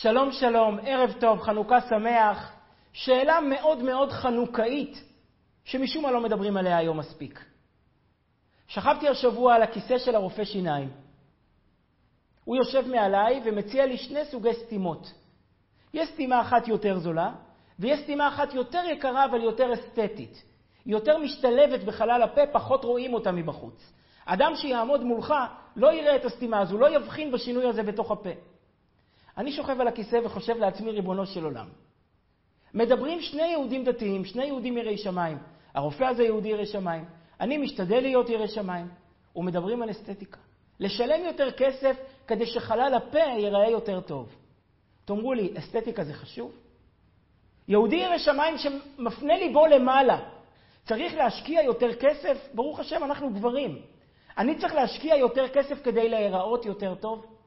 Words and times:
שלום 0.00 0.32
שלום, 0.32 0.78
ערב 0.82 1.12
טוב, 1.20 1.40
חנוכה 1.40 1.80
שמח. 1.80 2.52
שאלה 2.92 3.40
מאוד 3.40 3.82
מאוד 3.82 4.12
חנוכאית, 4.12 5.04
שמשום 5.64 6.02
מה 6.02 6.10
לא 6.10 6.20
מדברים 6.20 6.56
עליה 6.56 6.78
היום 6.78 6.98
מספיק. 6.98 7.44
שכבתי 8.66 9.08
השבוע 9.08 9.54
על 9.54 9.62
הכיסא 9.62 9.98
של 9.98 10.14
הרופא 10.14 10.44
שיניים. 10.44 10.90
הוא 12.44 12.56
יושב 12.56 12.88
מעליי 12.88 13.42
ומציע 13.44 13.86
לי 13.86 13.96
שני 13.96 14.24
סוגי 14.24 14.54
סתימות. 14.54 15.12
יש 15.94 16.08
סתימה 16.08 16.40
אחת 16.40 16.68
יותר 16.68 16.98
זולה, 16.98 17.32
ויש 17.78 18.00
סתימה 18.00 18.28
אחת 18.28 18.54
יותר 18.54 18.82
יקרה 18.90 19.24
אבל 19.24 19.42
יותר 19.42 19.72
אסתטית. 19.74 20.42
היא 20.84 20.92
יותר 20.92 21.18
משתלבת 21.18 21.84
בחלל 21.84 22.22
הפה, 22.22 22.40
פחות 22.52 22.84
רואים 22.84 23.14
אותה 23.14 23.32
מבחוץ. 23.32 23.92
אדם 24.26 24.52
שיעמוד 24.54 25.04
מולך 25.04 25.34
לא 25.76 25.92
יראה 25.92 26.16
את 26.16 26.24
הסתימה 26.24 26.60
הזו, 26.60 26.78
לא 26.78 26.96
יבחין 26.96 27.32
בשינוי 27.32 27.68
הזה 27.68 27.82
בתוך 27.82 28.10
הפה. 28.10 28.30
אני 29.38 29.52
שוכב 29.52 29.80
על 29.80 29.88
הכיסא 29.88 30.20
וחושב 30.24 30.56
לעצמי, 30.56 30.90
ריבונו 30.90 31.26
של 31.26 31.44
עולם. 31.44 31.68
מדברים 32.74 33.20
שני 33.20 33.46
יהודים 33.46 33.84
דתיים, 33.84 34.24
שני 34.24 34.44
יהודים 34.44 34.76
יראי 34.76 34.98
שמיים. 34.98 35.38
הרופא 35.74 36.04
הזה 36.04 36.22
יהודי 36.22 36.48
ירא 36.48 36.64
שמיים, 36.64 37.04
אני 37.40 37.58
משתדל 37.58 38.00
להיות 38.00 38.28
ירא 38.28 38.46
שמיים, 38.46 38.88
ומדברים 39.36 39.82
על 39.82 39.90
אסתטיקה. 39.90 40.38
לשלם 40.80 41.24
יותר 41.24 41.50
כסף 41.50 41.96
כדי 42.26 42.46
שחלל 42.46 42.94
הפה 42.94 43.18
ייראה 43.18 43.70
יותר 43.70 44.00
טוב. 44.00 44.36
תאמרו 45.04 45.32
לי, 45.32 45.52
אסתטיקה 45.58 46.04
זה 46.04 46.12
חשוב? 46.12 46.52
יהודי 47.68 47.96
ירא 47.96 48.18
שמיים 48.18 48.58
שמפנה 48.58 49.36
ליבו 49.36 49.66
למעלה, 49.66 50.18
צריך 50.86 51.14
להשקיע 51.14 51.62
יותר 51.62 51.94
כסף? 51.94 52.48
ברוך 52.54 52.80
השם, 52.80 53.04
אנחנו 53.04 53.30
גברים. 53.30 53.82
אני 54.38 54.58
צריך 54.58 54.74
להשקיע 54.74 55.16
יותר 55.16 55.48
כסף 55.48 55.84
כדי 55.84 56.08
להיראות 56.08 56.66
יותר 56.66 56.94
טוב? 56.94 57.37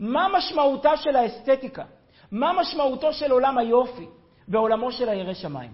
מה 0.00 0.28
משמעותה 0.36 0.96
של 0.96 1.16
האסתטיקה? 1.16 1.84
מה 2.32 2.52
משמעותו 2.60 3.12
של 3.12 3.30
עולם 3.30 3.58
היופי 3.58 4.06
בעולמו 4.48 4.92
של 4.92 5.08
הירא 5.08 5.34
שמיים? 5.34 5.70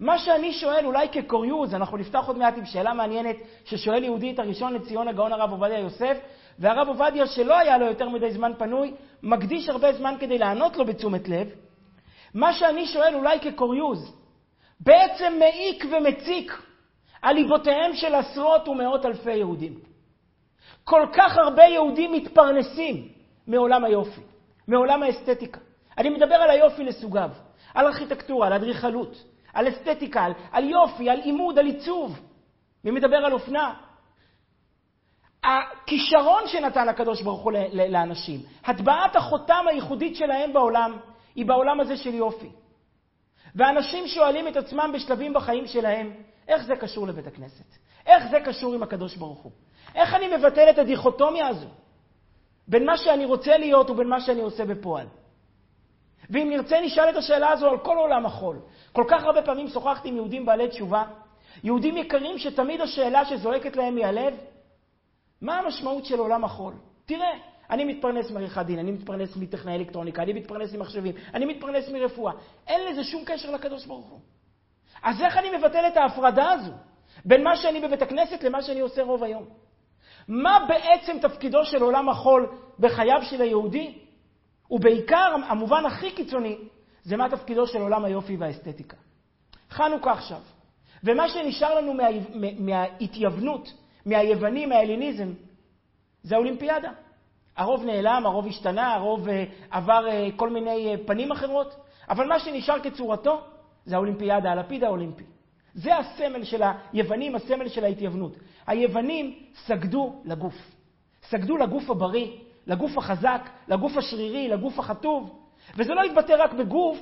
מה 0.00 0.18
שאני 0.18 0.52
שואל, 0.52 0.86
אולי 0.86 1.08
כקוריוז, 1.08 1.74
אנחנו 1.74 1.96
נפתח 1.96 2.24
עוד 2.26 2.38
מעט 2.38 2.58
עם 2.58 2.64
שאלה 2.64 2.94
מעניינת 2.94 3.36
ששואל 3.64 4.04
יהודי 4.04 4.30
את 4.30 4.38
הראשון 4.38 4.74
לציון 4.74 5.08
הגאון 5.08 5.32
הרב 5.32 5.50
עובדיה 5.50 5.78
יוסף, 5.78 6.18
והרב 6.58 6.88
עובדיה, 6.88 7.26
שלא 7.26 7.58
היה 7.58 7.78
לו 7.78 7.86
יותר 7.86 8.08
מדי 8.08 8.30
זמן 8.30 8.52
פנוי, 8.58 8.94
מקדיש 9.22 9.68
הרבה 9.68 9.92
זמן 9.92 10.14
כדי 10.20 10.38
לענות 10.38 10.76
לו 10.76 10.84
בתשומת 10.84 11.28
לב. 11.28 11.48
מה 12.34 12.52
שאני 12.52 12.86
שואל, 12.86 13.14
אולי 13.14 13.40
כקוריוז, 13.40 14.14
בעצם 14.80 15.32
מעיק 15.38 15.84
ומציק 15.90 16.62
על 17.22 17.36
ליבותיהם 17.36 17.94
של 17.94 18.14
עשרות 18.14 18.68
ומאות 18.68 19.06
אלפי 19.06 19.32
יהודים. 19.32 19.87
כל 20.88 21.06
כך 21.12 21.36
הרבה 21.36 21.64
יהודים 21.64 22.12
מתפרנסים 22.12 23.08
מעולם 23.46 23.84
היופי, 23.84 24.20
מעולם 24.68 25.02
האסתטיקה. 25.02 25.60
אני 25.98 26.10
מדבר 26.10 26.34
על 26.34 26.50
היופי 26.50 26.84
לסוגיו, 26.84 27.30
על 27.74 27.86
ארכיטקטורה, 27.86 28.46
על 28.46 28.52
אדריכלות, 28.52 29.24
על 29.52 29.68
אסתטיקה, 29.68 30.22
על, 30.22 30.32
על 30.52 30.64
יופי, 30.64 31.10
על 31.10 31.20
עימוד, 31.20 31.58
על 31.58 31.66
עיצוב. 31.66 32.20
מי 32.84 32.90
מדבר 32.90 33.16
על 33.16 33.32
אופנה? 33.32 33.74
הכישרון 35.44 36.42
שנתן 36.46 36.88
הקדוש 36.88 37.22
ברוך 37.22 37.40
הוא 37.42 37.52
לאנשים, 37.72 38.40
הטבעת 38.64 39.16
החותם 39.16 39.64
הייחודית 39.68 40.16
שלהם 40.16 40.52
בעולם, 40.52 40.98
היא 41.34 41.46
בעולם 41.46 41.80
הזה 41.80 41.96
של 41.96 42.14
יופי. 42.14 42.50
ואנשים 43.54 44.06
שואלים 44.06 44.48
את 44.48 44.56
עצמם 44.56 44.90
בשלבים 44.94 45.32
בחיים 45.34 45.66
שלהם, 45.66 46.12
איך 46.48 46.62
זה 46.62 46.76
קשור 46.76 47.06
לבית 47.06 47.26
הכנסת? 47.26 47.76
איך 48.06 48.30
זה 48.30 48.40
קשור 48.40 48.74
עם 48.74 48.82
הקדוש 48.82 49.16
ברוך 49.16 49.38
הוא? 49.38 49.52
איך 49.94 50.14
אני 50.14 50.36
מבטל 50.36 50.70
את 50.70 50.78
הדיכוטומיה 50.78 51.48
הזו 51.48 51.66
בין 52.68 52.86
מה 52.86 52.96
שאני 52.96 53.24
רוצה 53.24 53.58
להיות 53.58 53.90
ובין 53.90 54.08
מה 54.08 54.20
שאני 54.20 54.40
עושה 54.40 54.64
בפועל? 54.64 55.06
ואם 56.30 56.50
נרצה, 56.50 56.80
נשאל 56.80 57.10
את 57.10 57.16
השאלה 57.16 57.50
הזו 57.50 57.68
על 57.68 57.78
כל 57.78 57.96
עולם 57.96 58.26
החול. 58.26 58.58
כל 58.92 59.04
כך 59.08 59.24
הרבה 59.24 59.42
פעמים 59.42 59.68
שוחחתי 59.68 60.08
עם 60.08 60.16
יהודים 60.16 60.46
בעלי 60.46 60.68
תשובה, 60.68 61.04
יהודים 61.64 61.96
יקרים 61.96 62.38
שתמיד 62.38 62.80
השאלה 62.80 63.24
שזועקת 63.24 63.76
להם 63.76 63.94
מהלב, 63.94 64.34
מה 65.40 65.58
המשמעות 65.58 66.04
של 66.04 66.18
עולם 66.18 66.44
החול? 66.44 66.74
תראה, 67.06 67.30
אני 67.70 67.84
מתפרנס 67.84 68.30
מעריכת 68.30 68.66
דין, 68.66 68.78
אני 68.78 68.90
מתפרנס 68.90 69.36
מטכנאי 69.36 69.76
אלקטרוניקה, 69.76 70.22
אני 70.22 70.32
מתפרנס 70.32 70.74
ממחשבים, 70.74 71.14
אני 71.34 71.44
מתפרנס 71.44 71.88
מרפואה. 71.88 72.32
אין 72.66 72.86
לזה 72.86 73.04
שום 73.04 73.22
קשר 73.24 73.50
לקדוש 73.50 73.86
ברוך 73.86 74.06
הוא. 74.06 74.20
אז 75.02 75.20
איך 75.20 75.36
אני 75.36 75.56
מבטל 75.56 75.84
את 75.88 75.96
ההפרדה 75.96 76.50
הזו 76.50 76.72
בין 77.24 77.44
מה 77.44 77.56
שאני 77.56 77.80
בבית 77.80 78.02
הכנסת 78.02 78.42
למה 78.42 78.62
שאני 78.62 78.80
עושה 78.80 79.02
רוב 79.02 79.24
היום? 79.24 79.48
מה 80.28 80.66
בעצם 80.68 81.16
תפקידו 81.22 81.64
של 81.64 81.82
עולם 81.82 82.08
החול 82.08 82.46
בחייו 82.78 83.22
של 83.22 83.42
היהודי? 83.42 83.98
ובעיקר, 84.70 85.34
המובן 85.48 85.86
הכי 85.86 86.10
קיצוני, 86.10 86.56
זה 87.02 87.16
מה 87.16 87.28
תפקידו 87.30 87.66
של 87.66 87.80
עולם 87.80 88.04
היופי 88.04 88.36
והאסתטיקה. 88.36 88.96
חנוכה 89.70 90.12
עכשיו. 90.12 90.40
ומה 91.04 91.28
שנשאר 91.28 91.74
לנו 91.74 91.94
מה, 91.94 92.04
מההתייוונות, 92.58 93.72
מהיוונים, 94.06 94.68
מההליניזם, 94.68 95.32
זה 96.22 96.34
האולימפיאדה. 96.34 96.90
הרוב 97.56 97.84
נעלם, 97.84 98.22
הרוב 98.26 98.46
השתנה, 98.46 98.94
הרוב 98.94 99.28
אה, 99.28 99.44
עבר 99.70 100.08
אה, 100.08 100.28
כל 100.36 100.50
מיני 100.50 100.88
אה, 100.88 101.06
פנים 101.06 101.32
אחרות, 101.32 101.76
אבל 102.08 102.26
מה 102.26 102.40
שנשאר 102.40 102.80
כצורתו 102.80 103.40
זה 103.84 103.96
האולימפיאדה, 103.96 104.52
הלפיד 104.52 104.84
האולימפי. 104.84 105.24
זה 105.78 105.96
הסמל 105.96 106.44
של 106.44 106.62
היוונים, 106.92 107.34
הסמל 107.34 107.68
של 107.68 107.84
ההתייוונות. 107.84 108.32
היוונים 108.66 109.34
סגדו 109.66 110.14
לגוף. 110.24 110.54
סגדו 111.22 111.56
לגוף 111.56 111.90
הבריא, 111.90 112.32
לגוף 112.66 112.98
החזק, 112.98 113.48
לגוף 113.68 113.96
השרירי, 113.96 114.48
לגוף 114.48 114.78
החטוב. 114.78 115.38
וזה 115.76 115.94
לא 115.94 116.02
התבטא 116.02 116.34
רק 116.38 116.52
בגוף, 116.52 116.98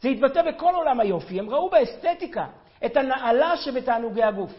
זה 0.00 0.08
התבטא 0.08 0.42
בכל 0.42 0.74
עולם 0.74 1.00
היופי. 1.00 1.38
הם 1.38 1.50
ראו 1.50 1.70
באסתטיקה 1.70 2.46
את 2.86 2.96
הנעלה 2.96 3.56
שבתענוגי 3.56 4.22
הגוף. 4.22 4.52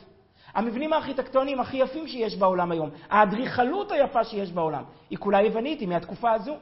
המבנים 0.54 0.94
הארכיטקטוניים 0.94 1.60
הכי 1.60 1.78
יפים 1.78 2.08
שיש 2.08 2.36
בעולם 2.36 2.72
היום, 2.72 2.90
האדריכלות 3.10 3.92
היפה 3.92 4.24
שיש 4.24 4.52
בעולם, 4.52 4.84
היא 5.10 5.18
כולה 5.18 5.42
יוונית, 5.42 5.80
היא 5.80 5.88
מהתקופה 5.88 6.32
הזו. 6.32 6.56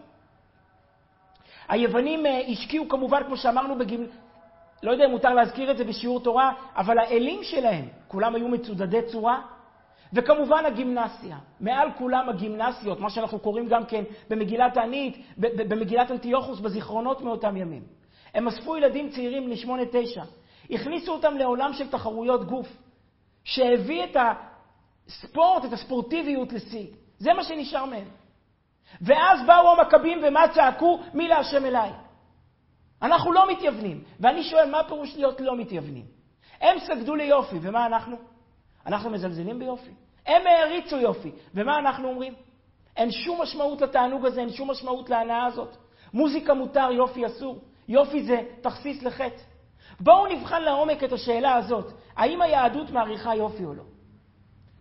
היוונים 1.68 2.26
אה, 2.26 2.42
השקיעו 2.48 2.90
כמובן, 2.90 3.24
כמו 3.24 3.38
שאמרנו, 3.38 3.78
בגימ... 3.78 4.06
לא 4.84 4.92
יודע 4.92 5.06
אם 5.06 5.12
מותר 5.12 5.34
להזכיר 5.34 5.72
את 5.72 5.78
זה 5.78 5.84
בשיעור 5.84 6.20
תורה, 6.20 6.54
אבל 6.76 7.00
האלים 7.00 7.44
שלהם, 7.44 7.88
כולם 8.08 8.36
היו 8.36 8.48
מצודדי 8.48 9.02
צורה, 9.12 9.42
וכמובן 10.14 10.66
הגימנסיה, 10.66 11.38
מעל 11.60 11.90
כולם 11.98 12.30
הגימנסיות, 12.30 13.00
מה 13.00 13.10
שאנחנו 13.10 13.40
קוראים 13.40 13.68
גם 13.68 13.86
כן 13.86 14.04
במגילת 14.30 14.78
הענית, 14.78 15.18
במגילת 15.38 16.12
אנטיוכוס, 16.12 16.60
בזיכרונות 16.60 17.22
מאותם 17.22 17.58
ימים. 17.58 17.84
הם 18.34 18.48
אספו 18.48 18.78
ילדים 18.78 19.10
צעירים 19.10 19.46
בני 19.46 19.58
שמונה, 19.58 19.84
תשע, 19.92 20.24
הכניסו 20.72 21.12
אותם 21.12 21.38
לעולם 21.38 21.74
של 21.74 21.90
תחרויות 21.90 22.44
גוף, 22.44 22.68
שהביא 23.44 24.04
את 24.04 24.18
הספורט, 25.08 25.66
את 25.66 25.74
הספורטיביות 25.74 26.54
לשיא. 26.54 26.86
זה 27.18 27.34
מה 27.34 27.44
שנשאר 27.44 27.86
מהם. 27.86 28.08
ואז 29.02 29.40
באו 29.48 29.72
המכבים 29.72 30.22
ומה 30.24 30.48
צעקו? 30.48 31.00
מי 31.14 31.28
להשם 31.28 31.66
אליי. 31.66 31.92
אנחנו 33.02 33.32
לא 33.32 33.52
מתייוונים. 33.52 34.04
ואני 34.20 34.44
שואל, 34.44 34.70
מה 34.70 34.84
פירוש 34.84 35.16
להיות 35.16 35.42
לא 35.42 35.56
מתייוונים? 35.56 36.06
הם 36.62 36.80
סגדו 36.80 37.16
ליופי, 37.16 37.60
ומה 37.62 37.86
אנחנו? 37.86 38.18
אנחנו 38.86 39.10
מזלזלים 39.10 39.60
ביופי. 39.60 39.92
הם 40.26 40.48
העריצו 40.48 40.98
יופי, 40.98 41.32
ומה 41.54 41.80
אנחנו 41.80 42.10
אומרים? 42.10 42.34
אין 42.98 43.12
שום 43.12 43.42
משמעות 43.42 43.82
לתענוג 43.82 44.26
הזה, 44.26 44.42
אין 44.42 44.50
שום 44.50 44.72
משמעות 44.72 45.10
להנאה 45.10 45.46
הזאת. 45.46 45.78
מוזיקה 46.14 46.54
מותר, 46.54 46.92
יופי 46.92 47.26
אסור. 47.26 47.60
יופי 47.88 48.24
זה 48.24 48.42
תכסיס 48.62 49.04
לחטא. 49.04 49.42
בואו 50.00 50.28
נבחן 50.28 50.62
לעומק 50.62 51.04
את 51.04 51.14
השאלה 51.14 51.56
הזאת, 51.56 51.92
האם 52.16 52.42
היהדות 52.42 52.90
מעריכה 52.90 53.36
יופי 53.36 53.66
או 53.66 53.74
לא? 53.74 53.84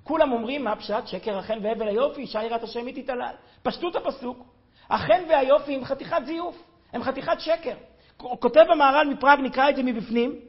כולם 0.05 0.33
אומרים, 0.33 0.65
מה 0.65 0.77
פשט? 0.77 1.07
שקר 1.07 1.39
החן 1.39 1.59
והבל 1.63 1.89
היופי, 1.89 2.21
אישה 2.21 2.43
יראת 2.43 2.63
השם 2.63 2.87
היא 2.87 3.03
תתעלל. 3.03 3.35
פשטות 3.63 3.97
הפסוק, 3.97 4.39
החן 4.91 5.23
והיופי 5.29 5.75
הם 5.75 5.85
חתיכת 5.85 6.23
זיוף, 6.25 6.63
הם 6.93 7.03
חתיכת 7.03 7.41
שקר. 7.41 7.75
כותב 8.19 8.65
המהר"ל 8.69 9.09
מפראג, 9.11 9.41
נקרא 9.41 9.71
את 9.71 9.77
זה 9.77 9.83
מבפנים. 9.83 10.41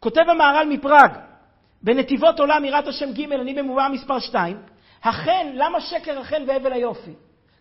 כותב 0.00 0.24
המהר"ל 0.28 0.68
מפראג, 0.68 1.10
בנתיבות 1.82 2.40
עולם 2.40 2.64
יראת 2.64 2.86
השם 2.86 3.12
ג', 3.12 3.32
אני 3.32 3.54
במובאה 3.54 3.88
מספר 3.88 4.18
2, 4.18 4.62
החן, 5.02 5.46
למה 5.54 5.80
שקר 5.80 6.18
החן 6.18 6.42
והבל 6.46 6.72
היופי? 6.72 7.14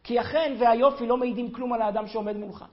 כי 0.04 0.20
החן 0.20 0.54
והיופי 0.58 1.08
לא 1.08 1.18
מעידים 1.18 1.52
כלום 1.52 1.74
על 1.74 1.82
האדם 1.82 2.08
שעומד 2.08 2.38
מולך. 2.38 2.66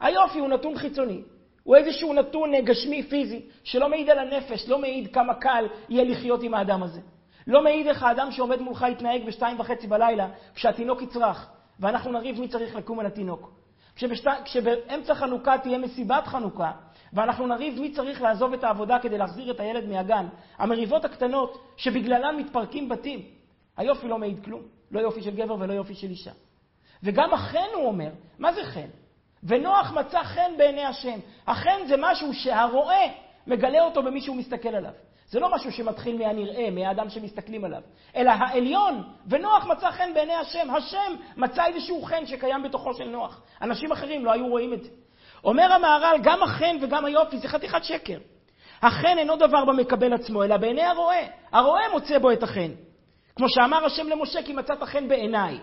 היופי 0.00 0.38
הוא 0.38 0.48
נתון 0.48 0.78
חיצוני, 0.78 1.22
הוא 1.62 1.76
איזשהו 1.76 2.12
נתון 2.12 2.54
אה, 2.54 2.60
גשמי 2.60 3.02
פיזי, 3.02 3.42
שלא 3.64 3.88
מעיד 3.88 4.10
על 4.10 4.18
הנפש, 4.18 4.68
לא 4.68 4.78
מעיד 4.78 5.14
כמה 5.14 5.34
קל 5.34 5.66
יהיה 5.88 6.04
לחיות 6.04 6.42
עם 6.42 6.54
האדם 6.54 6.82
הזה. 6.82 7.00
לא 7.46 7.64
מעיד 7.64 7.86
איך 7.86 8.02
האדם 8.02 8.30
שעומד 8.30 8.60
מולך 8.60 8.86
יתנהג 8.90 9.26
בשתיים 9.26 9.60
וחצי 9.60 9.86
בלילה, 9.86 10.28
כשהתינוק 10.54 11.02
יצרח, 11.02 11.50
ואנחנו 11.80 12.12
נריב 12.12 12.40
מי 12.40 12.48
צריך 12.48 12.76
לקום 12.76 13.00
על 13.00 13.06
התינוק. 13.06 13.50
כשבשת... 13.96 14.30
כשבאמצע 14.44 15.14
חנוכה 15.14 15.58
תהיה 15.58 15.78
מסיבת 15.78 16.26
חנוכה, 16.26 16.72
ואנחנו 17.12 17.46
נריב 17.46 17.80
מי 17.80 17.92
צריך 17.92 18.22
לעזוב 18.22 18.52
את 18.52 18.64
העבודה 18.64 18.98
כדי 18.98 19.18
להחזיר 19.18 19.50
את 19.50 19.60
הילד 19.60 19.88
מהגן, 19.88 20.26
המריבות 20.58 21.04
הקטנות 21.04 21.64
שבגללן 21.76 22.36
מתפרקים 22.36 22.88
בתים, 22.88 23.22
היופי 23.76 24.08
לא 24.08 24.18
מעיד 24.18 24.44
כלום, 24.44 24.62
לא 24.90 25.00
יופי 25.00 25.22
של 25.22 25.36
גבר 25.36 25.56
ולא 25.60 25.72
יופי 25.72 25.94
של 25.94 26.10
אישה. 26.10 26.30
וגם 27.02 27.34
החן, 27.34 27.68
הוא 27.74 27.86
אומר, 27.86 28.10
מה 28.38 28.52
זה 28.52 28.64
חן? 28.64 28.88
ונוח 29.42 29.92
מצא 29.92 30.22
חן 30.22 30.50
בעיני 30.58 30.84
השם. 30.84 31.18
החן 31.46 31.86
זה 31.88 31.94
משהו 31.98 32.34
שהרואה 32.34 33.06
מגלה 33.46 33.82
אותו 33.82 34.02
במי 34.02 34.20
שהוא 34.20 34.36
מסתכל 34.36 34.68
עליו. 34.68 34.92
זה 35.30 35.40
לא 35.40 35.54
משהו 35.54 35.72
שמתחיל 35.72 36.18
מהנראה, 36.18 36.70
מהאדם 36.70 37.10
שמסתכלים 37.10 37.64
עליו, 37.64 37.82
אלא 38.16 38.30
העליון, 38.30 39.02
ונוח 39.26 39.66
מצא 39.66 39.90
חן 39.90 40.14
בעיני 40.14 40.34
השם. 40.34 40.70
השם 40.70 41.14
מצא 41.36 41.66
איזשהו 41.66 42.02
חן 42.02 42.26
שקיים 42.26 42.62
בתוכו 42.62 42.94
של 42.94 43.08
נוח. 43.08 43.42
אנשים 43.62 43.92
אחרים 43.92 44.24
לא 44.24 44.32
היו 44.32 44.46
רואים 44.46 44.72
את 44.72 44.82
זה. 44.82 44.90
אומר 45.44 45.72
המהר"ל, 45.72 46.16
גם 46.22 46.42
החן 46.42 46.76
וגם 46.80 47.04
היופי 47.04 47.38
זה 47.38 47.48
חתיכת 47.48 47.84
שקר. 47.84 48.18
החן 48.82 49.18
אינו 49.18 49.36
דבר 49.36 49.64
במקבל 49.64 50.12
עצמו, 50.12 50.44
אלא 50.44 50.56
בעיני 50.56 50.82
הרואה. 50.82 51.26
הרואה 51.52 51.82
מוצא 51.92 52.18
בו 52.18 52.32
את 52.32 52.42
החן. 52.42 52.70
כמו 53.36 53.48
שאמר 53.48 53.84
השם 53.84 54.08
למשה, 54.08 54.42
כי 54.42 54.52
מצאת 54.52 54.82
חן 54.82 55.08
בעיניי. 55.08 55.58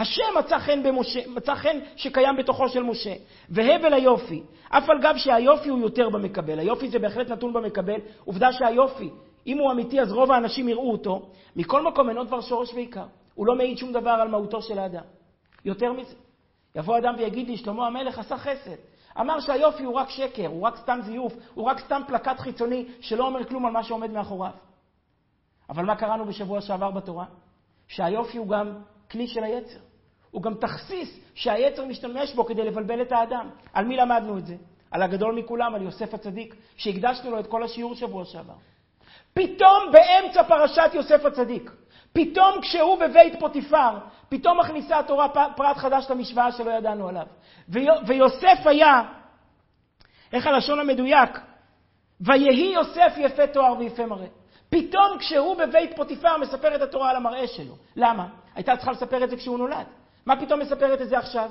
השם 0.00 0.22
מצא 0.38 0.58
חן, 0.58 0.82
במשה, 0.82 1.20
מצא 1.28 1.54
חן 1.54 1.78
שקיים 1.96 2.36
בתוכו 2.36 2.68
של 2.68 2.82
משה. 2.82 3.12
והבל 3.48 3.94
היופי, 3.94 4.42
אף 4.68 4.90
על 4.90 5.00
גב 5.02 5.14
שהיופי 5.16 5.68
הוא 5.68 5.78
יותר 5.78 6.08
במקבל. 6.08 6.58
היופי 6.58 6.88
זה 6.88 6.98
בהחלט 6.98 7.28
נתון 7.28 7.52
במקבל. 7.52 8.00
עובדה 8.24 8.52
שהיופי, 8.52 9.10
אם 9.46 9.58
הוא 9.58 9.72
אמיתי, 9.72 10.00
אז 10.00 10.12
רוב 10.12 10.32
האנשים 10.32 10.68
יראו 10.68 10.92
אותו. 10.92 11.30
מכל 11.56 11.82
מקום 11.82 12.08
אינו 12.08 12.24
דבר 12.24 12.40
שורש 12.40 12.74
ועיקר. 12.74 13.04
הוא 13.34 13.46
לא 13.46 13.54
מעיד 13.56 13.78
שום 13.78 13.92
דבר 13.92 14.10
על 14.10 14.28
מהותו 14.28 14.62
של 14.62 14.78
האדם. 14.78 15.02
יותר 15.64 15.92
מזה, 15.92 16.14
יבוא 16.74 16.98
אדם 16.98 17.14
ויגיד 17.18 17.48
לי, 17.48 17.56
שלמה 17.56 17.86
המלך 17.86 18.18
עשה 18.18 18.38
חסד. 18.38 18.76
אמר 19.20 19.40
שהיופי 19.40 19.84
הוא 19.84 19.94
רק 19.94 20.10
שקר, 20.10 20.46
הוא 20.46 20.62
רק 20.62 20.76
סתם 20.76 20.98
זיוף, 21.02 21.32
הוא 21.54 21.64
רק 21.64 21.78
סתם 21.80 22.02
פלקט 22.06 22.38
חיצוני 22.40 22.84
שלא 23.00 23.26
אומר 23.26 23.44
כלום 23.44 23.66
על 23.66 23.72
מה 23.72 23.82
שעומד 23.82 24.10
מאחוריו. 24.10 24.52
אבל 25.68 25.84
מה 25.84 25.96
קראנו 25.96 26.24
בשבוע 26.24 26.60
שעבר 26.60 26.90
בתורה? 26.90 27.24
שהיופי 27.88 28.38
הוא 28.38 28.48
גם 28.48 28.72
כלי 29.10 29.26
של 29.26 29.44
היצר. 29.44 29.89
הוא 30.30 30.42
גם 30.42 30.54
תכסיס 30.54 31.20
שהיצר 31.34 31.84
משתמש 31.84 32.34
בו 32.34 32.44
כדי 32.44 32.64
לבלבל 32.64 33.02
את 33.02 33.12
האדם. 33.12 33.50
על 33.72 33.84
מי 33.84 33.96
למדנו 33.96 34.38
את 34.38 34.46
זה? 34.46 34.56
על 34.90 35.02
הגדול 35.02 35.34
מכולם, 35.34 35.74
על 35.74 35.82
יוסף 35.82 36.14
הצדיק, 36.14 36.54
שהקדשנו 36.76 37.30
לו 37.30 37.40
את 37.40 37.46
כל 37.46 37.62
השיעור 37.62 37.94
שבוע 37.94 38.24
שעבר. 38.24 38.54
פתאום 39.34 39.92
באמצע 39.92 40.42
פרשת 40.42 40.90
יוסף 40.94 41.24
הצדיק, 41.24 41.70
פתאום 42.12 42.60
כשהוא 42.60 42.98
בבית 42.98 43.40
פוטיפר, 43.40 43.98
פתאום 44.28 44.60
מכניסה 44.60 44.98
התורה 44.98 45.28
פרט 45.56 45.76
חדש 45.76 46.06
למשוואה 46.10 46.52
שלא 46.52 46.70
ידענו 46.70 47.08
עליו. 47.08 47.26
ויוסף 48.06 48.58
היה, 48.64 49.02
איך 50.32 50.46
הלשון 50.46 50.80
המדויק? 50.80 51.38
ויהי 52.20 52.72
יוסף 52.72 53.12
יפה 53.16 53.46
תואר 53.46 53.78
ויפה 53.78 54.06
מראה. 54.06 54.26
פתאום 54.70 55.18
כשהוא 55.18 55.56
בבית 55.56 55.96
פוטיפר 55.96 56.36
מספר 56.38 56.74
את 56.74 56.82
התורה 56.82 57.10
על 57.10 57.16
המראה 57.16 57.46
שלו. 57.46 57.74
למה? 57.96 58.28
הייתה 58.54 58.76
צריכה 58.76 58.90
לספר 58.90 59.24
את 59.24 59.30
זה 59.30 59.36
כשהוא 59.36 59.58
נולד. 59.58 59.86
מה 60.26 60.40
פתאום 60.40 60.60
מספרת 60.60 61.00
את 61.00 61.08
זה 61.08 61.18
עכשיו? 61.18 61.50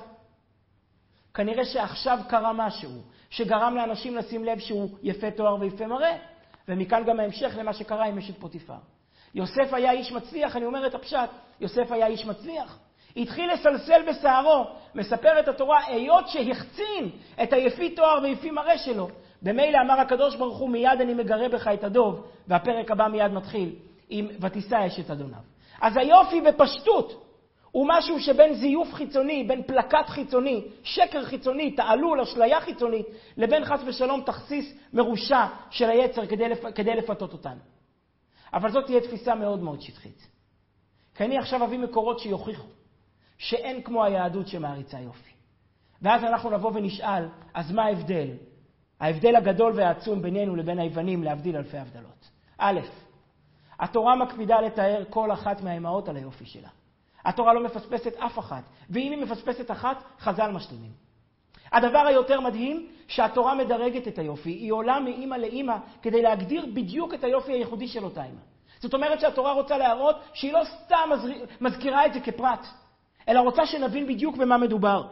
כנראה 1.33 1.65
שעכשיו 1.65 2.19
קרה 2.27 2.53
משהו 2.53 2.89
שגרם 3.29 3.75
לאנשים 3.75 4.15
לשים 4.15 4.43
לב 4.43 4.59
שהוא 4.59 4.89
יפה 5.03 5.31
תואר 5.31 5.55
ויפה 5.59 5.87
מראה, 5.87 6.17
ומכאן 6.67 7.03
גם 7.05 7.19
ההמשך 7.19 7.53
למה 7.57 7.73
שקרה 7.73 8.05
עם 8.05 8.17
אשת 8.17 8.37
פוטיפר. 8.37 8.77
יוסף 9.35 9.73
היה 9.73 9.91
איש 9.91 10.11
מצליח, 10.11 10.55
אני 10.55 10.65
אומר 10.65 10.87
את 10.87 10.95
הפשט, 10.95 11.29
יוסף 11.59 11.91
היה 11.91 12.07
איש 12.07 12.25
מצליח. 12.25 12.79
התחיל 13.17 13.53
לסלסל 13.53 14.01
בשערו, 14.09 14.65
מספרת 14.95 15.47
התורה, 15.47 15.85
היות 15.85 16.27
שהחצין 16.27 17.09
את 17.43 17.53
היפי 17.53 17.95
תואר 17.95 18.19
ויפי 18.23 18.51
מראה 18.51 18.77
שלו. 18.77 19.09
במילא 19.41 19.77
אמר 19.85 19.99
הקדוש 19.99 20.35
ברוך 20.35 20.57
הוא, 20.57 20.69
מיד 20.69 21.01
אני 21.01 21.13
מגרה 21.13 21.49
בך 21.49 21.67
את 21.67 21.83
הדוב, 21.83 22.27
והפרק 22.47 22.91
הבא 22.91 23.07
מיד 23.07 23.31
מתחיל 23.31 23.75
עם 24.09 24.27
ותישא 24.41 24.87
אשת 24.87 25.11
אדוניו. 25.11 25.39
אז 25.81 25.97
היופי 25.97 26.41
בפשטות 26.41 27.28
הוא 27.71 27.85
משהו 27.89 28.19
שבין 28.19 28.53
זיוף 28.53 28.93
חיצוני, 28.93 29.43
בין 29.43 29.63
פלקט 29.63 30.07
חיצוני, 30.07 30.65
שקר 30.83 31.25
חיצוני, 31.25 31.71
תעלול, 31.71 32.21
אשליה 32.21 32.61
חיצונית, 32.61 33.05
לבין 33.37 33.65
חס 33.65 33.79
ושלום 33.85 34.21
תכסיס 34.25 34.73
מרושע 34.93 35.45
של 35.69 35.89
היצר 35.89 36.25
כדי, 36.25 36.49
לפ... 36.49 36.65
כדי 36.75 36.95
לפתות 36.95 37.33
אותנו. 37.33 37.59
אבל 38.53 38.71
זאת 38.71 38.85
תהיה 38.85 39.01
תפיסה 39.01 39.35
מאוד 39.35 39.63
מאוד 39.63 39.81
שטחית. 39.81 40.27
כי 41.15 41.23
אני 41.23 41.37
עכשיו 41.37 41.63
אביא 41.63 41.79
מקורות 41.79 42.19
שיוכיחו 42.19 42.67
שאין 43.37 43.81
כמו 43.81 44.03
היהדות 44.03 44.47
שמעריצה 44.47 44.99
יופי. 44.99 45.31
ואז 46.01 46.23
אנחנו 46.23 46.49
נבוא 46.49 46.71
ונשאל, 46.73 47.27
אז 47.53 47.71
מה 47.71 47.83
ההבדל? 47.85 48.27
ההבדל 48.99 49.35
הגדול 49.35 49.73
והעצום 49.75 50.21
בינינו 50.21 50.55
לבין 50.55 50.79
היוונים, 50.79 51.23
להבדיל 51.23 51.55
אלפי 51.57 51.77
הבדלות. 51.77 52.29
א', 52.57 52.79
התורה 53.79 54.15
מקפידה 54.15 54.61
לתאר 54.61 55.03
כל 55.09 55.31
אחת 55.31 55.61
מהאימהות 55.61 56.09
על 56.09 56.15
היופי 56.15 56.45
שלה. 56.45 56.69
התורה 57.25 57.53
לא 57.53 57.63
מפספסת 57.63 58.15
אף 58.17 58.39
אחת, 58.39 58.63
ואם 58.89 59.11
היא 59.11 59.21
מפספסת 59.21 59.71
אחת, 59.71 60.03
חז"ל 60.19 60.51
משלימים. 60.51 60.91
הדבר 61.71 61.99
היותר 61.99 62.39
מדהים, 62.39 62.87
שהתורה 63.07 63.55
מדרגת 63.55 64.07
את 64.07 64.19
היופי, 64.19 64.49
היא 64.49 64.71
עולה 64.71 64.99
מאימא 64.99 65.35
לאימא 65.35 65.75
כדי 66.01 66.21
להגדיר 66.21 66.65
בדיוק 66.73 67.13
את 67.13 67.23
היופי 67.23 67.51
הייחודי 67.51 67.87
של 67.87 68.03
אותה 68.03 68.23
אימא. 68.23 68.41
זאת 68.79 68.93
אומרת 68.93 69.19
שהתורה 69.19 69.53
רוצה 69.53 69.77
להראות 69.77 70.15
שהיא 70.33 70.53
לא 70.53 70.61
סתם 70.63 71.09
מזכירה 71.61 72.05
את 72.05 72.13
זה 72.13 72.19
כפרט, 72.19 72.67
אלא 73.27 73.39
רוצה 73.39 73.65
שנבין 73.65 74.07
בדיוק 74.07 74.37
במה 74.37 74.57
מדובר. 74.57 75.07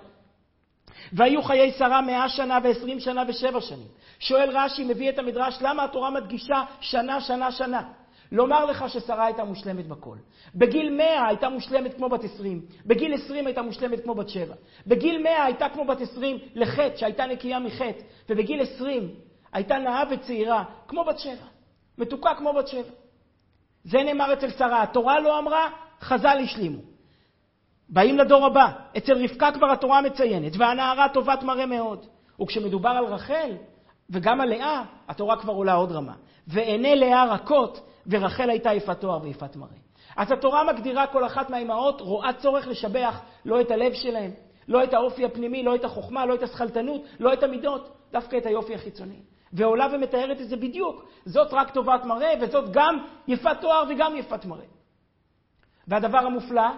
והיו 1.14 1.44
חיי 1.44 1.72
שרה 1.72 2.02
מאה 2.02 2.30
שנה 2.30 2.60
ועשרים 2.64 3.00
שנה 3.00 3.24
ושבע 3.28 3.62
שנים. 3.62 3.88
שואל 4.20 4.58
רש"י, 4.58 4.84
מביא 4.84 5.10
את 5.10 5.20
המדרש, 5.20 5.58
למה 5.62 5.84
התורה 5.84 6.10
מדגישה 6.10 6.64
שנה, 6.80 7.22
שנה, 7.22 7.52
שנה? 7.52 7.82
לומר 8.32 8.66
לך 8.66 8.90
ששרה 8.90 9.26
הייתה 9.26 9.44
מושלמת 9.44 9.88
בכל. 9.88 10.18
בגיל 10.56 10.90
100 10.90 11.28
הייתה 11.28 11.50
מושלמת 11.50 11.94
כמו 11.94 12.10
בת 12.10 12.24
20, 12.24 12.62
בגיל 12.86 13.14
20 13.14 13.46
הייתה 13.46 13.62
מושלמת 13.62 14.04
כמו 14.04 14.16
בת 14.16 14.30
7, 14.30 14.56
בגיל 14.88 15.24
100 15.24 15.44
הייתה 15.44 15.70
כמו 15.70 15.86
בת 15.86 16.02
20 16.02 16.38
לחטא, 16.56 16.96
שהייתה 16.96 17.26
נקייה 17.26 17.60
מחטא, 17.60 18.02
ובגיל 18.30 18.62
20 18.62 19.10
הייתה 19.54 19.78
נאה 19.78 20.04
וצעירה 20.12 20.64
כמו 20.88 21.04
בת 21.04 21.20
7, 21.20 21.34
מתוקה 21.98 22.36
כמו 22.36 22.54
בת 22.54 22.68
7. 22.68 22.82
זה 23.84 24.04
נאמר 24.04 24.34
אצל 24.34 24.50
שרה. 24.50 24.84
התורה 24.84 25.20
לא 25.20 25.40
אמרה, 25.40 25.70
חז"ל 26.02 26.38
השלימו. 26.44 26.82
באים 27.90 28.18
לדור 28.18 28.46
הבא. 28.46 28.72
אצל 28.98 29.24
רבקה 29.24 29.52
כבר 29.52 29.72
התורה 29.72 30.02
מציינת, 30.02 30.54
והנערה 30.58 31.10
טובת 31.10 31.44
מראה 31.44 31.66
מאוד. 31.66 32.06
וכשמדובר 32.42 32.90
על 32.90 33.06
רחל, 33.06 33.52
וגם 34.10 34.42
על 34.42 34.50
לאה, 34.50 34.84
התורה 35.08 35.38
כבר 35.38 35.54
עולה 35.54 35.74
עוד 35.74 35.92
רמה. 35.92 36.14
ועיני 36.48 36.96
לאה 36.96 37.26
רכות, 37.26 37.90
ורחל 38.08 38.50
הייתה 38.50 38.74
יפת 38.74 39.02
תואר 39.02 39.20
ויפת 39.24 39.56
מראה. 39.56 39.78
אז 40.18 40.32
התורה 40.32 40.64
מגדירה 40.64 41.08
כל 41.08 41.26
אחת 41.26 41.50
מהאימהות, 41.50 42.02
רואה 42.02 42.34
צורך 42.34 42.68
לשבח 42.68 43.22
לא 43.46 43.62
את 43.62 43.72
הלב 43.72 43.94
שלהם, 43.94 44.32
לא 44.68 44.84
את 44.84 44.94
האופי 44.94 45.26
הפנימי, 45.26 45.64
לא 45.64 45.76
את 45.76 45.84
החוכמה, 45.84 46.26
לא 46.26 46.36
את 46.36 46.44
השכלתנות, 46.44 47.02
לא 47.20 47.34
את 47.34 47.44
המידות, 47.44 47.90
דווקא 48.12 48.38
את 48.38 48.46
היופי 48.46 48.76
החיצוני. 48.76 49.20
ועולה 49.54 49.88
ומתארת 49.94 50.42
את 50.42 50.50
זה 50.50 50.56
בדיוק. 50.56 51.06
זאת 51.26 51.54
רק 51.54 51.70
טובת 51.70 52.06
מראה, 52.06 52.34
וזאת 52.42 52.70
גם 52.72 53.06
יפת 53.28 53.62
תואר 53.62 53.84
וגם 53.90 54.16
יפת 54.16 54.46
מראה. 54.46 54.66
והדבר 55.88 56.18
המופלא, 56.18 56.70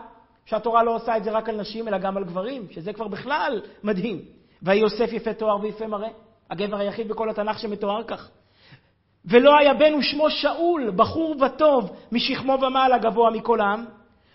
שהתורה 0.46 0.84
לא 0.84 0.96
עושה 0.96 1.18
את 1.18 1.24
זה 1.24 1.32
רק 1.32 1.50
על 1.50 1.56
נשים, 1.56 1.88
אלא 1.88 1.98
גם 1.98 2.18
על 2.18 2.24
גברים, 2.24 2.68
שזה 2.72 2.94
כבר 2.94 3.08
בכלל 3.08 3.62
מדהים. 3.84 4.22
ויהי 4.62 4.80
יוסף 4.80 5.14
יפה 5.14 5.34
תואר 5.34 5.62
ויפה 5.62 5.88
מראה. 5.88 6.10
הגבר 6.50 6.78
היחיד 6.78 7.08
בכל 7.08 7.30
התנ"ך 7.30 7.60
שמתואר 7.60 8.04
כך. 8.04 8.30
ולא 9.26 9.58
היה 9.58 9.74
בן 9.74 9.94
ושמו 9.94 10.30
שאול, 10.30 10.92
בחור 10.96 11.36
וטוב, 11.46 11.92
משכמו 12.12 12.58
ומעלה 12.62 12.98
גבוה 12.98 13.32
מכל 13.32 13.62
העם. 13.62 13.86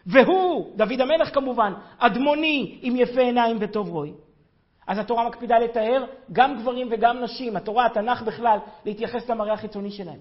והוא, 0.06 0.76
דוד 0.76 1.00
המלך 1.00 1.34
כמובן, 1.34 1.72
אדמוני 1.98 2.78
עם 2.82 2.96
יפה 2.96 3.20
עיניים 3.20 3.56
וטוב 3.60 3.88
רואי. 3.88 4.12
אז 4.86 4.98
התורה 4.98 5.28
מקפידה 5.28 5.58
לתאר 5.58 6.04
גם 6.32 6.58
גברים 6.58 6.88
וגם 6.90 7.20
נשים, 7.20 7.56
התורה, 7.56 7.86
התנ"ך 7.86 8.22
בכלל, 8.22 8.58
להתייחס 8.84 9.28
למראה 9.28 9.52
החיצוני 9.52 9.90
שלהם. 9.90 10.20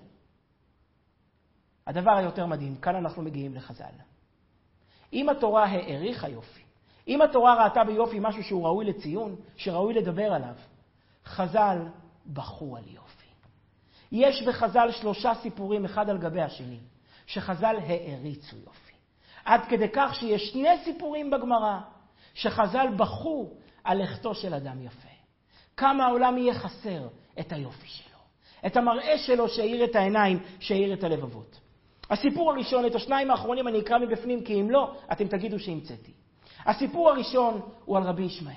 הדבר 1.88 2.12
היותר 2.12 2.46
מדהים, 2.46 2.75
כאן 2.75 2.96
אנחנו 2.96 3.22
מגיעים 3.22 3.55
לחז"ל. 3.55 3.93
אם 5.13 5.29
התורה 5.29 5.65
העריכה 5.65 6.29
יופי, 6.29 6.62
אם 7.08 7.22
התורה 7.22 7.63
ראתה 7.63 7.84
ביופי 7.84 8.17
משהו 8.22 8.43
שהוא 8.43 8.65
ראוי 8.65 8.86
לציון, 8.86 9.36
שראוי 9.55 9.93
לדבר 9.93 10.34
עליו, 10.34 10.55
חז"ל 11.25 11.77
בכו 12.25 12.77
על 12.77 12.84
יופי. 12.88 13.23
יש 14.13 14.43
בחז"ל 14.43 14.91
שלושה 14.91 15.34
סיפורים, 15.41 15.86
אחד 15.86 16.10
על 16.10 16.17
גבי 16.17 16.41
השני, 16.41 16.79
שחז"ל 17.25 17.75
העריצו 17.88 18.55
יופי. 18.55 18.93
עד 19.46 19.62
כדי 19.70 19.88
כך 19.93 20.15
שיש 20.15 20.50
שני 20.50 20.77
סיפורים 20.84 21.29
בגמרא, 21.29 21.79
שחז"ל 22.34 22.88
בכו 22.98 23.53
על 23.84 24.03
לכתו 24.03 24.36
של 24.36 24.53
אדם 24.53 24.82
יפה. 24.82 25.08
כמה 25.77 26.05
העולם 26.05 26.38
יהיה 26.38 26.53
חסר 26.53 27.08
את 27.39 27.51
היופי 27.53 27.88
שלו, 27.88 28.17
את 28.65 28.77
המראה 28.77 29.17
שלו 29.17 29.50
שהאיר 29.50 29.84
את 29.84 29.96
העיניים, 29.96 30.39
שהאיר 30.60 30.93
את 30.93 31.03
הלבבות. 31.03 31.60
הסיפור 32.10 32.51
הראשון, 32.51 32.86
את 32.86 32.96
השניים 32.96 33.32
האחרונים 33.32 33.67
אני 33.67 33.79
אקרא 33.79 33.98
מבפנים, 33.98 34.43
כי 34.43 34.62
אם 34.62 34.72
לא, 34.72 34.96
אתם 35.12 35.27
תגידו 35.27 35.60
שהמצאתי. 35.60 36.12
הסיפור 36.65 37.10
הראשון 37.10 37.62
הוא 37.86 37.98
על 37.98 38.03
רבי 38.03 38.24
ישמעאל. 38.24 38.55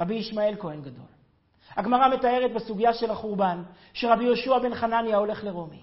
רבי 0.00 0.14
ישמעאל 0.14 0.54
כהן 0.58 0.82
גדול. 0.82 1.15
הגמרא 1.76 2.08
מתארת 2.14 2.52
בסוגיה 2.52 2.92
של 2.92 3.10
החורבן, 3.10 3.62
שרבי 3.92 4.24
יהושע 4.24 4.58
בן 4.58 4.74
חנניה 4.74 5.16
הולך 5.16 5.44
לרומי. 5.44 5.80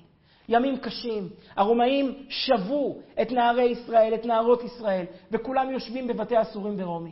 ימים 0.50 0.78
קשים. 0.78 1.30
הרומאים 1.56 2.26
שבו 2.30 2.98
את 3.22 3.32
נערי 3.32 3.64
ישראל, 3.64 4.14
את 4.14 4.26
נערות 4.26 4.64
ישראל, 4.64 5.06
וכולם 5.32 5.72
יושבים 5.72 6.08
בבתי 6.08 6.38
הסורים 6.38 6.78
ברומי. 6.78 7.12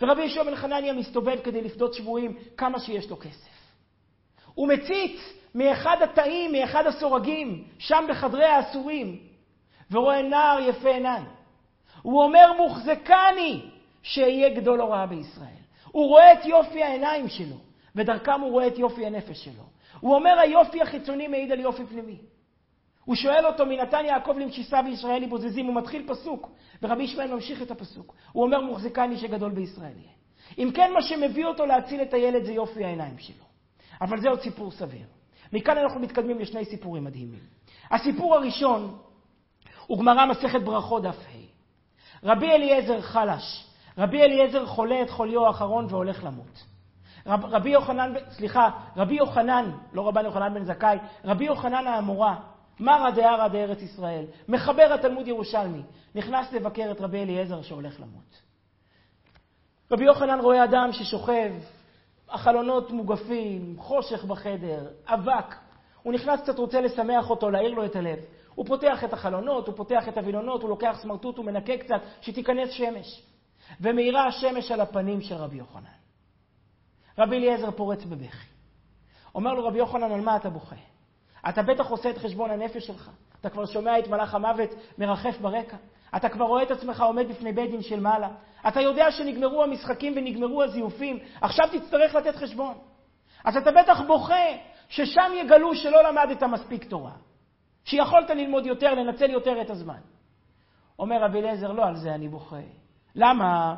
ורבי 0.00 0.22
יהושע 0.22 0.42
בן 0.42 0.56
חנניה 0.56 0.92
מסתובב 0.92 1.38
כדי 1.44 1.60
לפדות 1.60 1.94
שבויים 1.94 2.36
כמה 2.56 2.78
שיש 2.80 3.10
לו 3.10 3.18
כסף. 3.18 3.56
הוא 4.54 4.68
מציץ 4.68 5.20
מאחד 5.54 5.96
התאים, 6.02 6.52
מאחד 6.52 6.86
הסורגים, 6.86 7.64
שם 7.78 8.04
בחדרי 8.08 8.44
האסורים, 8.44 9.18
ורואה 9.90 10.22
נער 10.22 10.60
יפה 10.60 10.88
עיניים. 10.88 11.26
הוא 12.02 12.22
אומר, 12.22 12.52
מוחזקני, 12.56 13.62
שאהיה 14.02 14.48
גדול 14.48 14.80
הוראה 14.80 15.06
בישראל. 15.06 15.46
הוא 15.92 16.08
רואה 16.08 16.32
את 16.32 16.46
יופי 16.46 16.82
העיניים 16.82 17.28
שלו, 17.28 17.56
ודרכם 17.96 18.40
הוא 18.40 18.50
רואה 18.50 18.66
את 18.66 18.78
יופי 18.78 19.06
הנפש 19.06 19.44
שלו. 19.44 19.62
הוא 20.00 20.14
אומר, 20.14 20.38
היופי 20.38 20.82
החיצוני 20.82 21.28
מעיד 21.28 21.52
על 21.52 21.60
יופי 21.60 21.86
פנימי. 21.86 22.18
הוא 23.04 23.14
שואל 23.14 23.46
אותו, 23.46 23.66
מנתן 23.66 24.04
יעקב 24.04 24.38
למשיסה 24.38 24.80
וישראלי 24.86 25.26
בוזזים, 25.26 25.66
הוא 25.66 25.74
מתחיל 25.74 26.08
פסוק, 26.08 26.50
ורבי 26.82 27.02
ישמעאל 27.02 27.34
ממשיך 27.34 27.62
את 27.62 27.70
הפסוק. 27.70 28.14
הוא 28.32 28.44
אומר, 28.44 28.60
מוחזקני 28.60 29.16
שגדול 29.16 29.52
בישראל 29.52 29.92
יהיה. 29.96 30.12
אם 30.58 30.70
כן, 30.74 30.92
מה 30.92 31.02
שמביא 31.02 31.46
אותו 31.46 31.66
להציל 31.66 32.02
את 32.02 32.14
הילד 32.14 32.44
זה 32.44 32.52
יופי 32.52 32.84
העיניים 32.84 33.18
שלו. 33.18 33.44
אבל 34.00 34.20
זה 34.20 34.28
עוד 34.28 34.40
סיפור 34.40 34.70
סביר. 34.70 35.06
מכאן 35.52 35.78
אנחנו 35.78 36.00
מתקדמים 36.00 36.38
לשני 36.38 36.64
סיפורים 36.64 37.04
מדהימים. 37.04 37.40
הסיפור 37.90 38.34
הראשון 38.34 38.98
הוא 39.86 39.98
גמרא 39.98 40.26
מסכת 40.26 40.62
ברכות 40.62 41.02
דף 41.02 41.16
ה'. 41.16 41.46
רבי 42.22 42.50
אליעזר 42.50 43.00
חלש. 43.00 43.66
רבי 43.98 44.22
אליעזר 44.22 44.66
חולה 44.66 45.02
את 45.02 45.10
חוליו 45.10 45.46
האחרון 45.46 45.86
והולך 45.90 46.24
למות. 46.24 46.75
רב, 47.26 47.44
רבי 47.44 47.70
יוחנן, 47.70 48.12
סליחה, 48.30 48.70
רבי 48.96 49.14
יוחנן, 49.14 49.70
לא 49.92 50.08
רבן 50.08 50.24
יוחנן 50.24 50.54
בן 50.54 50.64
זכאי, 50.64 50.98
רבי 51.24 51.44
יוחנן 51.44 51.86
האמורה, 51.86 52.36
מרא 52.80 53.10
דהרא 53.10 53.48
דארץ 53.48 53.82
ישראל, 53.82 54.24
מחבר 54.48 54.92
התלמוד 54.94 55.28
ירושלמי, 55.28 55.82
נכנס 56.14 56.52
לבקר 56.52 56.90
את 56.90 57.00
רבי 57.00 57.22
אליעזר 57.22 57.62
שהולך 57.62 58.00
למות. 58.00 58.42
רבי 59.90 60.04
יוחנן 60.04 60.40
רואה 60.40 60.64
אדם 60.64 60.92
ששוכב, 60.92 61.52
החלונות 62.28 62.90
מוגפים, 62.90 63.76
חושך 63.78 64.24
בחדר, 64.24 64.86
אבק. 65.06 65.54
הוא 66.02 66.12
נכנס 66.12 66.40
קצת, 66.40 66.58
רוצה 66.58 66.80
לשמח 66.80 67.30
אותו, 67.30 67.50
להעיר 67.50 67.74
לו 67.74 67.84
את 67.84 67.96
הלב. 67.96 68.18
הוא 68.54 68.66
פותח 68.66 69.04
את 69.04 69.12
החלונות, 69.12 69.66
הוא 69.66 69.76
פותח 69.76 70.08
את 70.08 70.18
הווילונות, 70.18 70.62
הוא 70.62 70.70
לוקח 70.70 70.98
סמרטוט, 71.02 71.36
הוא 71.36 71.44
מנקה 71.44 71.76
קצת, 71.76 72.00
שתיכנס 72.20 72.70
שמש. 72.70 73.22
ומאירה 73.80 74.26
השמש 74.26 74.70
על 74.70 74.80
הפנים 74.80 75.20
של 75.20 75.34
רבי 75.34 75.56
יוחנן. 75.56 76.05
רבי 77.18 77.36
אליעזר 77.36 77.70
פורץ 77.70 78.04
בבכי. 78.04 78.46
אומר 79.34 79.54
לו 79.54 79.66
רבי 79.66 79.78
יוחנן, 79.78 80.12
על 80.12 80.20
מה 80.20 80.36
אתה 80.36 80.50
בוכה? 80.50 80.76
אתה 81.48 81.62
בטח 81.62 81.86
עושה 81.90 82.10
את 82.10 82.18
חשבון 82.18 82.50
הנפש 82.50 82.86
שלך. 82.86 83.10
אתה 83.40 83.50
כבר 83.50 83.66
שומע 83.66 83.98
את 83.98 84.08
מלאך 84.08 84.34
המוות 84.34 84.70
מרחף 84.98 85.38
ברקע. 85.40 85.76
אתה 86.16 86.28
כבר 86.28 86.44
רואה 86.44 86.62
את 86.62 86.70
עצמך 86.70 87.00
עומד 87.00 87.28
בפני 87.28 87.52
בית 87.52 87.70
דין 87.70 87.82
של 87.82 88.00
מעלה. 88.00 88.28
אתה 88.68 88.80
יודע 88.80 89.10
שנגמרו 89.10 89.62
המשחקים 89.62 90.12
ונגמרו 90.16 90.62
הזיופים. 90.62 91.18
עכשיו 91.40 91.68
תצטרך 91.72 92.14
לתת 92.14 92.36
חשבון. 92.36 92.74
אז 93.44 93.56
אתה 93.56 93.70
בטח 93.72 94.00
בוכה 94.06 94.44
ששם 94.88 95.32
יגלו 95.34 95.74
שלא 95.74 96.08
למדת 96.08 96.42
מספיק 96.42 96.84
תורה. 96.84 97.12
שיכולת 97.84 98.30
ללמוד 98.30 98.66
יותר, 98.66 98.94
לנצל 98.94 99.30
יותר 99.30 99.62
את 99.62 99.70
הזמן. 99.70 100.00
אומר 100.98 101.22
רבי 101.22 101.38
אליעזר, 101.38 101.72
לא 101.72 101.84
על 101.86 101.96
זה 101.96 102.14
אני 102.14 102.28
בוכה. 102.28 102.60
למה? 103.14 103.76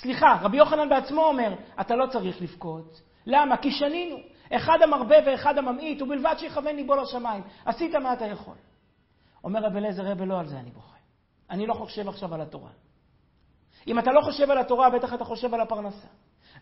סליחה, 0.00 0.38
רבי 0.42 0.56
יוחנן 0.56 0.88
בעצמו 0.88 1.24
אומר, 1.24 1.54
אתה 1.80 1.96
לא 1.96 2.06
צריך 2.06 2.42
לבכות. 2.42 3.00
למה? 3.26 3.56
כי 3.56 3.70
שנינו. 3.70 4.16
אחד 4.52 4.78
המרבה 4.82 5.16
ואחד 5.26 5.58
הממעיט, 5.58 6.02
ובלבד 6.02 6.34
שיכוון 6.38 6.76
ליבו 6.76 6.94
לשמיים. 6.96 7.42
עשית 7.64 7.94
מה 7.94 8.12
אתה 8.12 8.26
יכול. 8.26 8.54
אומר 9.44 9.60
רבי 9.60 9.78
אליעזר, 9.78 10.06
רבי, 10.10 10.26
לא 10.26 10.40
על 10.40 10.46
זה 10.46 10.58
אני 10.58 10.70
בוכה. 10.70 10.96
אני 11.50 11.66
לא 11.66 11.74
חושב 11.74 12.08
עכשיו 12.08 12.34
על 12.34 12.40
התורה. 12.40 12.70
אם 13.86 13.98
אתה 13.98 14.10
לא 14.12 14.20
חושב 14.20 14.50
על 14.50 14.58
התורה, 14.58 14.90
בטח 14.90 15.14
אתה 15.14 15.24
חושב 15.24 15.54
על 15.54 15.60
הפרנסה. 15.60 16.08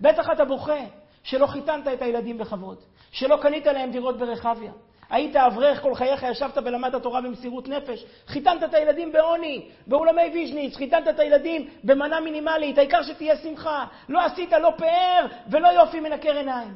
בטח 0.00 0.26
אתה 0.32 0.44
בוכה 0.44 0.80
שלא 1.22 1.46
חיתנת 1.46 1.88
את 1.88 2.02
הילדים 2.02 2.38
בכבוד, 2.38 2.78
שלא 3.10 3.36
קנית 3.42 3.66
להם 3.66 3.90
דירות 3.90 4.18
ברחביה, 4.18 4.72
היית 5.10 5.36
אברך 5.36 5.82
כל 5.82 5.94
חייך, 5.94 6.22
ישבת 6.22 6.58
ולמדת 6.58 7.02
תורה 7.02 7.20
במסירות 7.20 7.68
נפש. 7.68 8.04
חיתנת 8.26 8.64
את 8.64 8.74
הילדים 8.74 9.12
בעוני, 9.12 9.68
באולמי 9.86 10.22
ויז'ניץ, 10.34 10.76
חיתנת 10.76 11.08
את 11.08 11.18
הילדים 11.18 11.68
במנה 11.84 12.20
מינימלית, 12.20 12.78
העיקר 12.78 13.02
שתהיה 13.02 13.36
שמחה. 13.36 13.86
לא 14.08 14.24
עשית 14.24 14.52
לא 14.52 14.72
פאר 14.76 15.26
ולא 15.50 15.68
יופי 15.68 16.00
מנקר 16.00 16.36
עיניים. 16.36 16.74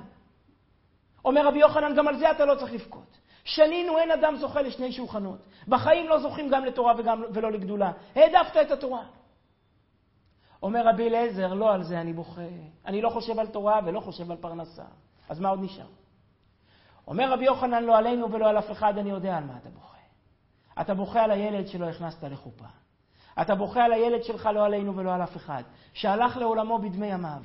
אומר 1.25 1.47
רבי 1.47 1.59
יוחנן, 1.59 1.95
גם 1.95 2.09
על 2.09 2.17
זה 2.17 2.31
אתה 2.31 2.45
לא 2.45 2.55
צריך 2.55 2.73
לבכות. 2.73 3.19
שנינו, 3.45 3.99
אין 3.99 4.11
אדם 4.11 4.37
זוכה 4.37 4.63
לשני 4.63 4.93
שולחנות. 4.93 5.39
בחיים 5.69 6.09
לא 6.09 6.19
זוכים 6.19 6.49
גם 6.49 6.65
לתורה 6.65 6.95
וגם, 6.99 7.23
ולא 7.33 7.53
לגדולה. 7.53 7.93
העדפת 8.15 8.57
את 8.63 8.71
התורה. 8.71 9.03
אומר 10.63 10.87
רבי 10.87 11.09
אליעזר, 11.09 11.55
לא 11.55 11.73
על 11.73 11.83
זה 11.83 12.01
אני 12.01 12.13
בוכה. 12.13 12.41
אני 12.87 13.03
לא 13.03 13.11
חושב 13.11 13.39
על 13.39 13.47
תורה 13.47 13.81
ולא 13.87 14.01
חושב 14.01 14.31
על 14.31 14.37
פרנסה. 14.37 14.85
אז 15.29 15.41
מה 15.41 15.49
עוד 15.49 15.63
נשאר? 15.63 16.00
אומר 17.11 17.33
רבי 17.33 17.45
יוחנן, 17.45 17.85
לא 17.85 17.99
עלינו 17.99 18.33
ולא 18.33 18.49
על 18.49 18.59
אף 18.59 18.71
אחד, 18.71 18.99
אני 18.99 19.11
יודע 19.11 19.37
על 19.37 19.45
מה 19.45 19.57
אתה 19.57 19.71
בוכה. 19.71 19.97
אתה 20.81 20.95
בוכה 20.95 21.23
על 21.23 21.31
הילד 21.31 21.67
שלא 21.67 21.87
הכנסת 21.87 22.25
לחופה. 22.25 22.65
אתה 23.41 23.55
בוכה 23.55 23.85
על 23.85 23.93
הילד 23.93 24.25
שלך, 24.25 24.47
לא 24.55 24.65
עלינו 24.65 24.97
ולא 24.97 25.15
על 25.15 25.23
אף 25.23 25.37
אחד, 25.37 25.63
שהלך 25.93 26.37
לעולמו 26.37 26.79
בדמי 26.79 27.07
ימיו. 27.07 27.43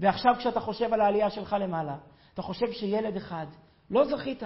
ועכשיו 0.00 0.34
כשאתה 0.38 0.60
חושב 0.60 0.92
על 0.92 1.00
העלייה 1.00 1.30
שלך 1.30 1.56
למעלה, 1.60 1.96
אתה 2.34 2.42
חושב 2.42 2.72
שילד 2.72 3.16
אחד, 3.16 3.46
לא 3.90 4.04
זכית 4.04 4.42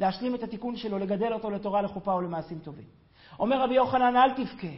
להשלים 0.00 0.34
את 0.34 0.42
התיקון 0.42 0.76
שלו, 0.76 0.98
לגדל 0.98 1.32
אותו 1.32 1.50
לתורה, 1.50 1.82
לחופה 1.82 2.12
או 2.12 2.20
למעשים 2.20 2.58
טובים. 2.58 2.88
אומר 3.38 3.62
רבי 3.62 3.74
יוחנן, 3.74 4.16
אל 4.16 4.30
תבכה, 4.34 4.76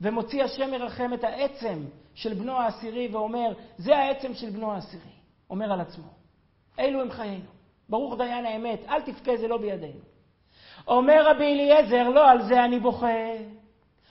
ומוציא 0.00 0.44
השם 0.44 0.70
מרחם 0.70 1.14
את 1.14 1.24
העצם 1.24 1.84
של 2.14 2.34
בנו 2.34 2.52
העשירי, 2.52 3.08
ואומר, 3.12 3.52
זה 3.78 3.96
העצם 3.96 4.34
של 4.34 4.50
בנו 4.50 4.72
העשירי. 4.72 5.14
אומר 5.50 5.72
על 5.72 5.80
עצמו, 5.80 6.08
אלו 6.78 7.00
הם 7.00 7.10
חיינו. 7.10 7.53
ברוך 7.88 8.18
דיין 8.18 8.46
האמת, 8.46 8.80
אל 8.88 9.02
תבכה, 9.02 9.36
זה 9.36 9.48
לא 9.48 9.56
בידינו. 9.56 10.00
אומר 10.88 11.30
רבי 11.30 11.44
אליעזר, 11.44 12.08
לא 12.08 12.30
על 12.30 12.42
זה 12.42 12.64
אני 12.64 12.80
בוכה. 12.80 13.08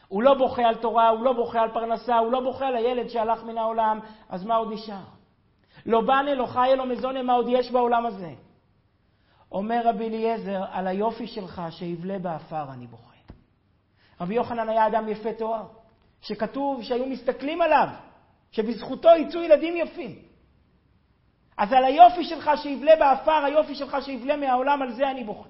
הוא 0.07 0.23
לא 0.23 0.33
בוכה 0.33 0.61
על 0.61 0.75
תורה, 0.75 1.09
הוא 1.09 1.23
לא 1.23 1.33
בוכה 1.33 1.61
על 1.61 1.71
פרנסה, 1.73 2.17
הוא 2.17 2.31
לא 2.31 2.41
בוכה 2.41 2.67
על 2.67 2.75
הילד 2.75 3.07
שהלך 3.07 3.43
מן 3.43 3.57
העולם, 3.57 3.99
אז 4.29 4.45
מה 4.45 4.55
עוד 4.55 4.73
נשאר? 4.73 5.03
לא 5.85 6.01
בנה, 6.01 6.33
לא 6.33 6.45
חיה, 6.45 6.75
לא 6.75 6.85
מזונה, 6.85 7.23
מה 7.23 7.33
עוד 7.33 7.45
יש 7.49 7.71
בעולם 7.71 8.05
הזה? 8.05 8.33
אומר 9.51 9.81
רבי 9.85 10.07
אליעזר, 10.07 10.63
על 10.71 10.87
היופי 10.87 11.27
שלך 11.27 11.61
שיבלה 11.69 12.19
באפר 12.19 12.63
אני 12.73 12.87
בוכה. 12.87 13.13
רבי 14.21 14.35
יוחנן 14.35 14.69
היה 14.69 14.87
אדם 14.87 15.09
יפה 15.09 15.33
תואר, 15.33 15.63
שכתוב 16.21 16.83
שהיו 16.83 17.05
מסתכלים 17.05 17.61
עליו, 17.61 17.87
שבזכותו 18.51 19.09
יצאו 19.09 19.41
ילדים 19.41 19.77
יפים. 19.77 20.32
אז 21.57 21.73
על 21.73 21.85
היופי 21.85 22.23
שלך 22.23 22.51
שיבלה 22.55 22.95
באפר, 22.95 23.45
היופי 23.45 23.75
שלך 23.75 23.97
שיבלה 24.01 24.37
מהעולם, 24.37 24.81
על 24.81 24.91
זה 24.91 25.11
אני 25.11 25.23
בוכה. 25.23 25.49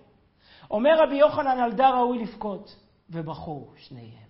אומר 0.71 1.03
רבי 1.03 1.15
יוחנן, 1.15 1.59
על 1.59 1.71
דה 1.71 1.89
ראוי 1.89 2.19
לבכות, 2.19 2.75
ובכו 3.09 3.67
שניהם. 3.77 4.23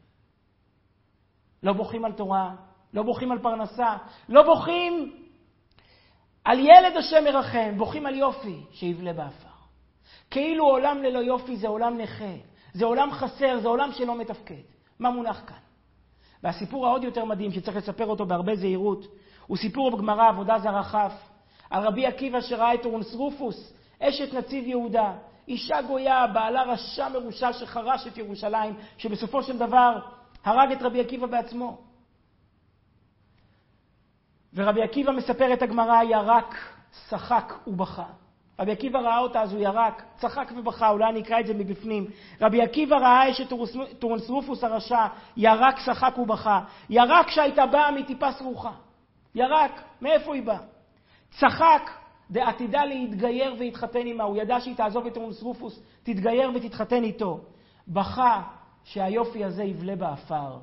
לא 1.64 1.74
בוכים 1.74 2.06
על 2.06 2.12
תורה, 2.12 2.56
לא 2.94 3.04
בוכים 3.04 3.32
על 3.32 3.40
פרנסה, 3.40 3.98
לא 4.30 4.44
בוכים 4.44 5.14
על 6.44 6.60
ילד 6.60 6.98
השם 6.98 7.24
מרחם, 7.24 7.78
בוכים 7.78 8.06
על 8.06 8.16
יופי 8.16 8.64
שיבלה 8.72 9.14
באפר. 9.14 9.48
כאילו 10.32 10.66
עולם 10.66 11.04
ללא 11.04 11.20
יופי 11.20 11.58
זה 11.58 11.68
עולם 11.68 11.98
נכה, 11.98 12.34
זה 12.74 12.86
עולם 12.86 13.12
חסר, 13.12 13.60
זה 13.60 13.68
עולם 13.68 13.92
שלא 13.92 14.18
מתפקד. 14.18 14.62
מה 15.00 15.10
מונח 15.10 15.44
כאן? 15.48 15.58
והסיפור 16.44 16.88
העוד 16.88 17.04
יותר 17.04 17.26
מדהים, 17.26 17.52
שצריך 17.52 17.78
לספר 17.78 18.06
אותו 18.06 18.26
בהרבה 18.26 18.56
זהירות, 18.56 19.06
הוא 19.48 19.58
סיפור 19.58 19.92
בגמרא 19.92 20.30
עבודה 20.30 20.60
זרה 20.60 20.84
כ', 20.84 21.33
על 21.74 21.84
רבי 21.88 22.06
עקיבא 22.06 22.42
שראה 22.42 22.74
את 22.74 22.86
טורנוסרופוס, 22.86 23.74
אשת 24.00 24.34
נציב 24.34 24.68
יהודה, 24.68 25.14
אישה 25.48 25.82
גויה, 25.82 26.28
בעלה 26.28 26.64
רשע 26.64 27.10
מרושע 27.10 27.54
שחרש 27.54 28.08
את 28.08 28.18
ירושלים, 28.18 28.76
שבסופו 28.98 29.44
של 29.44 29.58
דבר 29.58 30.00
הרג 30.44 30.72
את 30.72 30.82
רבי 30.82 31.02
עקיבא 31.02 31.28
בעצמו. 31.28 31.78
ורבי 34.54 34.84
עקיבא 34.84 35.12
מספר 35.12 35.54
את 35.54 35.62
הגמרא, 35.62 36.04
ירק, 36.04 36.56
שחק 37.10 37.54
ובכה. 37.68 38.06
רבי 38.60 38.72
עקיבא 38.72 39.00
ראה 39.00 39.18
אותה, 39.18 39.42
אז 39.42 39.54
הוא 39.54 39.62
ירק, 39.62 40.04
צחק 40.18 40.52
ובכה, 40.58 40.90
אולי 40.90 41.10
אני 41.10 41.22
אקרא 41.22 41.40
את 41.40 41.48
זה 41.48 41.54
מבפנים. 41.54 42.08
רבי 42.42 42.62
עקיבא 42.62 42.96
ראה 42.96 43.32
אשת 43.32 43.54
טורנוסרופוס 44.00 44.64
הרשע, 44.64 45.06
ירק, 45.38 45.76
צחק 45.86 46.18
ובכה. 46.18 46.62
ירק 46.90 47.30
שהייתה 47.30 47.66
באה 47.66 47.92
מטיפה 47.92 48.32
סרוחה. 48.32 48.72
ירק, 49.36 49.82
מאיפה 50.02 50.34
היא 50.34 50.44
באה? 50.44 50.73
צחק 51.38 51.92
דעתידה 52.32 52.86
להתגייר 52.86 53.56
והתחתן 53.60 54.08
עמה. 54.08 54.24
הוא 54.24 54.38
ידע 54.38 54.60
שהיא 54.60 54.76
תעזוב 54.76 55.06
את 55.06 55.14
טורנוסרופוס, 55.14 55.82
תתגייר 56.04 56.52
ותתחתן 56.56 57.04
איתו. 57.04 57.40
בכה 57.88 58.42
שהיופי 58.84 59.44
הזה 59.44 59.64
יבלה 59.64 59.96
באפר. 59.96 60.58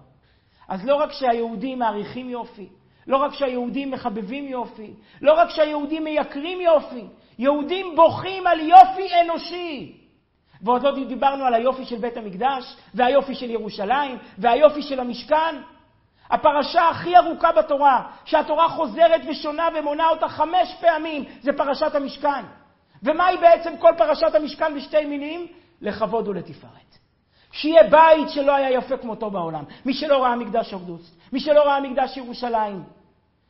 אז 0.68 0.86
לא 0.86 0.94
רק 0.94 1.12
שהיהודים 1.12 1.78
מעריכים 1.78 2.30
יופי, 2.30 2.68
לא 3.06 3.16
רק 3.16 3.34
שהיהודים 3.34 3.90
מחבבים 3.90 4.48
יופי, 4.48 4.90
לא 5.22 5.32
רק 5.32 5.50
שהיהודים 5.50 6.04
מייקרים 6.04 6.60
יופי, 6.60 7.06
יהודים 7.38 7.96
בוכים 7.96 8.46
על 8.46 8.60
יופי 8.60 9.08
אנושי. 9.24 9.96
ועוד 10.62 10.82
לא 10.82 11.04
דיברנו 11.04 11.44
על 11.44 11.54
היופי 11.54 11.84
של 11.84 11.98
בית 11.98 12.16
המקדש, 12.16 12.76
והיופי 12.94 13.34
של 13.34 13.50
ירושלים, 13.50 14.18
והיופי 14.38 14.82
של 14.82 15.00
המשכן. 15.00 15.56
הפרשה 16.30 16.88
הכי 16.88 17.16
ארוכה 17.16 17.52
בתורה, 17.52 18.02
שהתורה 18.24 18.68
חוזרת 18.68 19.20
ושונה 19.28 19.68
ומונה 19.74 20.08
אותה 20.08 20.28
חמש 20.28 20.74
פעמים, 20.80 21.24
זה 21.40 21.52
פרשת 21.52 21.94
המשכן. 21.94 22.44
ומהי 23.02 23.36
בעצם 23.36 23.76
כל 23.78 23.92
פרשת 23.98 24.34
המשכן 24.34 24.74
בשתי 24.74 25.04
מילים? 25.04 25.46
לכבוד 25.80 26.28
ולתפארת. 26.28 26.98
שיהיה 27.52 27.82
בית 27.82 28.28
שלא 28.28 28.54
היה 28.54 28.70
יפה 28.70 28.96
כמותו 28.96 29.30
בעולם. 29.30 29.64
מי 29.84 29.94
שלא 29.94 30.22
ראה 30.22 30.36
מקדש 30.36 30.72
אורדוס, 30.72 31.16
מי 31.32 31.40
שלא 31.40 31.62
ראה 31.62 31.80
מקדש 31.80 32.16
ירושלים. 32.16 32.82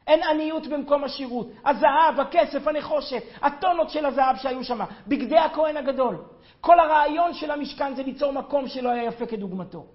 אין 0.07 0.23
עניות 0.23 0.67
במקום 0.67 1.05
השירות. 1.05 1.49
הזהב, 1.65 2.21
הכסף, 2.21 2.67
הנחושת, 2.67 3.23
הטונות 3.43 3.91
של 3.91 4.07
הזהב 4.07 4.37
שהיו 4.37 4.65
שם, 4.65 4.81
בגדי 5.07 5.39
הכהן 5.39 5.77
הגדול. 5.77 6.17
כל 6.61 6.81
הרעיון 6.81 7.35
של 7.35 7.51
המשכן 7.51 7.95
זה 7.95 8.03
ליצור 8.03 8.33
מקום 8.33 8.69
שלא 8.69 8.89
היה 8.89 9.05
יפה 9.05 9.27
כדוגמתו. 9.27 9.87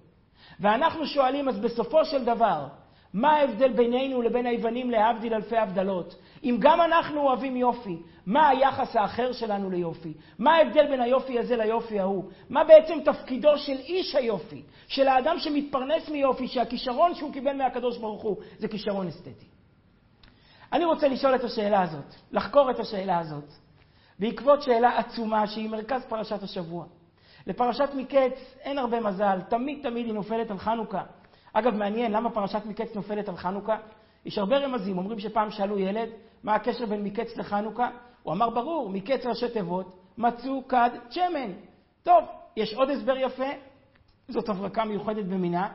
ואנחנו 0.60 1.06
שואלים, 1.06 1.48
אז 1.48 1.60
בסופו 1.60 2.04
של 2.04 2.24
דבר, 2.24 2.66
מה 3.14 3.32
ההבדל 3.32 3.72
בינינו 3.72 4.22
לבין 4.22 4.46
היוונים 4.46 4.90
להבדיל 4.90 5.34
אלפי 5.34 5.56
הבדלות? 5.56 6.14
אם 6.44 6.56
גם 6.60 6.80
אנחנו 6.80 7.20
אוהבים 7.20 7.56
יופי, 7.56 7.96
מה 8.26 8.48
היחס 8.48 8.96
האחר 8.96 9.32
שלנו 9.32 9.70
ליופי? 9.70 10.14
מה 10.38 10.56
ההבדל 10.56 10.86
בין 10.86 11.00
היופי 11.00 11.38
הזה 11.38 11.56
ליופי 11.56 12.00
ההוא? 12.00 12.24
מה 12.50 12.64
בעצם 12.64 12.98
תפקידו 13.04 13.58
של 13.58 13.72
איש 13.72 14.14
היופי? 14.14 14.62
של 14.88 15.08
האדם 15.08 15.38
שמתפרנס 15.38 16.08
מיופי, 16.08 16.48
שהכישרון 16.48 17.14
שהוא 17.14 17.32
קיבל 17.32 17.56
מהקדוש 17.56 17.98
ברוך 17.98 18.22
הוא 18.22 18.36
זה 18.58 18.68
כישרון 18.68 19.06
אסתטי. 19.06 19.46
אני 20.72 20.84
רוצה 20.84 21.08
לשאול 21.08 21.34
את 21.34 21.44
השאלה 21.44 21.82
הזאת, 21.82 22.14
לחקור 22.32 22.70
את 22.70 22.80
השאלה 22.80 23.18
הזאת, 23.18 23.52
בעקבות 24.18 24.62
שאלה 24.62 24.98
עצומה 24.98 25.46
שהיא 25.46 25.70
מרכז 25.70 26.04
פרשת 26.08 26.42
השבוע. 26.42 26.86
לפרשת 27.46 27.88
מקץ 27.94 28.54
אין 28.60 28.78
הרבה 28.78 29.00
מזל, 29.00 29.40
תמיד 29.48 29.82
תמיד 29.82 30.06
היא 30.06 30.14
נופלת 30.14 30.50
על 30.50 30.58
חנוכה. 30.58 31.02
אגב, 31.52 31.74
מעניין, 31.74 32.12
למה 32.12 32.30
פרשת 32.30 32.66
מקץ 32.66 32.94
נופלת 32.94 33.28
על 33.28 33.36
חנוכה? 33.36 33.76
יש 34.24 34.38
הרבה 34.38 34.58
רמזים, 34.58 34.98
אומרים 34.98 35.18
שפעם 35.18 35.50
שאלו 35.50 35.78
ילד, 35.78 36.08
מה 36.42 36.54
הקשר 36.54 36.86
בין 36.86 37.04
מקץ 37.04 37.36
לחנוכה? 37.36 37.88
הוא 38.22 38.32
אמר, 38.32 38.50
ברור, 38.50 38.90
מקץ 38.90 39.26
ראשי 39.26 39.48
תיבות, 39.48 39.98
מצאו 40.18 40.68
כד 40.68 40.90
שמן. 41.10 41.52
טוב, 42.02 42.24
יש 42.56 42.74
עוד 42.74 42.90
הסבר 42.90 43.16
יפה, 43.16 43.48
זאת 44.28 44.48
הברקה 44.48 44.84
מיוחדת 44.84 45.24
במינה. 45.24 45.68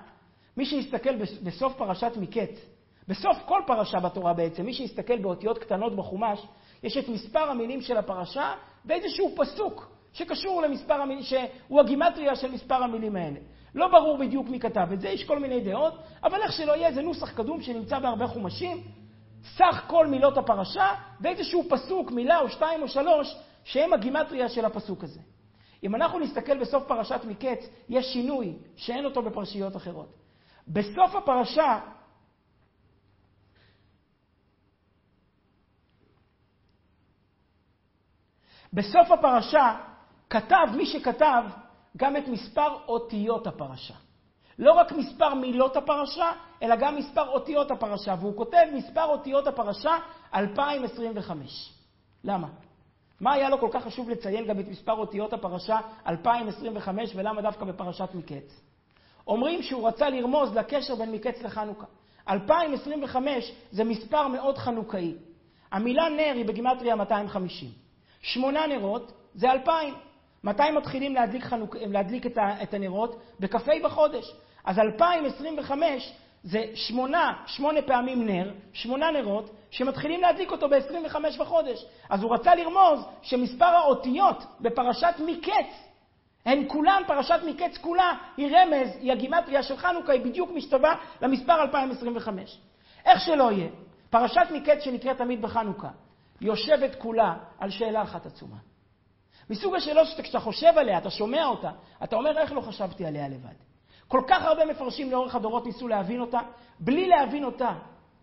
מי 0.58 0.66
שיסתכל 0.66 1.16
בסוף 1.44 1.74
פרשת 1.78 2.12
מקץ, 2.18 2.66
בסוף 3.08 3.38
כל 3.46 3.62
פרשה 3.68 4.00
בתורה 4.00 4.34
בעצם, 4.34 4.66
מי 4.66 4.74
שיסתכל 4.74 5.18
באותיות 5.18 5.58
קטנות 5.58 5.96
בחומש, 5.96 6.48
יש 6.84 6.98
את 6.98 7.10
מספר 7.10 7.50
המילים 7.50 7.82
של 7.82 7.98
הפרשה 7.98 8.54
באיזשהו 8.86 9.32
פסוק 9.36 9.92
שקשור 10.13 10.62
למספר 10.62 10.94
המילים, 10.94 11.24
שהוא 11.24 11.80
הגימטריה 11.80 12.36
של 12.36 12.51
מספר 12.51 12.84
המילים 12.84 13.15
האלה. 13.15 13.39
לא 13.75 13.88
ברור 13.88 14.18
בדיוק 14.18 14.50
מי 14.50 14.60
כתב 14.60 14.88
את 14.94 15.01
זה, 15.01 15.10
יש 15.10 15.24
כל 15.24 15.39
מיני 15.39 15.62
דעות, 15.62 15.94
אבל 16.24 16.41
איך 16.41 16.51
שלא 16.51 16.72
יהיה, 16.72 16.91
זה 16.91 17.01
נוסח 17.01 17.32
קדום 17.32 17.62
שנמצא 17.62 18.00
בהרבה 18.00 18.27
חומשים. 18.27 18.84
סך 19.56 19.84
כל 19.88 20.08
מילות 20.08 20.38
הפרשה 20.38 20.94
ואיזשהו 21.22 21.63
פסוק, 21.70 22.12
מילה 22.12 22.39
או 22.39 22.50
שתיים 22.50 22.82
או 22.82 22.88
שלוש, 22.88 23.36
שהם 23.63 23.94
הגימטריה 23.94 24.50
של 24.50 24.65
הפסוק 24.65 25.03
הזה. 25.03 25.20
אם 25.84 25.96
אנחנו 25.96 26.20
נסתכל 26.20 26.58
בסוף 26.58 26.84
פרשת 26.88 27.22
מקץ, 27.27 27.70
יש 27.89 28.13
שינוי 28.13 28.53
שאין 28.75 29.06
אותו 29.06 29.22
בפרשיות 29.22 29.75
אחרות. 29.75 30.13
בסוף 30.68 31.15
הפרשה 31.15 31.80
בסוף 38.74 39.12
הפרשה 39.12 39.77
כתב 40.32 40.68
מי 40.76 40.86
שכתב 40.86 41.44
גם 41.98 42.18
את 42.18 42.28
מספר 42.28 42.78
אותיות 42.88 43.48
הפרשה. 43.48 43.94
לא 44.60 44.72
רק 44.72 44.92
מספר 44.92 45.34
מילות 45.34 45.77
הפרשה, 45.77 46.32
אלא 46.64 46.75
גם 46.75 46.96
מספר 46.96 47.27
אותיות 47.27 47.72
הפרשה. 47.72 48.16
והוא 48.20 48.38
כותב 48.38 48.66
מספר 48.74 49.05
אותיות 49.05 49.48
הפרשה 49.48 49.98
2025. 50.36 51.74
למה? 52.24 52.48
מה 53.20 53.34
היה 53.34 53.50
לו 53.50 53.60
כל 53.60 53.68
כך 53.72 53.84
חשוב 53.84 54.10
לציין 54.10 54.46
גם 54.46 54.60
את 54.60 54.68
מספר 54.68 54.94
אותיות 54.94 55.34
הפרשה 55.34 55.79
2025, 56.08 57.12
ולמה 57.16 57.42
דווקא 57.42 57.66
בפרשת 57.66 58.10
מקץ? 58.14 58.62
אומרים 59.27 59.62
שהוא 59.62 59.88
רצה 59.88 60.10
לרמוז 60.10 60.55
לקשר 60.58 60.96
בין 60.96 61.12
מקץ 61.12 61.42
לחנוכה. 61.42 61.86
2025 62.29 63.51
זה 63.72 63.84
מספר 63.84 64.27
מאוד 64.27 64.58
חנוכאי. 64.58 65.16
המילה 65.72 66.10
נר 66.10 66.34
היא 66.36 66.46
בגימטריה 66.46 66.96
250. 66.96 67.70
שמונה 68.22 68.68
נרות 68.68 69.12
זה 69.36 69.51
2,000. 69.51 70.11
מתי 70.44 70.72
מתחילים 70.72 71.16
להדליק, 71.16 71.44
חנוק, 71.44 71.75
להדליק 71.75 72.25
את, 72.25 72.38
ה, 72.38 72.64
את 72.64 72.74
הנרות? 72.74 73.22
בכ"ה 73.40 73.72
בחודש. 73.84 74.36
אז 74.66 74.80
2025 74.80 76.14
זה 76.44 76.64
שמונה, 76.75 77.34
שמונה 77.46 77.82
פעמים 77.82 78.25
נר, 78.25 78.51
שמונה 78.74 79.12
נרות, 79.12 79.50
שמתחילים 79.72 80.22
להדליק 80.22 80.51
אותו 80.51 80.70
ב-25 80.70 81.16
בחודש. 81.40 81.86
אז 82.10 82.24
הוא 82.24 82.34
רצה 82.34 82.56
לרמוז 82.56 83.06
שמספר 83.22 83.66
האותיות 83.66 84.46
בפרשת 84.62 85.14
מקץ, 85.25 85.92
הן 86.46 86.64
כולן, 86.68 87.01
פרשת 87.08 87.40
מקץ 87.46 87.77
כולה, 87.77 88.14
היא 88.38 88.58
רמז, 88.58 88.90
היא 89.01 89.12
הגימטריה 89.12 89.64
של 89.64 89.77
חנוכה, 89.77 90.12
היא 90.12 90.22
בדיוק 90.22 90.50
משתווה 90.51 90.96
למספר 91.22 91.62
2025. 91.62 92.58
איך 93.06 93.22
שלא 93.22 93.51
יהיה, 93.51 93.70
פרשת 94.10 94.48
מקץ 94.51 94.84
שנקראת 94.84 95.18
תמיד 95.18 95.42
בחנוכה, 95.42 95.90
יושבת 96.42 96.96
כולה 96.96 97.34
על 97.60 97.70
שאלה 97.70 98.01
אחת 98.01 98.25
עצומה. 98.25 98.71
מסוג 99.51 99.75
השאלות 99.75 100.07
שכשאתה 100.07 100.40
חושב 100.40 100.74
עליה, 100.77 100.98
אתה 100.98 101.09
שומע 101.09 101.46
אותה, 101.46 101.72
אתה 102.03 102.16
אומר, 102.16 102.37
איך 102.37 102.53
לא 102.53 102.61
חשבתי 102.61 103.05
עליה 103.05 103.27
לבד? 103.27 103.53
כל 104.07 104.22
כך 104.27 104.44
הרבה 104.44 104.66
מפרשים 104.66 105.11
לאורך 105.11 105.35
הדורות 105.35 105.66
ניסו 105.66 105.87
להבין 105.87 106.22
אותה, 106.22 106.40
בלי 106.79 107.07
להבין 107.07 107.44
אותה, 107.44 107.70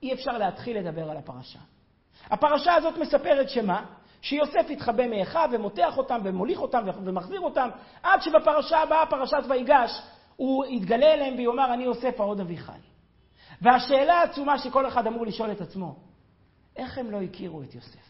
אי 0.02 0.12
אפשר 0.12 0.38
להתחיל 0.38 0.78
לדבר 0.78 1.10
על 1.10 1.16
הפרשה. 1.16 1.58
הפרשה 2.24 2.74
הזאת 2.74 2.98
מספרת 2.98 3.50
שמה? 3.50 3.84
שיוסף 4.22 4.70
התחבא 4.70 5.06
מאחיו 5.06 5.48
ומותח 5.52 5.98
אותם 5.98 6.20
ומוליך 6.24 6.60
אותם 6.60 6.84
ומחזיר 7.04 7.40
אותם, 7.40 7.68
עד 8.02 8.22
שבפרשה 8.22 8.78
הבאה, 8.78 9.06
פרשת 9.06 9.42
ויגש, 9.48 10.02
הוא 10.36 10.64
יתגלה 10.66 11.14
אליהם 11.14 11.34
ויאמר, 11.36 11.74
אני 11.74 11.84
יוסף 11.84 12.20
העוד 12.20 12.40
אבי 12.40 12.56
חי. 12.56 12.78
והשאלה 13.62 14.14
העצומה 14.14 14.58
שכל 14.58 14.88
אחד 14.88 15.06
אמור 15.06 15.26
לשאול 15.26 15.52
את 15.52 15.60
עצמו, 15.60 15.96
איך 16.76 16.98
הם 16.98 17.10
לא 17.10 17.22
הכירו 17.22 17.62
את 17.62 17.74
יוסף? 17.74 18.08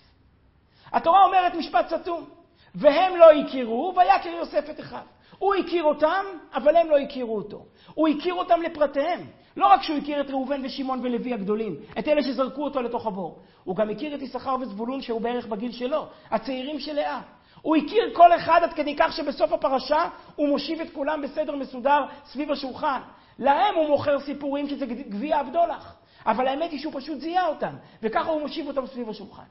התורה 0.93 1.25
אומרת 1.25 1.55
משפט 1.55 1.89
סתום, 1.89 2.38
והם 2.79 3.17
לא 3.17 3.31
הכירו, 3.31 3.95
ויכר 3.97 4.29
יוסף 4.29 4.71
את 4.71 4.81
אחיו. 4.81 5.01
הוא 5.39 5.55
הכיר 5.55 5.85
אותם, 5.85 6.25
אבל 6.55 6.77
הם 6.77 6.91
לא 6.91 6.99
הכירו 6.99 7.37
אותו. 7.37 7.65
הוא 7.95 8.09
הכיר 8.09 8.35
אותם 8.35 8.63
לפרטיהם. 8.63 9.21
לא 9.57 9.67
רק 9.67 9.83
שהוא 9.83 9.99
הכיר 9.99 10.21
את 10.21 10.31
ראובן 10.31 10.65
ושמעון 10.65 11.01
ולוי 11.03 11.35
הגדולים, 11.35 11.77
את 11.99 12.09
אלה 12.09 12.23
שזרקו 12.23 12.65
אותו 12.65 12.83
לתוך 12.83 13.07
הבור, 13.07 13.39
הוא 13.65 13.77
גם 13.77 13.91
הכיר 13.91 14.15
את 14.15 14.23
יששכר 14.23 14.57
וזבולון 14.61 15.03
שהוא 15.03 15.21
בערך 15.21 15.47
בגיל 15.47 15.73
שלו, 15.73 16.07
הצעירים 16.31 16.81
של 16.81 16.93
לאה. 16.93 17.21
הוא 17.63 17.77
הכיר 17.77 18.11
כל 18.15 18.35
אחד 18.35 18.61
עד 18.63 18.73
כדי 18.73 18.97
כך 18.97 19.13
שבסוף 19.13 19.53
הפרשה 19.53 20.09
הוא 20.37 20.49
מושיב 20.49 20.81
את 20.81 20.91
כולם 20.93 21.23
בסדר 21.23 21.57
מסודר 21.57 22.05
סביב 22.25 22.53
השולחן. 22.53 23.01
להם 23.39 23.75
הוא 23.75 23.89
מוכר 23.89 24.21
סיפורים 24.21 24.69
שזה 24.69 24.87
גביע 24.87 25.39
הבדולח. 25.39 25.97
אבל 26.27 26.47
האמת 26.49 26.71
היא 26.71 26.81
שהוא 26.81 26.93
פשוט 26.97 27.21
זיהה 27.21 27.47
אותם, 27.47 27.75
וככה 28.03 28.31
הוא 28.31 28.41
מושיב 28.41 28.67
אותם 28.67 28.87
סביב 28.87 29.09
השולחן. 29.09 29.43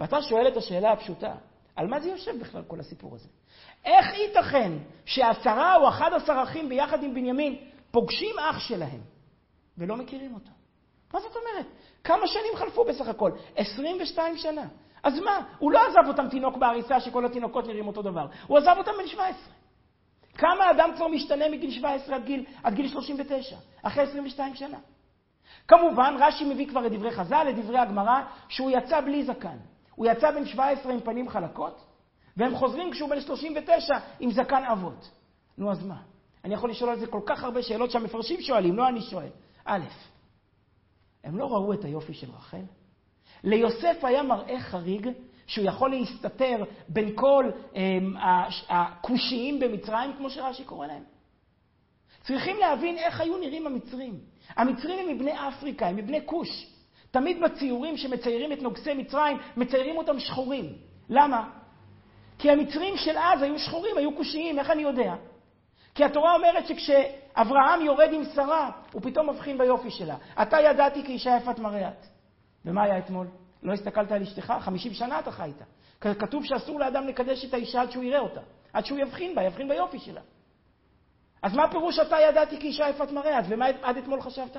ואתה 0.00 0.22
שואל 0.22 0.48
את 0.48 0.56
השאלה 0.56 0.92
הפשוטה, 0.92 1.32
על 1.76 1.86
מה 1.86 2.00
זה 2.00 2.08
יושב 2.08 2.40
בכלל 2.40 2.62
כל 2.66 2.80
הסיפור 2.80 3.14
הזה? 3.14 3.28
איך 3.84 4.06
ייתכן 4.18 4.72
שעשרה 5.04 5.76
או 5.76 5.88
אחד 5.88 6.10
עשר 6.12 6.42
אחים 6.42 6.68
ביחד 6.68 7.02
עם 7.02 7.14
בנימין 7.14 7.56
פוגשים 7.90 8.38
אח 8.38 8.58
שלהם 8.58 9.00
ולא 9.78 9.96
מכירים 9.96 10.34
אותו? 10.34 10.50
מה 11.14 11.20
זאת 11.20 11.36
אומרת? 11.36 11.66
כמה 12.04 12.26
שנים 12.26 12.56
חלפו 12.56 12.84
בסך 12.84 13.08
הכל? 13.08 13.30
22 13.56 14.36
שנה. 14.36 14.64
אז 15.02 15.18
מה? 15.18 15.40
הוא 15.58 15.72
לא 15.72 15.80
עזב 15.86 16.08
אותם 16.08 16.28
תינוק 16.28 16.56
בעריסה 16.56 17.00
שכל 17.00 17.24
התינוקות 17.24 17.66
נראים 17.66 17.86
אותו 17.86 18.02
דבר. 18.02 18.26
הוא 18.46 18.58
עזב 18.58 18.74
אותם 18.78 18.92
בן 18.98 19.06
17. 19.06 19.54
כמה 20.34 20.70
אדם 20.70 20.90
כבר 20.96 21.08
משתנה 21.08 21.48
מגיל 21.48 21.70
17 21.70 22.16
עד 22.16 22.24
גיל, 22.24 22.44
עד 22.62 22.74
גיל 22.74 22.88
39, 22.88 23.56
אחרי 23.82 24.02
22 24.02 24.54
שנה? 24.54 24.78
כמובן, 25.68 26.14
רש"י 26.18 26.44
מביא 26.44 26.68
כבר 26.68 26.86
את 26.86 26.92
דברי 26.92 27.10
חז"ל, 27.10 27.46
את 27.50 27.56
דברי 27.56 27.78
הגמרא, 27.78 28.20
שהוא 28.48 28.70
יצא 28.70 29.00
בלי 29.00 29.24
זקן. 29.24 29.56
הוא 29.94 30.06
יצא 30.06 30.30
בן 30.30 30.46
17 30.46 30.92
עם 30.92 31.00
פנים 31.00 31.28
חלקות, 31.28 31.84
והם 32.36 32.56
חוזרים 32.56 32.90
כשהוא 32.90 33.10
בן 33.10 33.20
39 33.20 33.94
עם 34.20 34.30
זקן 34.30 34.64
אבות. 34.64 35.10
נו, 35.58 35.72
אז 35.72 35.86
מה? 35.86 36.02
אני 36.44 36.54
יכול 36.54 36.70
לשאול 36.70 36.90
על 36.90 36.98
זה 36.98 37.06
כל 37.06 37.20
כך 37.26 37.44
הרבה 37.44 37.62
שאלות 37.62 37.90
שהמפרשים 37.90 38.40
שואלים, 38.40 38.76
לא 38.76 38.88
אני 38.88 39.00
שואל. 39.00 39.28
א', 39.64 39.84
הם 41.24 41.38
לא 41.38 41.46
ראו 41.52 41.72
את 41.72 41.84
היופי 41.84 42.14
של 42.14 42.30
רחל? 42.30 42.62
ליוסף 43.44 43.96
היה 44.02 44.22
מראה 44.22 44.60
חריג 44.60 45.08
שהוא 45.46 45.66
יכול 45.66 45.90
להסתתר 45.90 46.64
בין 46.88 47.12
כל 47.14 47.50
הם, 47.74 48.14
הכושיים 48.68 49.60
במצרים, 49.60 50.12
כמו 50.16 50.30
שרש"י 50.30 50.64
קורא 50.64 50.86
להם. 50.86 51.02
צריכים 52.22 52.56
להבין 52.56 52.98
איך 52.98 53.20
היו 53.20 53.38
נראים 53.38 53.66
המצרים. 53.66 54.18
המצרים 54.48 54.98
הם 54.98 55.16
מבני 55.16 55.48
אפריקה, 55.48 55.86
הם 55.86 55.96
מבני 55.96 56.20
כוש. 56.26 56.73
תמיד 57.14 57.40
בציורים 57.40 57.96
שמציירים 57.96 58.52
את 58.52 58.62
נוגסי 58.62 58.94
מצרים, 58.94 59.38
מציירים 59.56 59.96
אותם 59.96 60.20
שחורים. 60.20 60.72
למה? 61.08 61.50
כי 62.38 62.50
המצרים 62.50 62.96
של 62.96 63.18
אז 63.18 63.42
היו 63.42 63.58
שחורים, 63.58 63.98
היו 63.98 64.16
כושיים, 64.16 64.58
איך 64.58 64.70
אני 64.70 64.82
יודע? 64.82 65.14
כי 65.94 66.04
התורה 66.04 66.34
אומרת 66.34 66.66
שכשאברהם 66.66 67.80
יורד 67.80 68.12
עם 68.12 68.24
שרה, 68.34 68.70
הוא 68.92 69.02
פתאום 69.02 69.30
מבחין 69.30 69.58
ביופי 69.58 69.90
שלה. 69.90 70.16
אתה 70.42 70.60
ידעתי 70.60 71.04
כי 71.04 71.12
אישה 71.12 71.36
יפת 71.42 71.58
מראה 71.58 71.88
את. 71.88 72.06
ומה 72.64 72.82
היה 72.82 72.98
אתמול? 72.98 73.26
לא 73.62 73.72
הסתכלת 73.72 74.12
על 74.12 74.22
אשתך? 74.22 74.54
50 74.60 74.92
שנה 74.92 75.18
אתה 75.18 75.30
חי 75.30 75.44
איתה. 75.44 76.14
כתוב 76.14 76.44
שאסור 76.44 76.80
לאדם 76.80 77.06
לקדש 77.06 77.44
את 77.44 77.54
האישה 77.54 77.82
עד 77.82 77.90
שהוא 77.90 78.04
יראה 78.04 78.20
אותה, 78.20 78.40
עד 78.72 78.84
שהוא 78.84 78.98
יבחין 78.98 79.34
בה, 79.34 79.42
יבחין 79.42 79.68
ביופי 79.68 79.98
שלה. 79.98 80.20
אז 81.42 81.56
מה 81.56 81.70
פירוש 81.70 81.98
אתה 81.98 82.16
ידעתי 82.28 82.60
כי 82.60 82.66
אישה 82.66 82.88
יפת 82.88 83.10
מראה 83.10 83.38
את, 83.38 83.44
ומה 83.48 83.66
עד 83.82 83.96
אתמול 83.96 84.20
חשבת? 84.20 84.56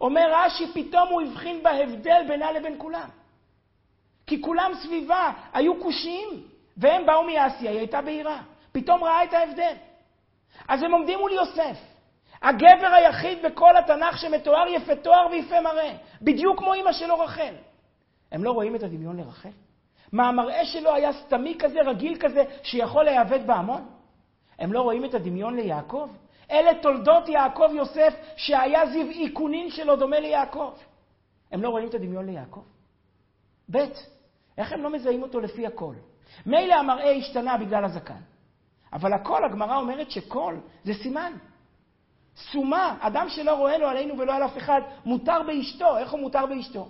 אומר 0.00 0.32
רש"י, 0.32 0.66
פתאום 0.74 1.08
הוא 1.08 1.22
הבחין 1.22 1.62
בהבדל 1.62 2.24
בינה 2.28 2.52
לבין 2.52 2.74
כולם. 2.78 3.08
כי 4.26 4.42
כולם 4.42 4.70
סביבה 4.82 5.32
היו 5.52 5.80
כושיים, 5.80 6.28
והם 6.76 7.06
באו 7.06 7.22
מאסיה, 7.22 7.70
היא 7.70 7.78
הייתה 7.78 8.02
בהירה. 8.02 8.42
פתאום 8.72 9.04
ראה 9.04 9.24
את 9.24 9.32
ההבדל. 9.32 9.74
אז 10.68 10.82
הם 10.82 10.92
עומדים 10.92 11.18
מול 11.18 11.32
יוסף, 11.32 11.78
הגבר 12.42 12.86
היחיד 12.86 13.38
בכל 13.42 13.76
התנ"ך 13.76 14.18
שמתואר 14.18 14.68
יפה 14.68 14.96
תואר 14.96 15.26
ויפה 15.30 15.60
מראה, 15.60 15.92
בדיוק 16.22 16.58
כמו 16.58 16.74
אמא 16.74 16.92
שלו 16.92 17.18
רחל. 17.20 17.54
הם 18.32 18.44
לא 18.44 18.50
רואים 18.50 18.76
את 18.76 18.82
הדמיון 18.82 19.16
לרחל? 19.16 19.48
מה, 20.12 20.28
המראה 20.28 20.64
שלו 20.64 20.94
היה 20.94 21.12
סתמי 21.12 21.56
כזה, 21.58 21.80
רגיל 21.80 22.16
כזה, 22.20 22.44
שיכול 22.62 23.04
להיאבד 23.04 23.46
בהמון? 23.46 23.88
הם 24.58 24.72
לא 24.72 24.80
רואים 24.80 25.04
את 25.04 25.14
הדמיון 25.14 25.56
ליעקב? 25.56 26.08
אלה 26.50 26.70
תולדות 26.82 27.28
יעקב 27.28 27.68
יוסף, 27.72 28.14
שהיה 28.36 28.86
זיו 28.86 29.10
איכונין 29.10 29.70
שלו 29.70 29.96
דומה 29.96 30.20
ליעקב. 30.20 30.72
הם 31.52 31.62
לא 31.62 31.68
רואים 31.68 31.88
את 31.88 31.94
הדמיון 31.94 32.26
ליעקב? 32.26 32.62
ב', 33.70 33.78
איך 34.58 34.72
הם 34.72 34.82
לא 34.82 34.90
מזהים 34.90 35.22
אותו 35.22 35.40
לפי 35.40 35.66
הקול? 35.66 35.96
מילא 36.46 36.74
המראה 36.74 37.10
השתנה 37.10 37.56
בגלל 37.56 37.84
הזקן, 37.84 38.20
אבל 38.92 39.12
הקול, 39.12 39.44
הגמרא 39.44 39.76
אומרת 39.76 40.10
שקול 40.10 40.60
זה 40.84 40.94
סימן. 40.94 41.32
סומה, 42.36 42.96
אדם 43.00 43.28
שלא 43.28 43.54
רואה 43.54 43.78
לו 43.78 43.88
עלינו 43.88 44.18
ולא 44.18 44.34
על 44.34 44.44
אף 44.44 44.56
אחד, 44.56 44.80
מותר 45.04 45.42
באשתו. 45.46 45.98
איך 45.98 46.10
הוא 46.10 46.20
מותר 46.20 46.46
באשתו? 46.46 46.88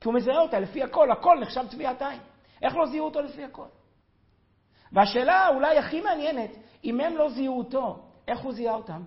כי 0.00 0.08
הוא 0.08 0.14
מזהה 0.14 0.40
אותה 0.40 0.58
לפי 0.58 0.82
הקול, 0.82 1.10
הקול 1.10 1.40
נחשב 1.40 1.66
צביעת 1.68 2.02
עין. 2.02 2.20
איך 2.62 2.76
לא 2.76 2.86
זיהו 2.86 3.04
אותו 3.04 3.20
לפי 3.20 3.44
הקול? 3.44 3.68
והשאלה 4.92 5.48
אולי 5.48 5.78
הכי 5.78 6.00
מעניינת, 6.00 6.50
אם 6.84 7.00
הם 7.00 7.16
לא 7.16 7.28
זיהו 7.28 7.58
אותו, 7.58 8.05
איך 8.28 8.40
הוא 8.40 8.52
זיהה 8.52 8.74
אותם? 8.74 9.02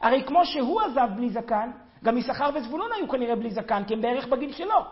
הרי 0.00 0.24
כמו 0.26 0.46
שהוא 0.46 0.80
עזב 0.80 1.08
בלי 1.16 1.30
זקן, 1.30 1.70
גם 2.04 2.18
יששכר 2.18 2.50
וזבולון 2.54 2.90
היו 2.92 3.08
כנראה 3.08 3.36
בלי 3.36 3.50
זקן, 3.50 3.84
כי 3.84 3.94
הם 3.94 4.00
בערך 4.00 4.26
בגיל 4.26 4.52
שלו. 4.52 4.84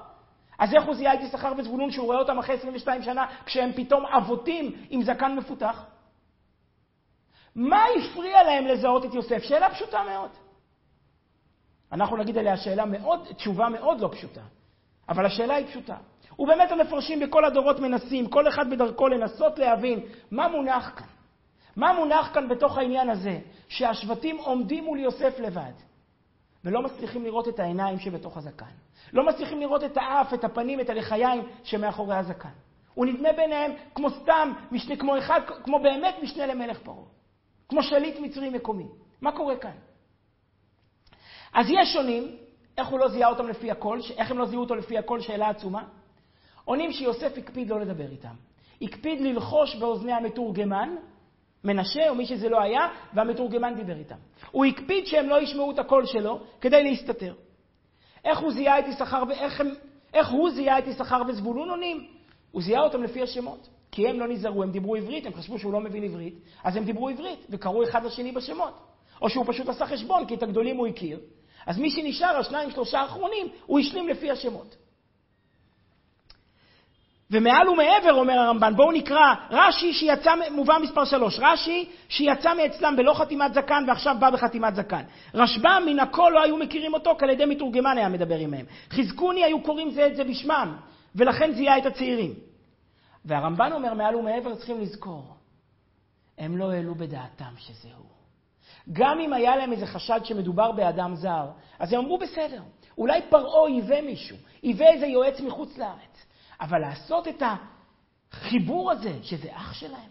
אז 0.58 0.74
איך 0.74 0.84
הוא 0.84 0.94
זיהה 0.94 1.14
את 1.14 1.20
יששכר 1.20 1.52
וזבולון 1.58 1.90
שהוא 1.90 2.06
רואה 2.06 2.18
אותם 2.18 2.38
אחרי 2.38 2.54
22 2.54 3.02
שנה, 3.02 3.26
כשהם 3.46 3.72
פתאום 3.72 4.06
אבותים 4.06 4.72
עם 4.90 5.02
זקן 5.02 5.34
מפותח? 5.34 5.84
מה 7.54 7.84
הפריע 7.84 8.42
להם 8.42 8.66
לזהות 8.66 9.04
את 9.04 9.14
יוסף? 9.14 9.42
שאלה 9.42 9.70
פשוטה 9.70 10.02
מאוד. 10.04 10.30
אנחנו 11.92 12.16
נגיד 12.16 12.38
עליה 12.38 12.56
שאלה 12.56 12.84
מאוד, 12.84 13.26
תשובה 13.36 13.68
מאוד 13.68 14.00
לא 14.00 14.08
פשוטה, 14.12 14.40
אבל 15.08 15.26
השאלה 15.26 15.54
היא 15.54 15.66
פשוטה. 15.66 15.96
ובאמת 16.38 16.72
המפרשים 16.72 17.20
בכל 17.20 17.44
הדורות 17.44 17.80
מנסים, 17.80 18.28
כל 18.28 18.48
אחד 18.48 18.70
בדרכו 18.70 19.08
לנסות 19.08 19.58
להבין 19.58 20.00
מה 20.30 20.48
מונח 20.48 20.92
כאן. 20.96 21.06
מה 21.76 21.92
מונח 21.92 22.30
כאן 22.34 22.48
בתוך 22.48 22.78
העניין 22.78 23.10
הזה, 23.10 23.38
שהשבטים 23.68 24.36
עומדים 24.36 24.84
מול 24.84 25.00
יוסף 25.00 25.38
לבד, 25.38 25.72
ולא 26.64 26.82
מצליחים 26.82 27.24
לראות 27.24 27.48
את 27.48 27.60
העיניים 27.60 27.98
שבתוך 27.98 28.36
הזקן. 28.36 28.66
לא 29.12 29.26
מצליחים 29.26 29.60
לראות 29.60 29.84
את 29.84 29.96
האף, 29.96 30.34
את 30.34 30.44
הפנים, 30.44 30.80
את 30.80 30.90
הלחיים 30.90 31.42
שמאחורי 31.64 32.16
הזקן. 32.16 32.48
הוא 32.94 33.06
נדמה 33.06 33.32
ביניהם 33.32 33.72
כמו 33.94 34.10
סתם, 34.10 34.52
משנה, 34.72 34.96
כמו 34.96 35.18
אחד, 35.18 35.40
כמו 35.64 35.78
באמת 35.82 36.14
משנה 36.22 36.46
למלך 36.46 36.78
פרעה. 36.78 37.04
כמו 37.68 37.82
שליט 37.82 38.18
מצרי 38.20 38.50
מקומי. 38.50 38.86
מה 39.20 39.32
קורה 39.32 39.56
כאן? 39.56 39.76
אז 41.54 41.66
יש 41.70 41.92
שונים, 41.92 42.36
איך 42.78 42.88
הוא 42.88 42.98
לא 42.98 43.08
זיהה 43.08 43.30
אותם 43.30 43.48
לפי 43.48 43.70
הקול, 43.70 44.00
איך 44.16 44.30
הם 44.30 44.38
לא 44.38 44.46
זיהו 44.46 44.62
אותו 44.62 44.74
לפי 44.74 44.98
הקול, 44.98 45.20
שאלה 45.20 45.48
עצומה. 45.48 45.84
עונים 46.64 46.92
שיוסף 46.92 47.38
הקפיד 47.38 47.70
לא 47.70 47.80
לדבר 47.80 48.10
איתם. 48.10 48.34
הקפיד 48.82 49.20
ללחוש 49.20 49.76
באוזני 49.76 50.12
המתורגמן, 50.12 50.96
מנשה 51.66 52.08
או 52.08 52.14
מי 52.14 52.26
שזה 52.26 52.48
לא 52.48 52.62
היה, 52.62 52.88
והמתורגמן 53.14 53.74
דיבר 53.74 53.96
איתם. 53.96 54.16
הוא 54.50 54.64
הקפיד 54.64 55.06
שהם 55.06 55.28
לא 55.28 55.42
ישמעו 55.42 55.70
את 55.70 55.78
הקול 55.78 56.06
שלו 56.06 56.40
כדי 56.60 56.82
להסתתר. 56.82 57.34
איך 58.24 58.38
הוא 58.38 58.52
זיהה 58.52 58.78
את 58.78 58.84
יששכר, 58.88 59.22
ואיך 59.28 59.60
הם, 59.60 59.74
איך 60.14 60.28
הוא 60.28 60.50
זיהה 60.50 60.78
את 60.78 60.86
יששכר 60.86 61.22
וזבולון 61.28 61.70
עונים? 61.70 62.06
הוא 62.52 62.62
זיהה 62.62 62.82
אותם 62.82 63.02
לפי 63.02 63.22
השמות. 63.22 63.68
כי 63.90 64.08
הם 64.08 64.20
לא 64.20 64.28
נזהרו, 64.28 64.62
הם 64.62 64.70
דיברו 64.70 64.96
עברית, 64.96 65.26
הם 65.26 65.34
חשבו 65.34 65.58
שהוא 65.58 65.72
לא 65.72 65.80
מבין 65.80 66.02
עברית, 66.02 66.34
אז 66.64 66.76
הם 66.76 66.84
דיברו 66.84 67.08
עברית 67.08 67.46
וקראו 67.50 67.84
אחד 67.84 68.04
לשני 68.04 68.32
בשמות. 68.32 68.80
או 69.22 69.28
שהוא 69.28 69.44
פשוט 69.48 69.68
עשה 69.68 69.86
חשבון, 69.86 70.26
כי 70.26 70.34
את 70.34 70.42
הגדולים 70.42 70.76
הוא 70.76 70.86
הכיר. 70.86 71.20
אז 71.66 71.78
מי 71.78 71.90
שנשאר, 71.90 72.36
השניים, 72.36 72.70
שלושה 72.70 73.00
האחרונים, 73.00 73.46
הוא 73.66 73.78
השלים 73.78 74.08
לפי 74.08 74.30
השמות. 74.30 74.76
ומעל 77.30 77.68
ומעבר, 77.68 78.12
אומר 78.12 78.38
הרמב"ן, 78.38 78.76
בואו 78.76 78.92
נקרא 78.92 79.34
רש"י 79.50 79.92
שיצא, 79.92 80.34
מובא 80.50 80.78
מספר 80.82 81.04
שלוש, 81.04 81.38
רש"י 81.38 81.88
שיצא 82.08 82.54
מאצלם 82.54 82.96
בלא 82.96 83.14
חתימת 83.14 83.54
זקן 83.54 83.84
ועכשיו 83.88 84.16
בא 84.18 84.30
בחתימת 84.30 84.74
זקן. 84.74 85.02
רשב"ם 85.34 85.82
מן 85.86 85.98
הכל 85.98 86.32
לא 86.34 86.42
היו 86.42 86.56
מכירים 86.56 86.94
אותו, 86.94 87.16
כי 87.18 87.24
על 87.24 87.30
ידי 87.30 87.44
מתורגמן 87.44 87.98
היה 87.98 88.08
מדבר 88.08 88.38
עמהם. 88.38 88.66
חזקוני 88.90 89.44
היו 89.44 89.62
קוראים 89.62 89.90
זה 89.90 90.06
את 90.06 90.16
זה 90.16 90.24
בשמם, 90.24 90.76
ולכן 91.14 91.52
זיהה 91.52 91.78
את 91.78 91.86
הצעירים. 91.86 92.34
והרמב"ן 93.24 93.72
אומר, 93.72 93.94
מעל 93.94 94.16
ומעבר 94.16 94.54
צריכים 94.54 94.80
לזכור, 94.80 95.36
הם 96.38 96.56
לא 96.56 96.72
העלו 96.72 96.94
בדעתם 96.94 97.54
שזה 97.58 97.88
הוא. 97.96 98.06
גם 98.92 99.20
אם 99.20 99.32
היה 99.32 99.56
להם 99.56 99.72
איזה 99.72 99.86
חשד 99.86 100.20
שמדובר 100.24 100.72
באדם 100.72 101.14
זר, 101.14 101.46
אז 101.78 101.92
הם 101.92 102.00
אמרו, 102.00 102.18
בסדר, 102.18 102.62
אולי 102.98 103.20
פרעה 103.28 103.70
ייבא 103.70 104.00
מישהו, 104.00 104.36
ייבא 104.62 104.86
איזה 104.86 105.06
יועץ 105.06 105.40
מחוץ 105.40 105.78
לארץ. 105.78 106.26
אבל 106.60 106.78
לעשות 106.78 107.28
את 107.28 107.42
החיבור 108.32 108.92
הזה, 108.92 109.12
שזה 109.22 109.48
אח 109.56 109.72
שלהם. 109.72 110.10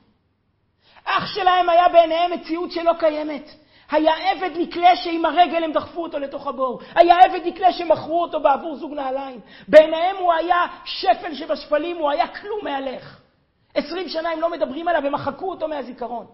אח 1.05 1.25
שלהם 1.25 1.69
היה 1.69 1.89
בעיניהם 1.89 2.31
מציאות 2.34 2.71
שלא 2.71 2.91
קיימת. 2.99 3.49
היה 3.91 4.31
עבד 4.31 4.49
נקלה 4.58 4.95
שעם 4.95 5.25
הרגל 5.25 5.63
הם 5.63 5.71
דחפו 5.71 6.03
אותו 6.03 6.19
לתוך 6.19 6.47
הבור. 6.47 6.81
היה 6.95 7.15
עבד 7.25 7.39
נקלה 7.45 7.73
שמכרו 7.73 8.21
אותו 8.21 8.39
בעבור 8.39 8.75
זוג 8.75 8.93
נעליים. 8.93 9.39
בעיניהם 9.67 10.15
הוא 10.17 10.34
היה 10.34 10.67
שפל 10.86 11.34
שבשפלים, 11.34 11.97
הוא 11.97 12.12
היה 12.12 12.27
כלום 12.27 12.60
מהלך. 12.63 13.19
עשרים 13.75 14.10
שנה 14.10 14.29
הם 14.29 14.39
לא 14.39 14.51
מדברים 14.51 14.88
עליו, 14.88 15.05
הם 15.05 15.13
מחקו 15.13 15.49
אותו 15.49 15.67
מהזיכרון. 15.67 16.25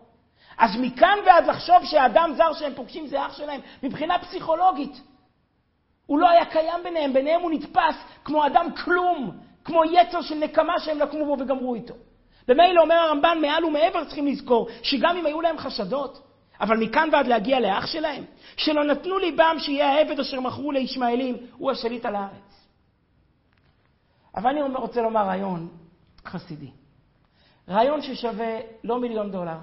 אז 0.58 0.72
מכאן 0.80 1.18
ועד 1.26 1.48
לחשוב 1.48 1.86
שהאדם 1.86 2.34
זר 2.38 2.54
שהם 2.54 2.74
פוגשים 2.76 3.08
זה 3.08 3.26
אח 3.26 3.38
שלהם, 3.38 3.62
מבחינה 3.84 4.20
פסיכולוגית. 4.20 5.02
הוא 6.06 6.20
לא 6.20 6.30
היה 6.30 6.46
קיים 6.46 6.84
ביניהם, 6.84 7.14
ביניהם 7.14 7.42
הוא 7.42 7.52
נתפס 7.52 7.96
כמו 8.26 8.46
אדם 8.48 8.76
כלום, 8.76 9.38
כמו 9.64 9.84
יצר 9.86 10.22
של 10.22 10.36
נקמה 10.36 10.80
שהם 10.80 11.00
לקמו 11.00 11.26
בו 11.26 11.44
וגמרו 11.44 11.76
איתו. 11.76 11.94
במילא 12.48 12.82
אומר 12.82 12.96
הרמב"ן, 12.96 13.38
מעל 13.42 13.66
ומעבר 13.66 14.06
צריכים 14.06 14.28
לזכור, 14.28 14.68
שגם 14.84 15.18
אם 15.18 15.26
היו 15.26 15.42
להם 15.42 15.58
חשדות, 15.58 16.22
אבל 16.62 16.78
מכאן 16.78 17.10
ועד 17.12 17.28
להגיע 17.28 17.60
לאח 17.60 17.86
שלהם, 17.86 18.24
שלא 18.58 18.84
נתנו 18.84 19.18
ליבם 19.18 19.56
שיהיה 19.60 19.94
העבד 19.94 20.20
אשר 20.20 20.40
מכרו 20.40 20.72
לישמעאלים, 20.72 21.38
הוא 21.58 21.72
השליט 21.72 22.06
על 22.06 22.16
הארץ. 22.16 22.68
אבל 24.36 24.50
אני 24.50 24.62
רוצה 24.62 25.02
לומר 25.02 25.26
רעיון 25.26 25.70
חסידי. 26.26 26.72
רעיון 27.70 28.02
ששווה 28.02 28.60
לא 28.84 29.00
מיליון 29.00 29.32
דולר, 29.32 29.58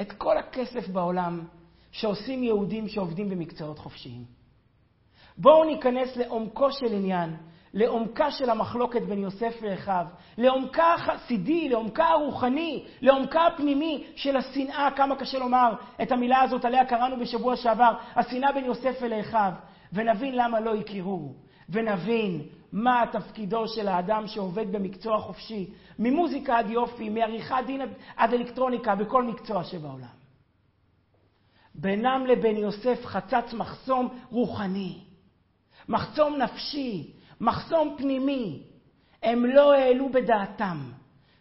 את 0.00 0.12
כל 0.12 0.38
הכסף 0.38 0.88
בעולם 0.88 1.40
שעושים 1.92 2.42
יהודים 2.42 2.88
שעובדים 2.88 3.28
במקצועות 3.28 3.78
חופשיים. 3.78 4.24
בואו 5.38 5.64
ניכנס 5.64 6.16
לעומקו 6.16 6.72
של 6.72 6.94
עניין, 6.94 7.36
לעומקה 7.74 8.30
של 8.30 8.50
המחלוקת 8.50 9.02
בין 9.02 9.18
יוסף 9.18 9.58
ואחיו, 9.62 10.06
לעומקה 10.38 10.94
החסידי, 10.94 11.68
לעומקה 11.68 12.04
הרוחני, 12.04 12.84
לעומקה 13.00 13.46
הפנימי 13.46 14.06
של 14.16 14.36
השנאה, 14.36 14.88
כמה 14.96 15.16
קשה 15.16 15.38
לומר 15.38 15.72
את 16.02 16.12
המילה 16.12 16.42
הזאת, 16.42 16.64
עליה 16.64 16.84
קראנו 16.84 17.20
בשבוע 17.20 17.56
שעבר, 17.56 17.92
השנאה 18.16 18.52
בין 18.52 18.64
יוסף 18.64 18.98
ולאחיו, 19.02 19.52
ונבין 19.92 20.36
למה 20.36 20.60
לא 20.60 20.74
הכירו, 20.74 21.34
ונבין 21.68 22.42
מה 22.72 23.04
תפקידו 23.12 23.68
של 23.68 23.88
האדם 23.88 24.26
שעובד 24.26 24.72
במקצוע 24.72 25.18
חופשי, 25.18 25.70
ממוזיקה 25.98 26.58
עד 26.58 26.70
יופי, 26.70 27.08
מעריכת 27.08 27.56
דין 27.66 27.80
עד 28.16 28.34
אלקטרוניקה, 28.34 28.94
בכל 28.94 29.24
מקצוע 29.24 29.64
שבעולם. 29.64 30.20
בינם 31.74 32.26
לבין 32.26 32.56
יוסף 32.56 33.06
חצץ 33.06 33.52
מחסום 33.52 34.08
רוחני, 34.30 34.98
מחסום 35.88 36.36
נפשי, 36.36 37.19
מחסום 37.40 37.94
פנימי. 37.98 38.62
הם 39.22 39.46
לא 39.46 39.72
העלו 39.72 40.08
בדעתם 40.12 40.78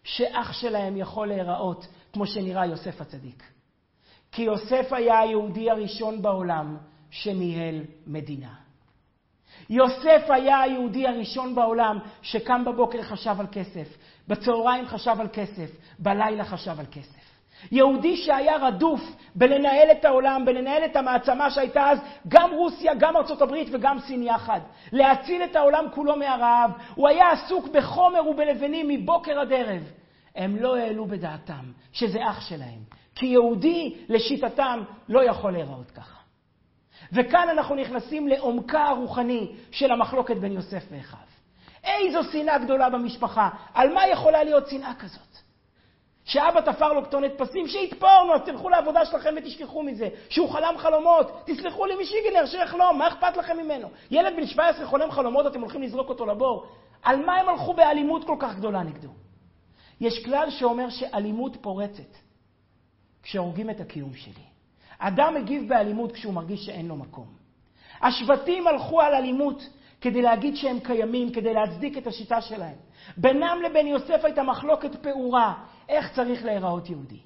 שאח 0.04 0.54
שלהם 0.54 0.98
יכול 0.98 1.28
להיראות 1.28 1.88
כמו 2.14 2.28
שנראה 2.28 2.66
יוסף 2.66 3.02
הצדיק. 3.02 3.44
כי 4.32 4.42
יוסף 4.42 4.94
היה 4.94 5.20
היהודי 5.20 5.72
הראשון 5.72 6.22
בעולם 6.22 6.78
שניהל 7.12 7.82
מדינה. 8.08 8.54
יוסף 9.70 10.26
היה 10.30 10.60
היהודי 10.62 11.08
הראשון 11.08 11.56
בעולם 11.56 12.00
שקם 12.22 12.66
בבוקר 12.66 13.02
חשב 13.02 13.36
על 13.40 13.48
כסף, 13.52 13.98
בצהריים 14.28 14.88
חשב 14.88 15.16
על 15.20 15.28
כסף, 15.34 15.72
בלילה 16.00 16.46
חשב 16.46 16.80
על 16.80 16.86
כסף. 16.92 17.39
יהודי 17.72 18.18
שהיה 18.18 18.58
רדוף 18.58 19.02
בלנהל 19.36 19.92
את 19.92 20.06
העולם, 20.06 20.46
בלנהל 20.46 20.86
את 20.86 20.96
המעצמה 20.96 21.52
שהייתה 21.52 21.90
אז, 21.90 22.00
גם 22.28 22.52
רוסיה, 22.52 22.94
גם 22.94 23.18
ארצות 23.18 23.42
הברית 23.42 23.68
וגם 23.72 24.00
סין 24.00 24.24
יחד. 24.24 24.60
להציל 24.92 25.44
את 25.44 25.56
העולם 25.56 25.86
כולו 25.92 26.16
מהרעב. 26.16 26.72
הוא 26.96 27.08
היה 27.08 27.32
עסוק 27.32 27.68
בחומר 27.68 28.28
ובלבנים 28.28 28.88
מבוקר 28.88 29.40
עד 29.40 29.54
ערב. 29.54 29.84
הם 30.36 30.58
לא 30.58 30.76
העלו 30.76 31.06
בדעתם 31.06 31.64
שזה 31.92 32.20
אח 32.30 32.42
שלהם. 32.50 32.80
כי 33.16 33.26
יהודי, 33.26 33.96
לשיטתם, 34.10 34.84
לא 35.10 35.24
יכול 35.24 35.52
להיראות 35.52 35.92
ככה. 35.92 36.20
וכאן 37.12 37.50
אנחנו 37.50 37.76
נכנסים 37.76 38.28
לעומקה 38.28 38.84
הרוחני 38.84 39.52
של 39.72 39.92
המחלוקת 39.92 40.38
בין 40.38 40.52
יוסף 40.52 40.84
ואחיו. 40.92 41.20
איזו 41.84 42.24
שנאה 42.32 42.58
גדולה 42.58 42.90
במשפחה. 42.90 43.50
על 43.74 43.94
מה 43.94 44.08
יכולה 44.08 44.44
להיות 44.44 44.68
שנאה 44.68 44.94
כזאת? 45.00 45.49
שאבא 46.30 46.62
תפר 46.62 46.94
לו 46.94 47.04
כתונת 47.04 47.32
פסים, 47.38 47.68
שיתפור, 47.68 48.24
נו, 48.28 48.34
אז 48.34 48.42
תלכו 48.42 48.70
לעבודה 48.70 49.06
שלכם 49.06 49.34
ותשכחו 49.38 49.84
מזה. 49.84 50.10
שהוא 50.30 50.50
חלם 50.50 50.74
חלומות, 50.78 51.32
תסלחו 51.46 51.86
לי 51.86 51.94
משיגנר, 52.02 52.46
שיחלום, 52.46 52.98
מה 52.98 53.08
אכפת 53.08 53.38
לכם 53.38 53.58
ממנו? 53.58 53.88
ילד 54.12 54.36
בן 54.36 54.46
17 54.46 54.88
חולם 54.88 55.12
חלומות, 55.12 55.48
אתם 55.48 55.62
הולכים 55.62 55.82
לזרוק 55.82 56.10
אותו 56.10 56.26
לבור. 56.26 56.66
על 57.04 57.26
מה 57.26 57.36
הם 57.36 57.50
הלכו 57.50 57.74
באלימות 57.74 58.24
כל 58.26 58.36
כך 58.40 58.56
גדולה 58.56 58.84
נגדו? 58.84 59.10
יש 60.02 60.26
כלל 60.26 60.50
שאומר 60.50 60.90
שאלימות 60.90 61.58
פורצת 61.62 62.18
כשהורגים 63.24 63.70
את 63.70 63.82
הקיום 63.82 64.14
שלי. 64.14 64.44
אדם 65.00 65.34
מגיב 65.36 65.70
באלימות 65.70 66.12
כשהוא 66.12 66.34
מרגיש 66.34 66.66
שאין 66.66 66.88
לו 66.88 66.96
מקום. 66.96 67.28
השבטים 68.02 68.68
הלכו 68.68 69.02
על 69.02 69.14
אלימות 69.14 69.70
כדי 70.02 70.22
להגיד 70.22 70.56
שהם 70.56 70.80
קיימים, 70.80 71.32
כדי 71.32 71.54
להצדיק 71.54 71.98
את 71.98 72.08
השיטה 72.08 72.42
שלהם. 72.42 72.76
בינם 73.18 73.58
לבין 73.66 73.88
יוסף 73.88 74.26
הייתה 74.26 74.44
מחלוקת 74.44 74.96
פעורה, 74.96 75.54
איך 75.90 76.16
צריך 76.16 76.46
להיראות 76.46 76.90
יהודי. 76.90 77.20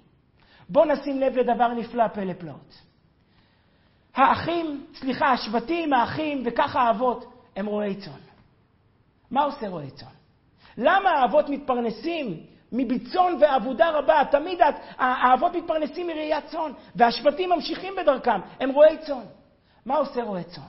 בואו 0.70 0.86
נשים 0.86 1.20
לב 1.20 1.38
לדבר 1.38 1.68
נפלא, 1.68 2.08
פלא 2.08 2.34
פלאות. 2.34 2.82
האחים, 4.16 4.86
סליחה, 4.96 5.32
השבטים, 5.32 5.94
האחים 5.94 6.44
וככה 6.46 6.82
האבות, 6.82 7.26
הם 7.56 7.66
רועי 7.66 7.96
צאן. 7.96 8.20
מה 9.32 9.44
עושה 9.44 9.70
רועי 9.70 9.92
צאן? 9.92 10.08
למה 10.78 11.10
האבות 11.10 11.50
מתפרנסים 11.50 12.40
מביצון 12.72 13.38
ועבודה 13.42 13.90
רבה? 13.90 14.22
תמיד 14.32 14.60
האבות 14.98 15.56
מתפרנסים 15.56 16.08
מראיית 16.08 16.46
צאן, 16.46 16.72
והשבטים 16.96 17.50
ממשיכים 17.50 17.94
בדרכם, 17.98 18.40
הם 18.60 18.70
רועי 18.70 18.98
צאן. 18.98 19.24
מה 19.86 19.96
עושה 19.96 20.24
רועה 20.24 20.44
צאן? 20.44 20.64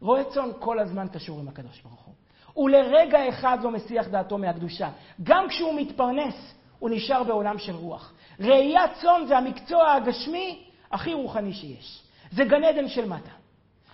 רועה 0.00 0.24
צאן 0.24 0.50
כל 0.58 0.78
הזמן 0.78 1.06
קשור 1.12 1.40
עם 1.40 1.48
הקדוש 1.48 1.80
ברוך 1.80 2.04
הוא. 2.04 2.14
הוא 2.52 2.70
לרגע 2.70 3.28
אחד 3.28 3.58
לא 3.62 3.70
מסיח 3.70 4.08
דעתו 4.08 4.38
מהקדושה. 4.38 4.90
גם 5.22 5.48
כשהוא 5.48 5.80
מתפרנס, 5.80 6.54
הוא 6.78 6.90
נשאר 6.90 7.22
בעולם 7.22 7.58
של 7.58 7.74
רוח. 7.74 8.12
ראיית 8.40 8.90
צאן 9.00 9.24
זה 9.28 9.38
המקצוע 9.38 9.92
הגשמי 9.92 10.64
הכי 10.90 11.14
רוחני 11.14 11.52
שיש. 11.52 12.02
זה 12.32 12.44
גן 12.44 12.64
עדן 12.64 12.88
של 12.88 13.08
מטה. 13.08 13.30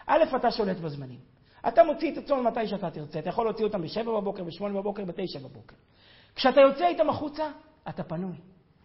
א', 0.06 0.22
אתה 0.36 0.50
שולט 0.50 0.76
בזמנים. 0.76 1.18
אתה 1.68 1.84
מוציא 1.84 2.12
את 2.12 2.18
הצאן 2.18 2.40
מתי 2.40 2.66
שאתה 2.66 2.90
תרצה. 2.90 3.18
אתה 3.18 3.28
יכול 3.28 3.46
להוציא 3.46 3.64
אותם 3.64 3.82
ב-7 3.82 4.02
בבוקר, 4.02 4.44
ב-8 4.44 4.68
בבוקר, 4.74 5.04
ב-9 5.04 5.38
בבוקר. 5.38 5.76
כשאתה 6.34 6.60
יוצא 6.60 6.86
איתם 6.86 7.10
החוצה, 7.10 7.50
אתה 7.88 8.02
פנוי. 8.02 8.36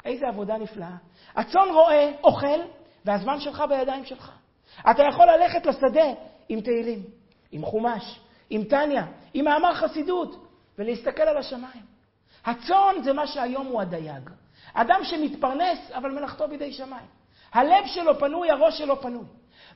איזה 0.06 0.28
עבודה 0.28 0.58
נפלאה. 0.58 0.96
הצאן 1.36 1.70
רואה, 1.74 2.12
אוכל, 2.24 2.60
והזמן 3.06 3.40
שלך 3.40 3.64
בידיים 3.70 4.06
שלך. 4.06 4.32
אתה 4.92 5.04
יכול 5.04 5.26
ללכת 5.26 5.66
לשדה 5.66 6.06
עם 6.50 6.62
תהילים, 6.62 7.04
עם 7.52 7.66
חומש, 7.66 8.20
עם 8.50 8.64
טניה, 8.64 9.06
עם 9.34 9.46
מאמר 9.46 9.74
חסידות, 9.74 10.48
ולהסתכל 10.78 11.24
על 11.24 11.38
השמיים. 11.38 11.97
הצאן 12.48 12.96
זה 13.04 13.14
מה 13.14 13.28
שהיום 13.28 13.68
הוא 13.68 13.82
הדייג. 13.82 14.30
אדם 14.74 15.00
שמתפרנס, 15.04 15.92
אבל 15.92 16.12
מלאכתו 16.12 16.48
בידי 16.48 16.74
שמיים. 16.74 17.08
הלב 17.54 17.86
שלו 17.86 18.20
פנוי, 18.20 18.52
הראש 18.52 18.78
שלו 18.78 19.02
פנוי. 19.02 19.26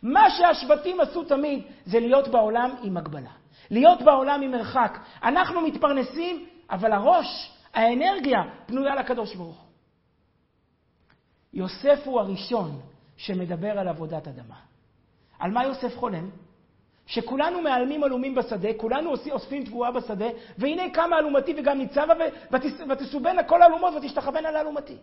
מה 0.04 0.30
שהשבטים 0.30 1.00
עשו 1.00 1.24
תמיד 1.24 1.64
זה 1.86 2.00
להיות 2.00 2.28
בעולם 2.28 2.76
עם 2.84 2.98
הגבלה. 2.98 3.32
להיות 3.70 4.02
בעולם 4.02 4.42
עם 4.42 4.52
מרחק. 4.52 5.00
אנחנו 5.24 5.62
מתפרנסים, 5.62 6.46
אבל 6.70 6.92
הראש, 6.92 7.52
האנרגיה, 7.74 8.44
פנויה 8.66 8.96
לקדוש 8.96 9.36
ברוך 9.36 9.58
הוא. 9.58 9.68
יוסף 11.54 12.00
הוא 12.06 12.20
הראשון 12.20 12.82
שמדבר 13.18 13.80
על 13.80 13.88
עבודת 13.88 14.28
אדמה. 14.28 14.56
על 15.40 15.52
מה 15.52 15.64
יוסף 15.64 15.98
חולם? 15.98 16.30
שכולנו 17.06 17.62
מעלמים 17.62 18.04
עלומים 18.04 18.36
בשדה, 18.36 18.70
כולנו 18.78 19.14
אוספים 19.32 19.66
תבואה 19.66 19.92
בשדה, 19.92 20.26
והנה 20.58 20.90
קמה 20.90 21.20
אלומתי 21.20 21.54
וגם 21.58 21.78
ניצבה, 21.78 22.14
ותסובנה 22.90 23.44
כל 23.44 23.64
אלומות 23.64 23.94
ותשתחוונה 23.94 24.52
לאלומתי. 24.52 24.98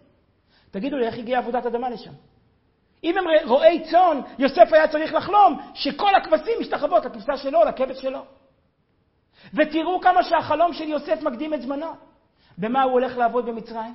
תגידו 0.71 0.97
לי, 0.97 1.07
איך 1.07 1.19
הגיעה 1.19 1.41
עבודת 1.41 1.67
אדמה 1.67 1.91
לשם? 1.91 2.13
אם 3.05 3.19
הם 3.19 3.25
רועי 3.45 3.83
צאן, 3.91 4.21
יוסף 4.39 4.73
היה 4.73 4.89
צריך 4.89 5.15
לחלום 5.15 5.61
שכל 5.75 6.15
הכבשים 6.15 6.55
משתחוות 6.61 7.05
לכבשה 7.05 7.37
שלו, 7.37 7.65
לכבש 7.65 8.01
שלו. 8.03 8.25
ותראו 9.55 10.01
כמה 10.01 10.23
שהחלום 10.23 10.73
של 10.73 10.89
יוסף 10.89 11.23
מקדים 11.23 11.55
את 11.55 11.63
זמנו. 11.63 11.93
במה 12.59 12.83
הוא 12.83 12.93
הולך 12.93 13.17
לעבוד 13.17 13.47
במצרים? 13.47 13.95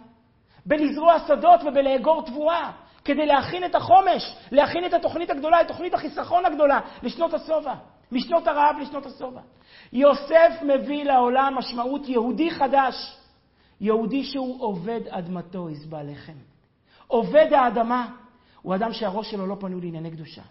בלזרוע 0.65 1.19
שדות 1.27 1.61
ובלאגור 1.65 2.25
תבואה. 2.25 2.71
כדי 3.05 3.25
להכין 3.25 3.65
את 3.65 3.75
החומש, 3.75 4.35
להכין 4.51 4.85
את 4.85 4.93
התוכנית 4.93 5.29
הגדולה, 5.29 5.61
את 5.61 5.67
תוכנית 5.67 5.93
החיסכון 5.93 6.45
הגדולה 6.45 6.79
לשנות 7.03 7.33
השובע, 7.33 7.73
משנות 8.11 8.47
הרעב 8.47 8.75
לשנות 8.81 9.05
השובע. 9.05 9.41
יוסף 9.93 10.51
מביא 10.61 11.03
לעולם 11.03 11.53
משמעות 11.57 12.09
יהודי 12.09 12.51
חדש, 12.51 13.17
יהודי 13.81 14.23
שהוא 14.23 14.63
עובד 14.63 15.01
אדמתו, 15.09 15.69
יסבע 15.69 16.03
לחם. 16.03 16.37
עובד 17.07 17.53
האדמה 17.53 18.07
הוא 18.61 18.75
אדם 18.75 18.93
שהראש 18.93 19.31
שלו 19.31 19.47
לא 19.47 19.55
פנוי 19.59 19.81
לענייני 19.81 20.11
קדושה. 20.11 20.41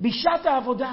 בשעת 0.00 0.46
העבודה 0.46 0.92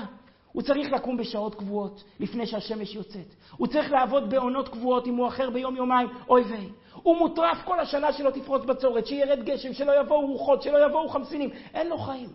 הוא 0.54 0.62
צריך 0.62 0.92
לקום 0.92 1.18
בשעות 1.18 1.56
קבועות, 1.56 2.04
לפני 2.20 2.46
שהשמש 2.46 2.96
יוצאת. 2.96 3.36
הוא 3.58 3.68
צריך 3.68 3.92
לעבוד 3.92 4.30
בעונות 4.30 4.70
קבועות, 4.70 5.08
אם 5.08 5.16
הוא 5.16 5.28
אחר 5.28 5.50
ביום-יומיים, 5.50 6.08
אוי 6.30 6.42
ויי. 6.42 6.70
הוא 6.94 7.18
מוטרף 7.18 7.58
כל 7.66 7.80
השנה 7.80 8.13
שלא 8.13 8.30
תפרוץ 8.30 8.66
בצורת, 8.66 9.06
שירד 9.06 9.44
גשם, 9.44 9.74
שלא 9.74 10.02
יבואו 10.02 10.28
רוחות, 10.28 10.62
שלא 10.62 10.86
יבואו 10.86 11.10
חמסינים. 11.10 11.50
אין 11.74 11.89
לו 11.89 11.98
חיים. 11.98 12.30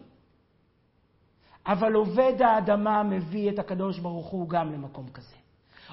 אבל 1.66 1.92
עובד 1.92 2.42
האדמה 2.42 3.02
מביא 3.02 3.50
את 3.50 3.58
הקדוש 3.58 3.98
ברוך 3.98 4.26
הוא 4.26 4.48
גם 4.48 4.72
למקום 4.72 5.08
כזה. 5.08 5.36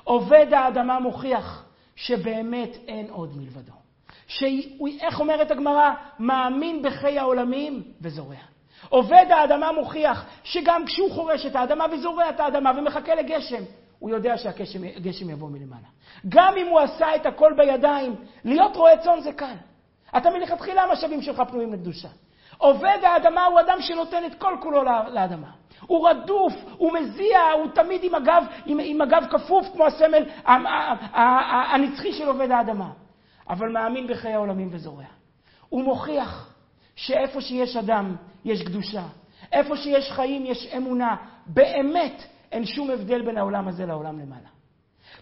עובד 0.04 0.48
האדמה 0.54 1.00
מוכיח 1.00 1.66
שבאמת 1.96 2.78
אין 2.88 3.10
עוד 3.10 3.38
מלבדו. 3.38 3.74
שאיך 4.28 5.20
אומרת 5.20 5.52
הגמרא? 5.52 5.94
מאמין 6.20 6.82
בחיי 6.82 7.20
העולמים 7.20 7.84
וזורע. 8.02 8.55
עובד 8.90 9.26
האדמה 9.30 9.72
מוכיח 9.72 10.26
שגם 10.44 10.86
כשהוא 10.86 11.12
חורש 11.12 11.46
את 11.46 11.56
האדמה 11.56 11.86
וזורע 11.92 12.30
את 12.30 12.40
האדמה 12.40 12.72
ומחכה 12.78 13.16
לגשם, 13.16 13.64
הוא 14.00 14.10
יודע 14.10 14.38
שהגשם 14.38 15.30
יבוא 15.30 15.50
מלמעלה. 15.50 15.88
גם 16.30 16.54
אם 16.58 16.68
הוא 16.68 16.80
עשה 16.80 17.16
את 17.16 17.26
הכל 17.26 17.54
בידיים, 17.58 18.16
להיות 18.44 18.76
רועה 18.76 18.98
צאן 18.98 19.22
זה 19.22 19.34
קל. 19.34 19.56
אתה 20.18 20.30
מלכתחילה 20.30 20.84
המשאבים 20.84 21.22
שלך 21.22 21.42
פנויים 21.50 21.74
לקדושה. 21.74 22.08
עובד 22.58 22.98
האדמה 23.04 23.46
הוא 23.46 23.60
אדם 23.60 23.78
שנותן 23.82 24.26
את 24.26 24.36
כל 24.36 24.58
כולו 24.62 24.84
לאדמה. 24.84 25.52
הוא 25.88 26.10
רדוף, 26.10 26.54
הוא 26.78 26.94
מזיע, 26.94 27.40
הוא 27.52 27.68
תמיד 27.74 28.04
עם 28.04 28.16
הגב, 28.16 28.44
עם, 28.66 28.78
עם 28.84 29.02
הגב 29.02 29.24
כפוף 29.32 29.68
כמו 29.74 29.86
הסמל 29.86 30.24
הנצחי 31.14 32.14
של 32.14 32.28
עובד 32.28 32.52
האדמה. 32.52 32.90
אבל 33.50 33.70
מאמין 33.70 34.08
בחיי 34.08 34.34
העולמים 34.34 34.70
וזורע. 34.72 35.04
הוא 35.70 35.84
מוכיח 35.84 36.55
שאיפה 36.96 37.42
שיש 37.42 37.76
אדם, 37.76 38.16
יש 38.46 38.62
קדושה. 38.64 39.04
איפה 39.52 39.78
שיש 39.78 40.12
חיים, 40.12 40.46
יש 40.46 40.68
אמונה. 40.78 41.16
באמת, 41.46 42.24
אין 42.52 42.66
שום 42.66 42.90
הבדל 42.92 43.26
בין 43.26 43.38
העולם 43.38 43.68
הזה 43.68 43.86
לעולם 43.86 44.20
למעלה. 44.20 44.50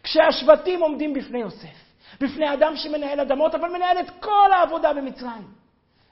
כשהשבטים 0.04 0.82
עומדים 0.82 1.14
בפני 1.14 1.40
יוסף, 1.40 1.94
בפני 2.22 2.54
אדם 2.54 2.76
שמנהל 2.76 3.20
אדמות, 3.20 3.56
אבל 3.56 3.70
מנהל 3.70 4.00
את 4.00 4.10
כל 4.20 4.52
העבודה 4.52 4.94
במצרים, 4.94 5.48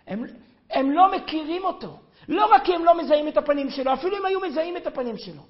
הם, 0.07 0.23
הם 0.71 0.91
לא 0.91 1.11
מכירים 1.11 1.63
אותו. 1.63 1.97
לא 2.29 2.45
רק 2.55 2.65
כי 2.65 2.75
הם 2.75 2.85
לא 2.85 2.97
מזהים 2.97 3.27
את 3.27 3.37
הפנים 3.37 3.69
שלו, 3.69 3.93
אפילו 3.93 4.17
אם 4.17 4.25
היו 4.25 4.39
מזהים 4.39 4.77
את 4.77 4.87
הפנים 4.87 5.17
שלו. 5.17 5.41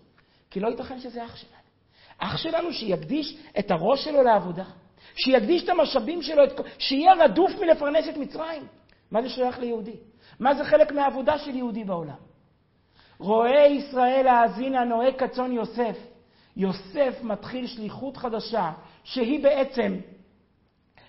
כי 0.51 0.59
לא 0.59 0.67
ייתכן 0.67 0.99
שזה 0.99 1.25
אח 1.25 1.35
שלנו. 1.35 1.61
אח 2.17 2.37
שלנו 2.37 2.73
שיקדיש 2.73 3.37
את 3.59 3.71
הראש 3.71 4.03
שלו 4.03 4.23
לעבודה, 4.23 4.63
שיקדיש 5.15 5.63
את 5.63 5.69
המשאבים 5.69 6.21
שלו, 6.21 6.43
את... 6.43 6.59
שיהיה 6.77 7.13
רדוף 7.13 7.51
מלפרנס 7.61 8.09
את 8.09 8.17
מצרים. 8.17 8.67
מה 9.11 9.21
זה 9.21 9.29
שייך 9.29 9.59
ליהודי? 9.59 9.95
מה 10.39 10.55
זה 10.55 10.65
חלק 10.65 10.91
מהעבודה 10.91 11.37
של 11.37 11.55
יהודי 11.55 11.83
בעולם? 11.83 12.15
רואה 13.19 13.65
ישראל 13.65 14.27
האזינה 14.27 14.83
נוהג 14.83 15.15
כצאן 15.17 15.51
יוסף. 15.51 15.97
יוסף 16.57 17.19
מתחיל 17.23 17.67
שליחות 17.67 18.17
חדשה, 18.17 18.71
שהיא 19.03 19.43
בעצם 19.43 19.97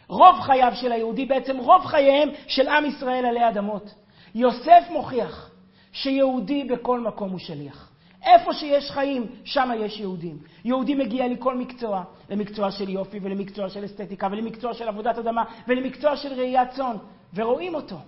רוב 0.08 0.40
חייו 0.40 0.72
של 0.74 0.92
היהודי, 0.92 1.26
בעצם 1.26 1.56
רוב 1.56 1.84
חייהם 1.84 2.28
של 2.46 2.68
עם 2.68 2.84
ישראל 2.84 3.26
עלי 3.26 3.48
אדמות. 3.48 3.94
יוסף 4.34 4.84
מוכיח 4.90 5.50
שיהודי 5.92 6.64
בכל 6.64 7.00
מקום 7.00 7.30
הוא 7.30 7.38
שליח. 7.38 7.92
איפה 8.22 8.52
שיש 8.52 8.90
חיים, 8.90 9.26
שם 9.44 9.70
יש 9.78 10.00
יהודים. 10.00 10.38
יהודי 10.64 10.94
מגיע 10.94 11.28
לכל 11.28 11.56
מקצוע, 11.56 12.04
למקצוע 12.30 12.70
של 12.70 12.88
יופי 12.88 13.18
ולמקצוע 13.22 13.68
של 13.68 13.84
אסתטיקה 13.84 14.28
ולמקצוע 14.30 14.74
של 14.74 14.88
עבודת 14.88 15.18
אדמה 15.18 15.44
ולמקצוע 15.68 16.16
של 16.16 16.32
ראיית 16.32 16.70
צאן, 16.70 16.96
ורואים 17.34 17.74
אותו, 17.74 17.98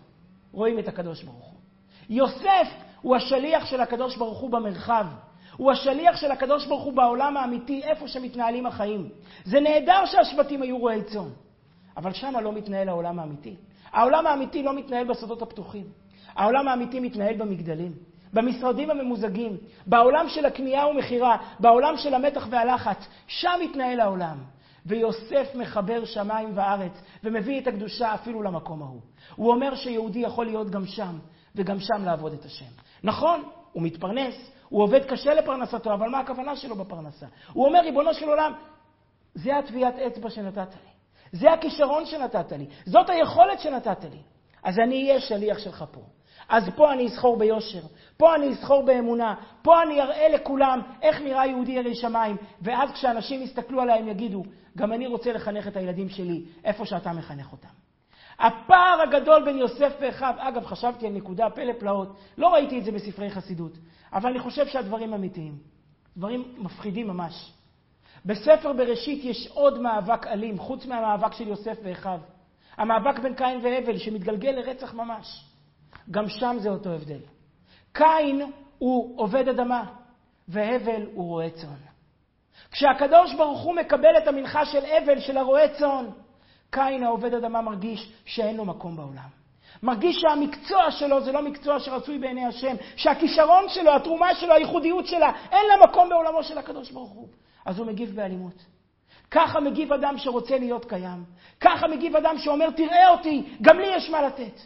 רואים 0.52 0.78
את 0.78 0.88
הקדוש 0.88 1.22
ברוך 1.22 1.44
הוא. 1.44 1.58
יוסף 2.08 2.68
הוא 3.02 3.16
השליח 3.16 3.66
של 3.66 3.80
הקדוש 3.80 4.16
ברוך 4.16 4.38
הוא 4.38 4.50
במרחב. 4.50 5.06
הוא 5.56 5.72
השליח 5.72 6.16
של 6.16 6.30
הקדוש 6.30 6.66
ברוך 6.66 6.82
הוא 6.82 6.92
בעולם 6.92 7.36
האמיתי, 7.36 7.82
איפה 7.82 8.08
שמתנהלים 8.08 8.66
החיים. 8.66 9.08
זה 9.44 9.60
נהדר 9.60 10.06
שהשבטים 10.06 10.62
היו 10.62 10.78
רועי 10.78 11.02
צאן, 11.02 11.28
אבל 11.96 12.12
שם 12.12 12.34
לא 12.42 12.52
מתנהל 12.52 12.88
העולם 12.88 13.18
האמיתי. 13.18 13.56
העולם 13.92 14.26
האמיתי 14.26 14.62
לא 14.62 14.74
מתנהל 14.74 15.06
בסודות 15.06 15.42
הפתוחים. 15.42 15.84
העולם 16.34 16.68
האמיתי 16.68 17.00
מתנהל 17.00 17.36
במגדלים, 17.36 17.92
במשרדים 18.32 18.90
הממוזגים, 18.90 19.56
בעולם 19.86 20.28
של 20.28 20.46
הקנייה 20.46 20.86
ומכירה, 20.86 21.36
בעולם 21.60 21.96
של 21.96 22.14
המתח 22.14 22.46
והלחץ. 22.50 23.06
שם 23.26 23.58
מתנהל 23.64 24.00
העולם. 24.00 24.38
ויוסף 24.86 25.54
מחבר 25.54 26.04
שמיים 26.04 26.50
וארץ 26.54 26.92
ומביא 27.24 27.60
את 27.60 27.66
הקדושה 27.66 28.14
אפילו 28.14 28.42
למקום 28.42 28.82
ההוא. 28.82 29.00
הוא 29.36 29.50
אומר 29.50 29.74
שיהודי 29.74 30.18
יכול 30.18 30.46
להיות 30.46 30.70
גם 30.70 30.86
שם, 30.86 31.18
וגם 31.54 31.80
שם 31.80 32.04
לעבוד 32.04 32.32
את 32.32 32.44
השם. 32.44 32.70
נכון, 33.04 33.42
הוא 33.72 33.82
מתפרנס, 33.82 34.50
הוא 34.68 34.82
עובד 34.82 35.04
קשה 35.04 35.34
לפרנסתו, 35.34 35.94
אבל 35.94 36.08
מה 36.08 36.18
הכוונה 36.18 36.56
שלו 36.56 36.76
בפרנסה? 36.76 37.26
הוא 37.52 37.66
אומר, 37.66 37.80
ריבונו 37.80 38.14
של 38.14 38.28
עולם, 38.28 38.52
זה 39.34 39.56
הטביעת 39.56 39.98
אצבע 39.98 40.30
שנתת 40.30 40.74
לי, 40.74 40.90
זה 41.32 41.52
הכישרון 41.52 42.06
שנתת 42.06 42.52
לי, 42.52 42.66
זאת 42.86 43.10
היכולת 43.10 43.60
שנתת 43.60 44.04
לי. 44.04 44.18
אז 44.64 44.78
אני 44.78 45.08
אהיה 45.08 45.20
שליח 45.20 45.58
שלך 45.58 45.84
פה. 45.92 46.00
אז 46.48 46.64
פה 46.76 46.92
אני 46.92 47.06
אסחור 47.06 47.36
ביושר, 47.36 47.80
פה 48.16 48.34
אני 48.34 48.52
אסחור 48.52 48.82
באמונה, 48.82 49.34
פה 49.62 49.82
אני 49.82 50.00
אראה 50.02 50.28
לכולם 50.28 50.80
איך 51.02 51.20
נראה 51.20 51.46
יהודי 51.46 51.72
ירא 51.72 51.94
שמיים, 51.94 52.36
ואז 52.62 52.90
כשאנשים 52.92 53.42
יסתכלו 53.42 53.80
עליי 53.80 53.98
הם 53.98 54.08
יגידו, 54.08 54.42
גם 54.76 54.92
אני 54.92 55.06
רוצה 55.06 55.32
לחנך 55.32 55.68
את 55.68 55.76
הילדים 55.76 56.08
שלי 56.08 56.44
איפה 56.64 56.86
שאתה 56.86 57.12
מחנך 57.12 57.52
אותם. 57.52 57.68
הפער 58.38 59.00
הגדול 59.00 59.44
בין 59.44 59.58
יוסף 59.58 59.92
ואחיו, 60.00 60.34
אגב, 60.38 60.64
חשבתי 60.66 61.06
על 61.06 61.12
נקודה 61.12 61.50
פלא 61.50 61.72
פלאות, 61.78 62.16
לא 62.38 62.54
ראיתי 62.54 62.78
את 62.78 62.84
זה 62.84 62.92
בספרי 62.92 63.30
חסידות, 63.30 63.72
אבל 64.12 64.30
אני 64.30 64.38
חושב 64.38 64.66
שהדברים 64.66 65.14
אמיתיים, 65.14 65.58
דברים 66.16 66.54
מפחידים 66.58 67.06
ממש. 67.06 67.52
בספר 68.24 68.72
בראשית 68.72 69.24
יש 69.24 69.48
עוד 69.54 69.80
מאבק 69.80 70.26
אלים, 70.26 70.58
חוץ 70.58 70.86
מהמאבק 70.86 71.32
של 71.32 71.48
יוסף 71.48 71.78
ואחיו. 71.82 72.20
המאבק 72.76 73.18
בין 73.18 73.34
קין 73.34 73.60
והבל, 73.62 73.98
שמתגלגל 73.98 74.50
לרצח 74.50 74.94
ממש. 74.94 75.44
גם 76.10 76.28
שם 76.28 76.56
זה 76.60 76.68
אותו 76.68 76.90
הבדל. 76.90 77.20
קין 77.92 78.50
הוא 78.78 79.18
עובד 79.18 79.48
אדמה, 79.48 79.84
והבל 80.48 81.06
הוא 81.14 81.28
רועה 81.28 81.50
צאן. 81.50 81.93
כשהקדוש 82.72 83.34
ברוך 83.34 83.60
הוא 83.60 83.74
מקבל 83.74 84.18
את 84.18 84.28
המנחה 84.28 84.66
של 84.66 84.84
אבל, 84.84 85.20
של 85.20 85.36
הרועה 85.36 85.68
צאן, 85.68 86.06
קין 86.70 87.04
העובד 87.04 87.34
אדמה 87.34 87.62
מרגיש 87.62 88.12
שאין 88.24 88.56
לו 88.56 88.64
מקום 88.64 88.96
בעולם. 88.96 89.44
מרגיש 89.82 90.16
שהמקצוע 90.20 90.90
שלו 90.90 91.20
זה 91.20 91.32
לא 91.32 91.42
מקצוע 91.42 91.80
שרצוי 91.80 92.18
בעיני 92.18 92.46
השם, 92.46 92.76
שהכישרון 92.96 93.68
שלו, 93.68 93.96
התרומה 93.96 94.34
שלו, 94.34 94.54
הייחודיות 94.54 95.06
שלה, 95.06 95.32
אין 95.52 95.66
לה 95.68 95.86
מקום 95.86 96.08
בעולמו 96.08 96.42
של 96.42 96.58
הקדוש 96.58 96.90
ברוך 96.90 97.10
הוא. 97.10 97.28
אז 97.66 97.78
הוא 97.78 97.86
מגיב 97.86 98.16
באלימות. 98.16 98.64
ככה 99.30 99.60
מגיב 99.60 99.92
אדם 99.92 100.18
שרוצה 100.18 100.58
להיות 100.58 100.84
קיים. 100.84 101.24
ככה 101.60 101.88
מגיב 101.88 102.16
אדם 102.16 102.38
שאומר, 102.38 102.70
תראה 102.70 103.08
אותי, 103.08 103.44
גם 103.62 103.78
לי 103.78 103.86
יש 103.96 104.10
מה 104.10 104.22
לתת. 104.22 104.60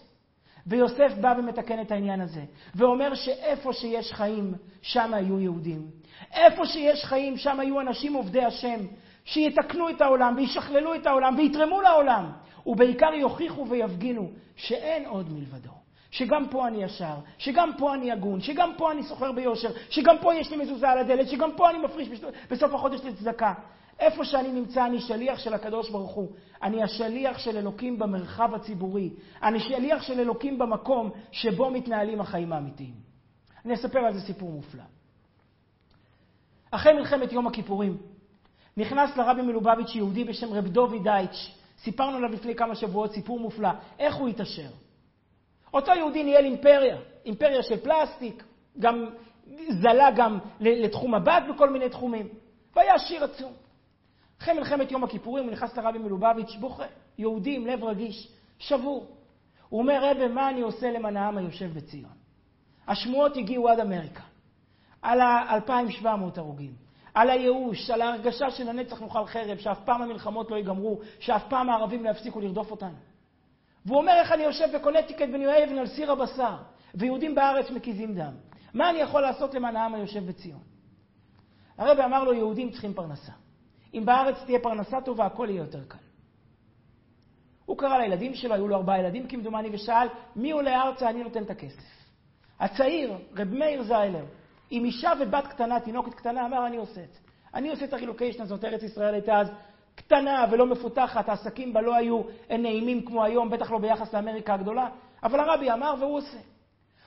ויוסף 0.66 1.12
בא 1.20 1.35
ומתקן 1.38 1.81
את 1.81 1.90
העניין 1.90 2.20
הזה, 2.20 2.42
ואומר 2.74 3.14
שאיפה 3.14 3.72
שיש 3.72 4.12
חיים, 4.12 4.55
שם 4.83 5.14
היו 5.14 5.40
יהודים. 5.40 5.97
איפה 6.33 6.66
שיש 6.66 7.04
חיים, 7.04 7.37
שם 7.37 7.61
היו 7.61 7.81
אנשים 7.81 8.14
עובדי 8.14 8.44
השם, 8.44 8.81
שיתקנו 9.24 9.88
את 9.88 10.00
העולם, 10.00 10.35
וישכללו 10.37 10.94
את 10.94 11.07
העולם, 11.07 11.35
ויתרמו 11.38 11.81
לעולם, 11.81 12.33
ובעיקר 12.66 13.14
יוכיחו 13.14 13.66
ויפגינו 13.68 14.31
שאין 14.57 15.07
עוד 15.07 15.33
מלבדו. 15.33 15.70
שגם 16.11 16.48
פה 16.50 16.68
אני 16.68 16.85
ישר, 16.85 17.14
שגם 17.38 17.70
פה 17.78 17.94
אני 17.94 18.12
הגון, 18.12 18.40
שגם 18.40 18.72
פה 18.76 18.92
אני 18.92 19.02
סוחר 19.02 19.33
ביושר, 19.33 19.70
שגם 19.90 20.16
פה 20.20 20.35
יש 20.35 20.50
לי 20.50 20.57
מזוזה 20.57 20.88
על 20.88 20.98
הדלת, 20.98 21.28
שגם 21.28 21.50
פה 21.57 21.70
אני 21.70 21.78
מפריש 21.78 22.09
בסוף 22.50 22.74
החודש 22.74 23.00
לצדקה. 23.04 23.52
איפה 24.00 24.24
שאני 24.24 24.52
נמצא, 24.52 24.87
אני 24.87 25.00
שליח 25.00 25.38
של 25.38 25.54
הקדוש 25.54 25.90
ברוך 25.90 26.11
הוא. 26.11 26.33
אני 26.62 26.83
השליח 26.83 27.38
של 27.38 27.57
אלוקים 27.57 27.98
במרחב 27.98 28.54
הציבורי. 28.54 29.11
אני 29.42 29.61
שליח 29.61 30.02
של 30.02 30.20
אלוקים 30.20 30.59
במקום 30.59 31.11
שבו 31.33 31.70
מתנהלים 31.70 32.20
החיים 32.20 32.52
האמיתיים. 32.52 32.94
אני 33.64 33.74
אספר 33.74 33.98
על 33.98 34.14
זה 34.14 34.20
סיפור 34.20 34.50
מופלא. 34.50 34.83
אחרי 36.70 36.92
מלחמת 36.92 37.33
יום 37.33 37.46
הכיפורים, 37.46 37.96
נכנס 38.76 39.16
לרבי 39.16 39.42
מלובביץ' 39.42 39.94
יהודי 39.94 40.24
בשם 40.24 40.52
רב 40.52 40.66
דובי 40.66 40.98
דייטש. 40.98 41.54
סיפרנו 41.78 42.16
עליו 42.16 42.31
לפני 42.31 42.54
כמה 42.54 42.74
שבועות 42.74 43.12
סיפור 43.12 43.40
מופלא. 43.40 43.68
איך 43.98 44.14
הוא 44.14 44.28
התעשר? 44.28 44.68
אותו 45.74 45.92
יהודי 45.92 46.24
ניהל 46.24 46.44
אימפריה, 46.44 46.96
אימפריה 47.24 47.62
של 47.62 47.76
פלסטיק, 47.76 48.44
גם 48.78 49.07
זלה 49.68 50.11
גם 50.16 50.38
לתחום 50.61 51.14
הבד 51.14 51.40
בכל 51.54 51.70
מיני 51.70 51.88
תחומים, 51.88 52.28
והיה 52.76 52.94
עשיר 52.94 53.24
עצום. 53.24 53.52
אחרי 54.42 54.54
מלחמת 54.54 54.92
יום 54.92 55.04
הכיפורים 55.04 55.44
הוא 55.44 55.52
נכנס 55.52 55.76
לרבי 55.76 55.98
מלובביץ', 55.98 56.57
בוכה, 56.61 56.85
יהודי 57.18 57.57
עם 57.57 57.66
לב 57.66 57.85
רגיש, 57.85 58.28
שבור. 58.59 59.07
הוא 59.68 59.81
אומר, 59.81 60.11
רבי, 60.11 60.28
מה 60.28 60.48
אני 60.48 60.61
עושה 60.61 60.90
למען 60.90 61.16
העם 61.16 61.38
היושב 61.38 61.74
בציון? 61.74 62.11
השמועות 62.88 63.37
הגיעו 63.37 63.68
עד 63.68 63.81
אמריקה, 63.81 64.22
על 65.09 65.21
ה-2,700 65.21 66.07
הרוגים, 66.37 66.73
על 67.14 67.31
הייאוש, 67.31 67.90
על 67.90 68.03
ההרגשה 68.03 68.51
שלנצח 68.51 69.03
נאכל 69.03 69.27
חרב, 69.27 69.59
שאף 69.59 69.79
פעם 69.85 70.03
המלחמות 70.03 70.51
לא 70.51 70.57
ייגמרו, 70.57 71.01
שאף 71.21 71.42
פעם 71.49 71.71
הערבים 71.71 72.05
לא 72.05 72.11
יפסיקו 72.11 72.40
לרדוף 72.40 72.71
אותנו. 72.71 72.97
והוא 73.87 73.99
אומר, 73.99 74.12
איך 74.12 74.33
אני 74.33 74.42
יושב 74.42 74.68
בקונטיקט 74.75 75.29
בניו 75.33 75.51
אבן 75.51 75.79
על 75.79 75.87
סיר 75.87 76.12
הבשר, 76.12 76.57
ויהודים 76.94 77.35
בארץ 77.35 77.71
מקיזים 77.71 78.14
דם. 78.14 78.33
מה 78.75 78.90
אני 78.90 78.99
יכול 78.99 79.21
לעשות 79.21 79.55
למען 79.55 79.77
העם 79.77 79.94
היושב 79.94 80.27
בציון? 80.27 80.61
הרבי 81.79 82.03
אמר 82.03 82.25
לו, 82.25 82.33
יהודים 82.33 82.71
צריכים 82.71 82.94
פרנסה. 82.94 83.33
אם 83.94 84.03
בארץ 84.05 84.37
תהיה 84.47 84.59
פרנסה 84.62 85.01
טובה, 85.01 85.27
הכל 85.27 85.47
יהיה 85.51 85.59
יותר 85.59 85.85
קל. 85.85 85.99
הוא 87.66 87.79
קרא 87.79 87.99
לילדים 87.99 88.35
שלו, 88.35 88.55
היו 88.55 88.68
לו 88.68 88.77
ארבעה 88.77 88.99
ילדים 88.99 89.29
כמדומני, 89.29 89.68
ושאל, 89.73 90.09
מי 90.37 90.51
עולה 90.51 90.83
ארצה, 90.83 91.11
אני 91.11 91.23
נותן 91.23 91.42
את 91.42 91.51
הכסף. 91.51 91.99
הצעיר, 92.61 93.18
רב 93.37 93.49
מאיר 93.49 93.83
זיילר, 93.83 94.25
עם 94.70 94.85
אישה 94.85 95.12
ובת 95.20 95.46
קטנה, 95.46 95.81
תינוקת 95.81 96.14
קטנה, 96.14 96.46
אמר, 96.46 96.66
אני 96.66 96.76
עושה 96.76 97.00
את 97.00 97.12
זה. 97.12 97.18
אני 97.54 97.70
עושה 97.70 97.85
את 97.85 97.92
הרילוקיישן 97.92 98.42
הזאת, 98.42 98.64
ארץ 98.64 98.83
ישראל 98.83 99.14
הייתה 99.14 99.40
אז 99.40 99.48
קטנה 99.94 100.46
ולא 100.50 100.66
מפותחת, 100.66 101.28
העסקים 101.28 101.72
בה 101.72 101.81
לא 101.81 101.94
היו 101.94 102.22
נעימים 102.50 103.04
כמו 103.04 103.24
היום, 103.24 103.50
בטח 103.50 103.70
לא 103.70 103.78
ביחס 103.78 104.14
לאמריקה 104.14 104.54
הגדולה, 104.54 104.88
אבל 105.22 105.40
הרבי 105.40 105.72
אמר 105.72 105.94
והוא 106.00 106.16
עושה. 106.16 106.38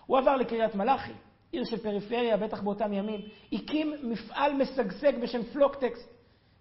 הוא 0.06 0.17
עבר 0.17 0.36
לקריית 0.36 0.76
מלאכי, 0.76 1.12
עיר 1.52 1.63
של 1.63 1.78
פריפריה, 1.78 2.38
בטח 2.38 2.62
באותם 2.62 2.93
ימים, 2.93 3.19
הקים 3.54 3.93
מפעל 4.04 4.54
משגשג 4.54 5.21
בשם 5.21 5.43
פלוקטקס, 5.43 6.08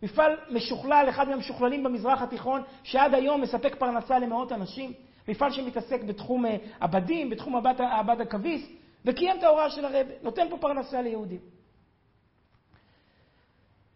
מפעל 0.03 0.37
משוכלל, 0.51 1.07
אחד 1.09 1.29
מהמשוכללים 1.29 1.85
במזרח 1.85 2.23
התיכון, 2.23 2.63
שעד 2.83 3.15
היום 3.15 3.41
מספק 3.41 3.75
פרנסה 3.75 4.19
למאות 4.19 4.53
אנשים, 4.53 4.93
מפעל 5.29 5.51
שמתעסק 5.51 6.03
בתחום 6.03 6.47
אה, 6.47 6.57
הבדים, 6.81 7.31
בתחום 7.31 7.57
הבד 7.79 8.21
הכביס, 8.21 8.69
וקיים 9.05 9.39
את 9.39 9.43
ההוראה 9.43 9.71
של 9.71 9.85
הרבי, 9.85 10.13
נותן 10.23 10.47
פה 10.51 10.57
פרנסה 10.61 11.03
ליהודים. 11.03 11.41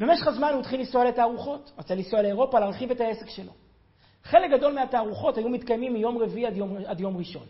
במשך 0.01 0.27
הזמן 0.27 0.51
הוא 0.53 0.61
התחיל 0.61 0.81
לנסוע 0.81 1.05
לתערוכות, 1.05 1.73
רצה 1.79 1.95
לנסוע 1.95 2.23
לאירופה, 2.23 2.61
להרחיב 2.61 2.91
את 2.91 3.01
העסק 3.01 3.29
שלו. 3.29 3.53
חלק 4.25 4.51
גדול 4.51 4.73
מהתערוכות 4.73 5.39
היו 5.39 5.49
מתקיימים 5.49 5.93
מיום 5.93 6.19
רביעי 6.19 6.47
עד 6.47 6.57
יום, 6.57 6.77
עד 6.87 7.01
יום 7.01 7.17
ראשון. 7.17 7.47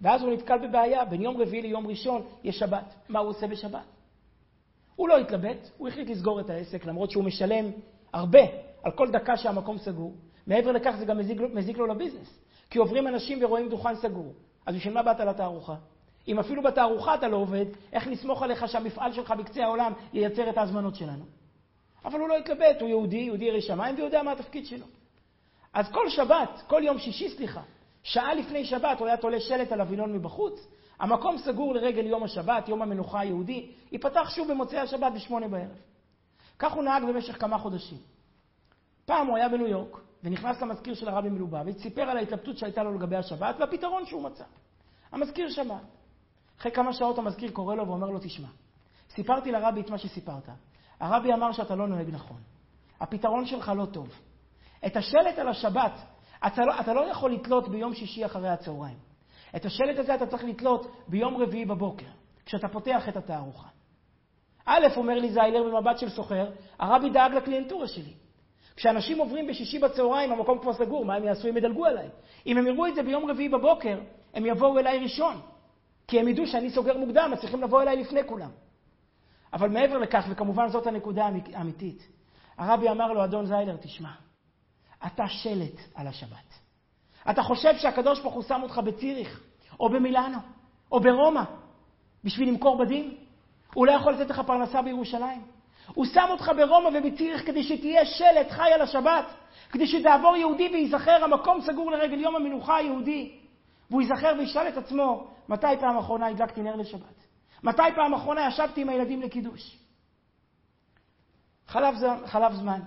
ואז 0.00 0.22
הוא 0.22 0.32
נתקל 0.32 0.68
בבעיה, 0.68 1.04
בין 1.04 1.22
יום 1.22 1.40
רביעי 1.40 1.62
ליום 1.62 1.86
ראשון 1.86 2.22
יש 2.44 2.58
שבת. 2.58 2.94
מה 3.08 3.18
הוא 3.18 3.28
עושה 3.28 3.46
בשבת? 3.46 3.84
הוא 4.96 5.08
לא 5.08 5.18
התלבט, 5.18 5.70
הוא 5.78 5.88
החליט 5.88 6.08
לסגור 6.08 6.40
את 6.40 6.50
העסק, 6.50 6.86
למרות 6.86 7.10
שהוא 7.10 7.24
משלם 7.24 7.64
הרבה 8.12 8.40
על 8.82 8.92
כל 8.92 9.10
דקה 9.10 9.36
שהמקום 9.36 9.78
סגור. 9.78 10.14
מעבר 10.46 10.72
לכך 10.72 10.94
זה 10.98 11.04
גם 11.04 11.18
מזיק, 11.18 11.40
מזיק 11.54 11.78
לו 11.78 11.86
לביזנס. 11.86 12.38
כי 12.70 12.78
עוברים 12.78 13.08
אנשים 13.08 13.38
ורואים 13.44 13.68
דוכן 13.68 13.94
סגור. 13.94 14.32
אז 14.66 14.74
בשביל 14.74 14.94
מה 14.94 15.02
באת 15.02 15.20
לתערוכה? 15.20 15.74
אם 16.28 16.38
אפילו 16.38 16.62
בתערוכה 16.62 17.14
אתה 17.14 17.28
לא 17.28 17.36
עובד, 17.36 17.64
איך 17.92 18.06
נסמוך 18.06 18.42
עליך 18.42 18.68
שהמפעל 18.68 19.12
שלך 19.12 19.30
בקצה 19.30 19.64
העולם 19.64 19.92
ייצר 20.12 20.50
את 20.50 20.58
ההזמנות 20.58 20.94
שלנו? 20.94 21.24
אבל 22.04 22.20
הוא 22.20 22.28
לא 22.28 22.36
התלבט, 22.36 22.80
הוא 22.80 22.88
יהודי, 22.88 23.16
יהודי 23.16 23.44
ירא 23.44 23.60
שמיים, 23.60 23.94
ויודע 23.94 24.22
מה 24.22 24.32
התפקיד 24.32 24.66
שלו. 24.66 24.86
אז 25.72 25.92
כל 25.92 26.08
שבת, 26.08 26.62
כל 26.66 26.82
יום 26.84 26.98
שישי, 26.98 27.28
סליחה, 27.28 27.62
שעה 28.02 28.34
לפני 28.34 28.64
שבת 28.64 28.98
הוא 28.98 29.06
היה 29.06 29.16
תולה 29.16 29.40
שלט 29.40 29.72
על 29.72 29.80
הווילון 29.80 30.12
מבחוץ, 30.12 30.68
המקום 30.98 31.38
סגור 31.38 31.74
לרגל 31.74 32.06
יום 32.06 32.22
השבת, 32.22 32.68
יום 32.68 32.82
המנוחה 32.82 33.20
היהודי, 33.20 33.70
ייפתח 33.92 34.30
שוב 34.30 34.50
במוצאי 34.50 34.78
השבת 34.78 35.12
בשמונה 35.12 35.48
בערב. 35.48 35.76
כך 36.58 36.72
הוא 36.72 36.84
נהג 36.84 37.04
במשך 37.04 37.40
כמה 37.40 37.58
חודשים. 37.58 37.98
פעם 39.04 39.26
הוא 39.26 39.36
היה 39.36 39.48
בניו 39.48 39.66
יורק, 39.66 39.96
ונכנס 40.24 40.62
למזכיר 40.62 40.94
של 40.94 41.08
הרבי 41.08 41.28
מלובביץ', 41.28 41.82
סיפר 41.82 42.02
על 42.02 42.16
ההתלבטות 42.16 42.58
שהייתה 42.58 42.82
לו 42.82 42.94
לגבי 42.94 43.16
השבת, 43.16 43.54
והפתרון 43.58 44.06
שהוא 44.06 44.22
מצא. 44.22 44.44
המזכיר 45.12 45.50
שמע. 45.50 45.78
אחרי 46.58 46.72
כמה 46.72 46.92
שעות 46.92 47.18
המזכיר 47.18 47.50
קורא 47.50 47.74
לו 47.74 47.86
ואומר 47.88 48.10
לו, 48.10 48.18
תשמע, 48.18 48.48
סיפרתי 49.10 49.52
לרבי 49.52 49.80
את 49.80 49.90
מה 49.90 49.98
שסיפרת. 49.98 50.48
הרבי 51.00 51.32
אמר 51.34 51.52
שאתה 51.52 51.74
לא 51.74 51.86
נוהג 51.86 52.10
נכון. 52.10 52.40
הפתרון 53.00 53.46
שלך 53.46 53.72
לא 53.76 53.86
טוב. 53.86 54.08
את 54.86 54.96
השלט 54.96 55.38
על 55.38 55.48
השבת, 55.48 55.92
אתה 56.46 56.64
לא, 56.64 56.80
אתה 56.80 56.92
לא 56.92 57.00
יכול 57.00 57.32
לתלות 57.32 57.68
ביום 57.68 57.94
שישי 57.94 58.26
אחרי 58.26 58.48
הצהריים. 58.48 58.98
את 59.56 59.64
השלט 59.64 59.98
הזה 59.98 60.14
אתה 60.14 60.26
צריך 60.26 60.44
לתלות 60.44 60.86
ביום 61.08 61.36
רביעי 61.36 61.64
בבוקר, 61.64 62.06
כשאתה 62.46 62.68
פותח 62.68 63.08
את 63.08 63.16
התערוכה. 63.16 63.68
א', 64.64 64.86
אומר 64.96 65.14
לי 65.14 65.32
זיילר 65.32 65.62
במבט 65.62 65.98
של 65.98 66.08
סוחר, 66.08 66.50
הרבי 66.78 67.10
דאג 67.10 67.34
לקליינטורה 67.34 67.88
שלי. 67.88 68.12
כשאנשים 68.76 69.18
עוברים 69.18 69.46
בשישי 69.46 69.78
בצהריים, 69.78 70.32
המקום 70.32 70.58
כבר 70.58 70.72
סגור, 70.72 71.04
מה 71.04 71.14
הם 71.14 71.24
יעשו? 71.24 71.48
הם 71.48 71.56
ידלגו 71.56 71.84
עליי. 71.84 72.08
אם 72.46 72.58
הם 72.58 72.66
יראו 72.66 72.86
את 72.86 72.94
זה 72.94 73.02
ביום 73.02 73.30
רביעי 73.30 73.48
בבוקר, 73.48 73.98
הם 74.34 74.46
יבואו 74.46 74.78
אליי 74.78 74.98
ראשון. 74.98 75.40
כי 76.08 76.20
הם 76.20 76.28
ידעו 76.28 76.46
שאני 76.46 76.70
סוגר 76.70 76.98
מוקדם, 76.98 77.30
אז 77.32 77.40
צריכים 77.40 77.62
לבוא 77.62 77.82
אליי 77.82 77.96
לפני 77.96 78.20
כולם. 78.26 78.50
אבל 79.52 79.68
מעבר 79.68 79.98
לכך, 79.98 80.24
וכמובן 80.30 80.68
זאת 80.68 80.86
הנקודה 80.86 81.28
האמיתית, 81.54 82.08
הרבי 82.58 82.88
אמר 82.90 83.12
לו, 83.12 83.24
אדון 83.24 83.46
זיילר, 83.46 83.76
תשמע, 83.76 84.10
אתה 85.06 85.28
שלט 85.28 85.80
על 85.94 86.06
השבת. 86.06 86.58
אתה 87.30 87.42
חושב 87.42 87.76
שהקדוש 87.76 88.20
ברוך 88.20 88.34
הוא 88.34 88.42
שם 88.42 88.60
אותך 88.62 88.78
בציריך, 88.78 89.42
או 89.80 89.88
במילאנו, 89.88 90.38
או 90.92 91.00
ברומא, 91.00 91.42
בשביל 92.24 92.48
למכור 92.48 92.78
בדים? 92.78 93.14
הוא 93.74 93.86
לא 93.86 93.92
יכול 93.92 94.12
לתת 94.12 94.30
לך 94.30 94.40
פרנסה 94.46 94.82
בירושלים. 94.82 95.42
הוא 95.94 96.04
שם 96.04 96.26
אותך 96.30 96.52
ברומא 96.56 96.88
ובציריך 96.94 97.46
כדי 97.46 97.62
שתהיה 97.62 98.06
שלט 98.06 98.50
חי 98.50 98.72
על 98.72 98.80
השבת, 98.80 99.24
כדי 99.70 99.86
שתעבור 99.86 100.36
יהודי 100.36 100.68
וייזכר, 100.72 101.24
המקום 101.24 101.60
סגור 101.60 101.90
לרגל 101.90 102.20
יום 102.20 102.36
המנוחה 102.36 102.76
היהודי. 102.76 103.38
והוא 103.90 104.02
ייזכר 104.02 104.32
וישאל 104.38 104.68
את 104.68 104.76
עצמו, 104.76 105.30
מתי 105.48 105.66
פעם 105.80 105.98
אחרונה 105.98 106.26
הדלקתי 106.26 106.62
נר 106.62 106.76
לשבת? 106.76 107.26
מתי 107.62 107.82
פעם 107.94 108.14
אחרונה 108.14 108.48
ישבתי 108.48 108.80
עם 108.80 108.88
הילדים 108.88 109.22
לקידוש? 109.22 109.78
חלף, 111.66 111.94
חלף 112.26 112.52
זמן. 112.52 112.80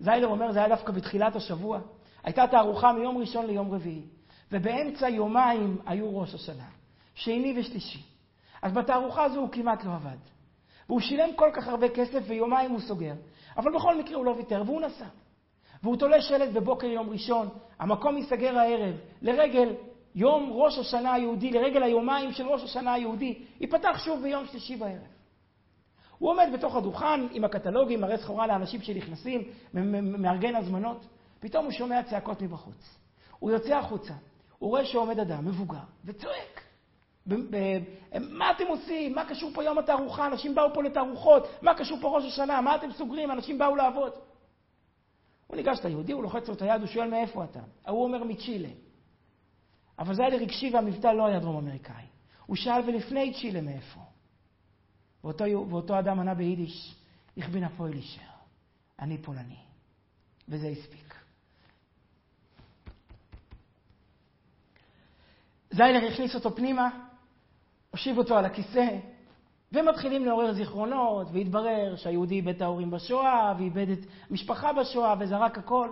זיילר 0.00 0.26
אומר, 0.26 0.52
זה 0.52 0.58
היה 0.58 0.68
דווקא 0.68 0.92
בתחילת 0.92 1.36
השבוע. 1.36 1.80
הייתה 2.24 2.46
תערוכה 2.46 2.92
מיום 2.92 3.18
ראשון 3.18 3.46
ליום 3.46 3.74
רביעי, 3.74 4.02
ובאמצע 4.52 5.08
יומיים 5.08 5.78
היו 5.86 6.18
ראש 6.18 6.34
השנה, 6.34 6.68
שני 7.14 7.60
ושלישי. 7.60 8.02
אז 8.62 8.72
בתערוכה 8.72 9.24
הזו 9.24 9.40
הוא 9.40 9.48
כמעט 9.52 9.84
לא 9.84 9.94
עבד. 9.94 10.16
והוא 10.88 11.00
שילם 11.00 11.28
כל 11.36 11.50
כך 11.54 11.68
הרבה 11.68 11.88
כסף 11.88 12.22
ויומיים 12.26 12.70
הוא 12.70 12.80
סוגר. 12.80 13.14
אבל 13.56 13.74
בכל 13.74 13.98
מקרה 13.98 14.16
הוא 14.16 14.24
לא 14.24 14.30
ויתר, 14.30 14.62
והוא 14.66 14.80
נסע. 14.80 15.06
והוא 15.82 15.96
תולה 15.96 16.20
שלט 16.20 16.48
בבוקר 16.52 16.86
יום 16.86 17.10
ראשון, 17.10 17.48
המקום 17.78 18.16
ייסגר 18.16 18.58
הערב, 18.58 18.94
לרגל 19.22 19.74
יום 20.16 20.50
ראש 20.52 20.78
השנה 20.78 21.12
היהודי, 21.12 21.50
לרגל 21.50 21.82
היומיים 21.82 22.32
של 22.32 22.46
ראש 22.46 22.62
השנה 22.62 22.92
היהודי, 22.94 23.38
ייפתח 23.60 23.98
שוב 24.04 24.22
ביום 24.22 24.46
שלישי 24.46 24.76
בערב. 24.76 25.06
הוא 26.18 26.30
עומד 26.30 26.48
בתוך 26.52 26.76
הדוכן 26.76 27.26
עם 27.30 27.44
הקטלוגים, 27.44 28.00
מראה 28.00 28.18
סחורה 28.18 28.46
לאנשים 28.46 28.82
שנכנסים, 28.82 29.42
מארגן 30.02 30.56
הזמנות. 30.56 31.06
פתאום 31.40 31.64
הוא 31.64 31.72
שומע 31.72 32.02
צעקות 32.02 32.42
מבחוץ. 32.42 32.98
הוא 33.38 33.50
יוצא 33.50 33.74
החוצה, 33.74 34.14
הוא 34.58 34.70
רואה 34.70 34.84
שעומד 34.84 35.20
אדם 35.20 35.44
מבוגר 35.44 35.78
וצועק. 36.04 36.62
מה 38.20 38.50
אתם 38.50 38.66
עושים? 38.68 39.14
מה 39.14 39.24
קשור 39.24 39.50
פה 39.54 39.64
יום 39.64 39.78
התערוכה? 39.78 40.26
אנשים 40.26 40.54
באו 40.54 40.74
פה 40.74 40.82
לתערוכות. 40.82 41.48
מה 41.62 41.74
קשור 41.74 41.98
פה 42.00 42.08
ראש 42.16 42.24
השנה? 42.24 42.60
מה 42.60 42.76
אתם 42.76 42.92
סוגרים? 42.92 43.30
אנשים 43.30 43.58
באו 43.58 43.76
לעבוד. 43.76 44.12
הוא 45.46 45.56
ניגש 45.56 45.78
ליהודי, 45.84 46.12
הוא 46.12 46.22
לוחץ 46.22 46.48
לו 46.48 46.54
את 46.54 46.62
היד, 46.62 46.80
הוא 46.80 46.86
שואל 46.86 47.10
מאיפה 47.10 47.44
אתה? 47.44 47.60
ההוא 47.84 48.04
אומר 48.04 48.24
מצ'ילה. 48.24 48.68
אבל 49.98 50.14
זה 50.14 50.22
היה 50.22 50.36
לרגשי 50.36 50.70
והמבטא 50.72 51.06
לא 51.06 51.26
היה 51.26 51.40
דרום 51.40 51.56
אמריקאי. 51.56 52.04
הוא 52.46 52.56
שאל 52.56 52.80
ולפני 52.86 53.34
צ'ילה 53.34 53.60
מאיפה? 53.60 54.00
ואותו, 55.24 55.44
ואותו 55.70 55.98
אדם 55.98 56.20
ענה 56.20 56.34
ביידיש, 56.34 56.94
איך 57.36 57.48
בין 57.48 57.64
הפוילישר, 57.64 58.20
אני 59.00 59.18
פולני. 59.18 59.58
וזה 60.48 60.68
הספיק. 60.68 61.14
זיילר 65.70 66.06
הכניס 66.12 66.34
אותו 66.34 66.56
פנימה, 66.56 66.90
הושיב 67.90 68.18
אותו 68.18 68.38
על 68.38 68.44
הכיסא, 68.44 68.98
ומתחילים 69.72 70.24
לעורר 70.24 70.52
זיכרונות, 70.52 71.26
והתברר 71.32 71.96
שהיהודי 71.96 72.34
איבד 72.34 72.54
את 72.54 72.62
ההורים 72.62 72.90
בשואה, 72.90 73.54
ואיבד 73.58 73.88
את 73.88 73.98
משפחה 74.30 74.72
בשואה, 74.72 75.14
וזרק 75.20 75.58
הכל. 75.58 75.90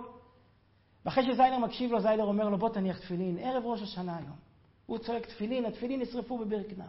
ואחרי 1.05 1.23
שזיילר 1.23 1.57
מקשיב 1.57 1.91
לו, 1.91 2.01
זיילר 2.01 2.23
אומר 2.23 2.49
לו, 2.49 2.57
בוא 2.57 2.69
תניח 2.69 2.99
תפילין, 2.99 3.37
ערב 3.39 3.65
ראש 3.65 3.81
השנה 3.81 4.17
היום. 4.17 4.35
הוא 4.85 4.97
צועק 4.97 5.25
תפילין, 5.25 5.65
התפילין 5.65 6.01
נשרפו 6.01 6.37
בברקנר. 6.37 6.85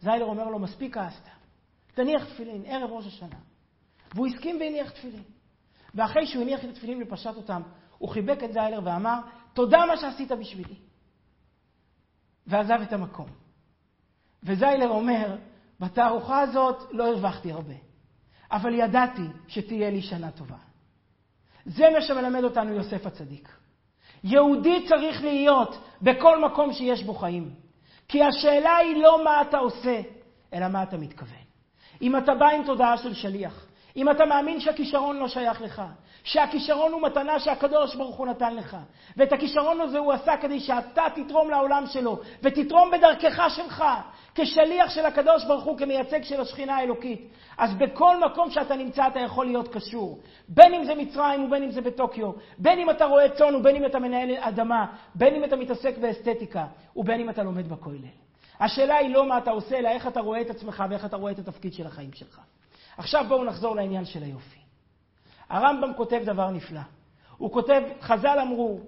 זיילר 0.00 0.24
אומר 0.24 0.48
לו, 0.48 0.58
מספיק 0.58 0.94
כעסת, 0.94 1.28
תניח 1.94 2.24
תפילין, 2.24 2.62
ערב 2.66 2.90
ראש 2.90 3.06
השנה. 3.06 3.36
והוא 4.14 4.26
הסכים 4.26 4.56
והניח 4.60 4.90
תפילין. 4.90 5.22
ואחרי 5.94 6.26
שהוא 6.26 6.42
הניח 6.42 6.64
את 6.64 6.68
התפילין 6.68 7.02
ופשט 7.02 7.36
אותם, 7.36 7.62
הוא 7.98 8.08
חיבק 8.08 8.44
את 8.44 8.52
זיילר 8.52 8.80
ואמר, 8.84 9.20
תודה 9.54 9.78
מה 9.88 9.96
שעשית 9.96 10.32
בשבילי. 10.32 10.74
ועזב 12.46 12.80
את 12.82 12.92
המקום. 12.92 13.28
וזיילר 14.42 14.88
אומר, 14.88 15.36
בתערוכה 15.80 16.40
הזאת 16.40 16.92
לא 16.92 17.08
הרווחתי 17.08 17.52
הרבה, 17.52 17.74
אבל 18.50 18.74
ידעתי 18.74 19.28
שתהיה 19.48 19.90
לי 19.90 20.02
שנה 20.02 20.30
טובה. 20.30 20.56
זה 21.66 21.90
מה 21.90 22.00
שמלמד 22.00 22.44
אותנו 22.44 22.74
יוסף 22.74 23.06
הצדיק. 23.06 23.48
יהודי 24.24 24.84
צריך 24.88 25.24
להיות 25.24 25.78
בכל 26.02 26.44
מקום 26.44 26.72
שיש 26.72 27.02
בו 27.02 27.14
חיים. 27.14 27.50
כי 28.08 28.22
השאלה 28.22 28.76
היא 28.76 29.02
לא 29.02 29.24
מה 29.24 29.42
אתה 29.42 29.58
עושה, 29.58 30.00
אלא 30.52 30.68
מה 30.68 30.82
אתה 30.82 30.96
מתכוון. 30.96 31.46
אם 32.02 32.16
אתה 32.16 32.34
בא 32.34 32.48
עם 32.48 32.64
תודעה 32.66 32.96
של 32.98 33.14
שליח, 33.14 33.66
אם 33.96 34.10
אתה 34.10 34.26
מאמין 34.26 34.60
שהכישרון 34.60 35.16
לא 35.16 35.28
שייך 35.28 35.62
לך, 35.62 35.82
שהכישרון 36.24 36.92
הוא 36.92 37.02
מתנה 37.02 37.38
שהקדוש 37.38 37.94
ברוך 37.94 38.16
הוא 38.16 38.26
נתן 38.26 38.54
לך, 38.54 38.76
ואת 39.16 39.32
הכישרון 39.32 39.80
הזה 39.80 39.98
הוא 39.98 40.12
עשה 40.12 40.36
כדי 40.36 40.60
שאתה 40.60 41.02
תתרום 41.14 41.50
לעולם 41.50 41.84
שלו, 41.86 42.18
ותתרום 42.42 42.90
בדרכך 42.90 43.46
שלך, 43.48 43.84
כשליח 44.34 44.90
של 44.90 45.06
הקדוש 45.06 45.44
ברוך 45.44 45.64
הוא, 45.64 45.78
כמייצג 45.78 46.22
של 46.22 46.40
השכינה 46.40 46.76
האלוקית. 46.76 47.28
אז 47.58 47.74
בכל 47.74 48.24
מקום 48.24 48.50
שאתה 48.50 48.76
נמצא 48.76 49.06
אתה 49.06 49.20
יכול 49.20 49.46
להיות 49.46 49.74
קשור. 49.74 50.18
בין 50.48 50.74
אם 50.74 50.84
זה 50.84 50.94
מצרים 50.94 51.44
ובין 51.44 51.62
אם 51.62 51.70
זה 51.70 51.80
בטוקיו, 51.80 52.30
בין 52.58 52.78
אם 52.78 52.90
אתה 52.90 53.04
רואה 53.04 53.28
צאן 53.28 53.54
ובין 53.54 53.76
אם 53.76 53.86
אתה 53.86 53.98
מנהל 53.98 54.30
אדמה, 54.40 54.86
בין 55.14 55.34
אם 55.34 55.44
אתה 55.44 55.56
מתעסק 55.56 55.98
באסתטיקה, 55.98 56.66
ובין 56.96 57.20
אם 57.20 57.30
אתה 57.30 57.42
לומד 57.42 57.68
בכולל. 57.68 58.04
השאלה 58.60 58.96
היא 58.96 59.14
לא 59.14 59.28
מה 59.28 59.38
אתה 59.38 59.50
עושה, 59.50 59.78
אלא 59.78 59.88
איך 59.88 60.06
אתה 60.06 60.20
רואה 60.20 60.40
את 60.40 60.50
עצמך 60.50 60.84
ואיך 60.90 61.04
אתה 61.04 61.16
רואה 61.16 61.32
את 61.32 61.38
התפקיד 61.38 61.72
של 61.72 61.86
החיים 61.86 62.12
שלך. 62.12 62.40
עכשיו 62.98 63.24
בואו 63.28 63.44
נחזור 63.44 63.76
לעניין 63.76 64.04
של 64.04 64.22
היופי. 64.22 64.58
הרמב"ם 65.48 65.94
כותב 65.96 66.22
דבר 66.24 66.50
נפלא. 66.50 66.80
הוא 67.36 67.52
כותב, 67.52 67.82
חז"ל 68.00 68.38
אמרו, 68.42 68.80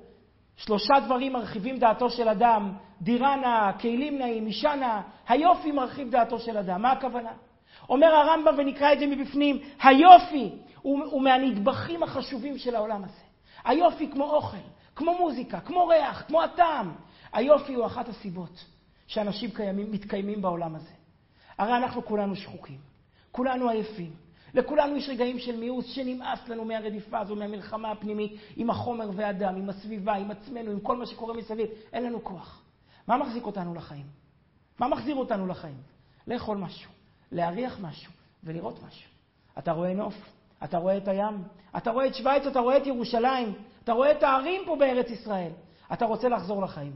שלושה 0.56 0.94
דברים 1.04 1.32
מרחיבים 1.32 1.78
דעתו 1.78 2.10
של 2.10 2.28
אדם, 2.28 2.72
דירה 3.00 3.36
נאה, 3.36 3.72
כלים 3.80 4.18
נאים, 4.18 4.46
אישה 4.46 4.74
נאה, 4.74 5.00
היופי 5.28 5.72
מרחיב 5.72 6.10
דעתו 6.10 6.38
של 6.38 6.56
אדם. 6.56 6.82
מה 6.82 6.92
הכוונה? 6.92 7.32
אומר 7.88 8.06
הרמב"ם, 8.06 8.54
ונקרא 8.58 8.92
את 8.92 8.98
זה 8.98 9.06
מבפנים, 9.06 9.58
היופי 9.82 10.50
הוא, 10.82 11.04
הוא 11.04 11.22
מהנדבכים 11.22 12.02
החשובים 12.02 12.58
של 12.58 12.74
העולם 12.74 13.04
הזה. 13.04 13.20
היופי 13.64 14.10
כמו 14.10 14.24
אוכל, 14.24 14.56
כמו 14.96 15.18
מוזיקה, 15.18 15.60
כמו 15.60 15.86
ריח, 15.86 16.24
כמו 16.26 16.42
הטעם. 16.42 16.94
היופי 17.32 17.74
הוא 17.74 17.86
אחת 17.86 18.08
הסיבות 18.08 18.64
שאנשים 19.06 19.50
קיימים, 19.50 19.92
מתקיימים 19.92 20.42
בעולם 20.42 20.74
הזה. 20.74 20.92
הרי 21.58 21.76
אנחנו 21.76 22.04
כולנו 22.04 22.36
שחוקים, 22.36 22.78
כולנו 23.38 23.68
עייפים. 23.68 24.10
לכולנו 24.54 24.96
יש 24.96 25.08
רגעים 25.08 25.38
של 25.38 25.56
מיאוס 25.56 25.86
שנמאס 25.86 26.48
לנו 26.48 26.64
מהרדיפה 26.64 27.18
הזו, 27.18 27.36
מהמלחמה 27.36 27.90
הפנימית, 27.90 28.32
עם 28.56 28.70
החומר 28.70 29.10
והדם, 29.14 29.56
עם 29.56 29.68
הסביבה, 29.68 30.14
עם 30.14 30.30
עצמנו, 30.30 30.70
עם 30.70 30.80
כל 30.80 30.96
מה 30.96 31.06
שקורה 31.06 31.34
מסביב. 31.34 31.66
אין 31.92 32.04
לנו 32.04 32.24
כוח. 32.24 32.62
מה 33.06 33.16
מחזיק 33.16 33.46
אותנו 33.46 33.74
לחיים? 33.74 34.06
מה 34.78 34.88
מחזיר 34.88 35.16
אותנו 35.16 35.46
לחיים? 35.46 35.76
לאכול 36.26 36.56
משהו, 36.56 36.90
להריח 37.32 37.78
משהו 37.80 38.12
ולראות 38.44 38.82
משהו. 38.88 39.10
אתה 39.58 39.72
רואה 39.72 39.94
נוף, 39.94 40.14
אתה 40.64 40.78
רואה 40.78 40.96
את 40.96 41.08
הים, 41.08 41.42
אתה 41.76 41.90
רואה 41.90 42.06
את 42.06 42.14
שווייץ, 42.14 42.46
אתה 42.46 42.60
רואה 42.60 42.76
את 42.76 42.86
ירושלים, 42.86 43.52
אתה 43.84 43.92
רואה 43.92 44.10
את 44.10 44.22
הערים 44.22 44.62
פה 44.66 44.76
בארץ 44.76 45.10
ישראל. 45.10 45.50
אתה 45.92 46.04
רוצה 46.04 46.28
לחזור 46.28 46.62
לחיים. 46.62 46.92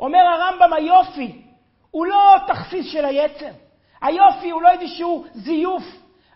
אומר 0.00 0.18
הרמב"ם, 0.18 0.72
היופי 0.72 1.42
הוא 1.90 2.06
לא 2.06 2.36
תכסיס 2.46 2.92
של 2.92 3.04
היצר. 3.04 3.65
היופי 4.00 4.50
הוא 4.50 4.62
לא 4.62 4.70
איזשהו 4.70 5.24
זיוף. 5.34 5.84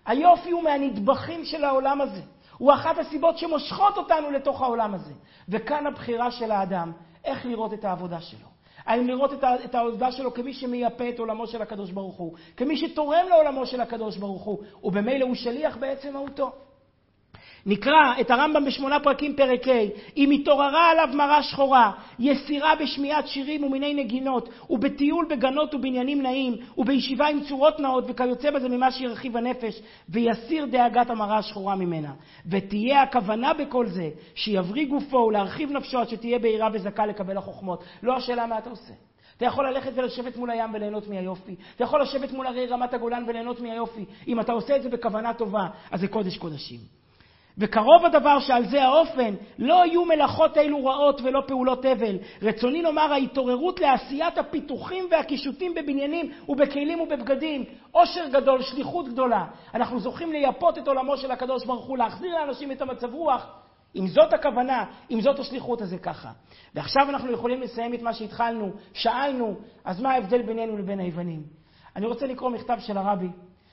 היופי 0.06 0.50
הוא 0.50 0.62
מהנדבכים 0.62 1.44
של 1.44 1.64
העולם 1.64 2.00
הזה. 2.00 2.20
הוא 2.58 2.72
אחת 2.72 2.98
הסיבות 2.98 3.38
שמושכות 3.38 3.96
אותנו 3.96 4.30
לתוך 4.30 4.62
העולם 4.62 4.94
הזה. 4.94 5.12
וכאן 5.48 5.86
הבחירה 5.86 6.30
של 6.30 6.50
האדם, 6.50 6.92
איך 7.24 7.46
לראות 7.46 7.72
את 7.72 7.84
העבודה 7.84 8.20
שלו. 8.20 8.50
האם 8.86 9.06
לראות 9.06 9.32
את 9.64 9.74
העבודה 9.74 10.12
שלו 10.12 10.34
כמי 10.34 10.54
שמייפה 10.54 11.08
את 11.08 11.18
עולמו 11.18 11.46
של 11.46 11.62
הקדוש 11.62 11.90
ברוך 11.90 12.16
הוא, 12.16 12.34
כמי 12.56 12.76
שתורם 12.76 13.26
לעולמו 13.28 13.66
של 13.66 13.80
הקדוש 13.80 14.16
ברוך 14.16 14.42
הוא, 14.42 14.58
ובמילא 14.84 15.24
הוא 15.24 15.34
שליח 15.34 15.76
בעצם 15.76 16.12
מהותו. 16.12 16.52
נקרא 17.66 18.20
את 18.20 18.30
הרמב"ם 18.30 18.64
בשמונה 18.64 19.00
פרקים 19.00 19.36
פרק 19.36 19.68
ה' 19.68 19.72
אם 20.16 20.30
התעוררה 20.30 20.90
עליו 20.90 21.08
מרה 21.14 21.42
שחורה, 21.42 21.92
יסירה 22.18 22.74
בשמיעת 22.74 23.28
שירים 23.28 23.64
ומיני 23.64 23.94
נגינות, 23.94 24.48
ובטיול 24.70 25.26
בגנות 25.30 25.74
ובניינים 25.74 26.22
נעים, 26.22 26.56
ובישיבה 26.78 27.28
עם 27.28 27.40
צורות 27.40 27.80
נאות 27.80 28.04
וכיוצא 28.08 28.50
בזה 28.50 28.68
ממה 28.68 28.90
שירחיב 28.90 29.36
הנפש, 29.36 29.82
ויסיר 30.08 30.66
דאגת 30.66 31.11
המרה 31.11 31.38
השחורה 31.38 31.76
ממנה. 31.76 32.12
ותהיה 32.46 33.02
הכוונה 33.02 33.54
בכל 33.54 33.86
זה, 33.86 34.08
שיבריא 34.34 34.86
גופו 34.86 35.16
ולהרחיב 35.16 35.72
נפשו 35.72 35.98
עד 35.98 36.08
שתהיה 36.08 36.38
בהירה 36.38 36.68
וזכה 36.72 37.06
לקבל 37.06 37.36
החוכמות. 37.36 37.84
לא 38.02 38.16
השאלה 38.16 38.46
מה 38.46 38.58
אתה 38.58 38.70
עושה. 38.70 38.92
אתה 39.36 39.46
יכול 39.46 39.68
ללכת 39.68 39.92
ולשבת 39.94 40.36
מול 40.36 40.50
הים 40.50 40.74
וליהנות 40.74 41.08
מהיופי. 41.08 41.54
אתה 41.76 41.84
יכול 41.84 42.02
לשבת 42.02 42.32
מול 42.32 42.46
הרי 42.46 42.66
רמת 42.66 42.94
הגולן 42.94 43.24
וליהנות 43.28 43.61
מהיופי. 43.61 44.04
אם 44.28 44.40
אתה 44.40 44.52
עושה 44.52 44.76
את 44.76 44.82
זה 44.82 44.88
בכוונה 44.88 45.34
טובה, 45.34 45.66
אז 45.90 46.00
זה 46.00 46.08
קודש 46.08 46.38
קודשים. 46.38 46.99
וקרוב 47.61 48.04
הדבר 48.04 48.40
שעל 48.40 48.64
זה 48.66 48.82
האופן, 48.82 49.34
לא 49.58 49.86
יהיו 49.86 50.04
מלאכות 50.04 50.56
אלו 50.56 50.84
רעות 50.84 51.20
ולא 51.24 51.42
פעולות 51.46 51.86
אבל. 51.86 52.16
רצוני 52.42 52.82
לומר 52.82 53.12
ההתעוררות 53.12 53.80
לעשיית 53.80 54.38
הפיתוחים 54.38 55.04
והקישוטים 55.11 55.74
בבניינים 55.74 56.32
ובכלים 56.48 57.00
ובבגדים. 57.00 57.64
עושר 57.90 58.28
גדול, 58.32 58.62
שליחות 58.62 59.08
גדולה. 59.08 59.44
אנחנו 59.74 60.00
זוכים 60.00 60.32
לייפות 60.32 60.78
את 60.78 60.88
עולמו 60.88 61.16
של 61.16 61.30
הקדוש 61.30 61.64
ברוך 61.64 61.86
הוא, 61.86 61.98
להחזיר 61.98 62.34
לאנשים 62.38 62.72
את 62.72 62.82
המצב 62.82 63.14
רוח. 63.14 63.46
אם 63.96 64.06
זאת 64.06 64.32
הכוונה, 64.32 64.84
אם 65.11 65.20
זאת 65.20 65.38
השליחות, 65.38 65.82
אז 65.82 65.88
זה 65.88 65.98
ככה. 65.98 66.30
ועכשיו 66.74 67.08
אנחנו 67.08 67.32
יכולים 67.32 67.61
לסיים 67.61 67.94
את 67.94 68.02
מה 68.02 68.12
שהתחלנו, 68.12 68.72
שאלנו, 68.94 69.56
אז 69.84 70.00
מה 70.00 70.11
ההבדל 70.11 70.42
בינינו 70.42 70.76
לבין 70.76 71.00
היוונים? 71.00 71.42
אני 71.96 72.06
רוצה 72.06 72.26
לקרוא 72.26 72.50
מכתב 72.50 72.76
של 72.78 72.98
הרבי. 72.98 73.28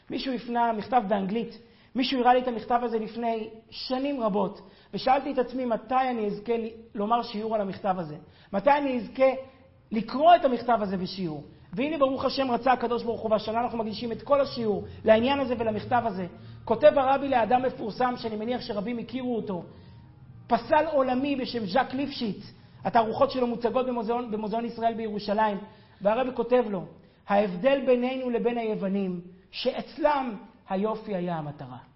מישהו 0.10 0.34
הפנה 0.34 0.74
מכתב 0.74 1.02
באנגלית 1.08 1.58
מישהו 1.98 2.20
הראה 2.20 2.34
לי 2.34 2.42
את 2.42 2.48
המכתב 2.48 2.80
הזה 2.84 3.00
לפני 3.00 3.50
שנים 3.70 4.24
רבות, 4.24 4.62
ושאלתי 4.94 5.32
את 5.32 5.38
עצמי 5.38 5.66
מתי 5.66 5.96
אני 6.12 6.28
אזכה 6.28 6.54
לומר 6.96 7.24
שיעור 7.24 7.56
על 7.56 7.62
המכתב 7.62 7.96
הזה. 7.98 8.16
מתי 8.54 8.72
אני 8.72 8.98
אזכה 8.98 9.30
לקרוא 9.92 10.36
את 10.36 10.46
המכתב 10.46 10.78
הזה 10.82 10.98
בשיעור. 10.98 11.44
והנה 11.74 11.98
ברוך 11.98 12.26
השם 12.26 12.52
רצה 12.52 12.72
הקדוש 12.72 13.04
ברוך 13.04 13.22
הוא, 13.22 13.32
והשנה 13.32 13.62
אנחנו 13.62 13.78
מקדישים 13.78 14.12
את 14.12 14.22
כל 14.22 14.42
השיעור 14.42 14.86
לעניין 15.06 15.40
הזה 15.40 15.56
ולמכתב 15.58 16.02
הזה. 16.06 16.28
כותב 16.66 16.92
הרבי 16.96 17.30
לאדם 17.30 17.62
מפורסם, 17.62 18.14
שאני 18.18 18.36
מניח 18.36 18.62
שרבים 18.62 18.98
הכירו 18.98 19.36
אותו, 19.36 19.64
פסל 20.48 20.86
עולמי 20.92 21.36
בשם 21.36 21.66
ז'אק 21.66 21.94
ליפשיץ, 21.94 22.54
התערוכות 22.84 23.32
שלו 23.32 23.48
מוצגות 23.48 23.86
במוזיאון, 23.86 24.32
במוזיאון 24.32 24.66
ישראל 24.66 24.94
בירושלים, 24.94 25.58
והרבי 26.02 26.36
כותב 26.36 26.64
לו, 26.70 26.86
ההבדל 27.28 27.82
בינינו 27.86 28.30
לבין 28.30 28.58
היוונים, 28.58 29.22
שאצלם 29.52 30.36
היופי 30.70 31.16
היה 31.16 31.38
המטרה. 31.38 31.87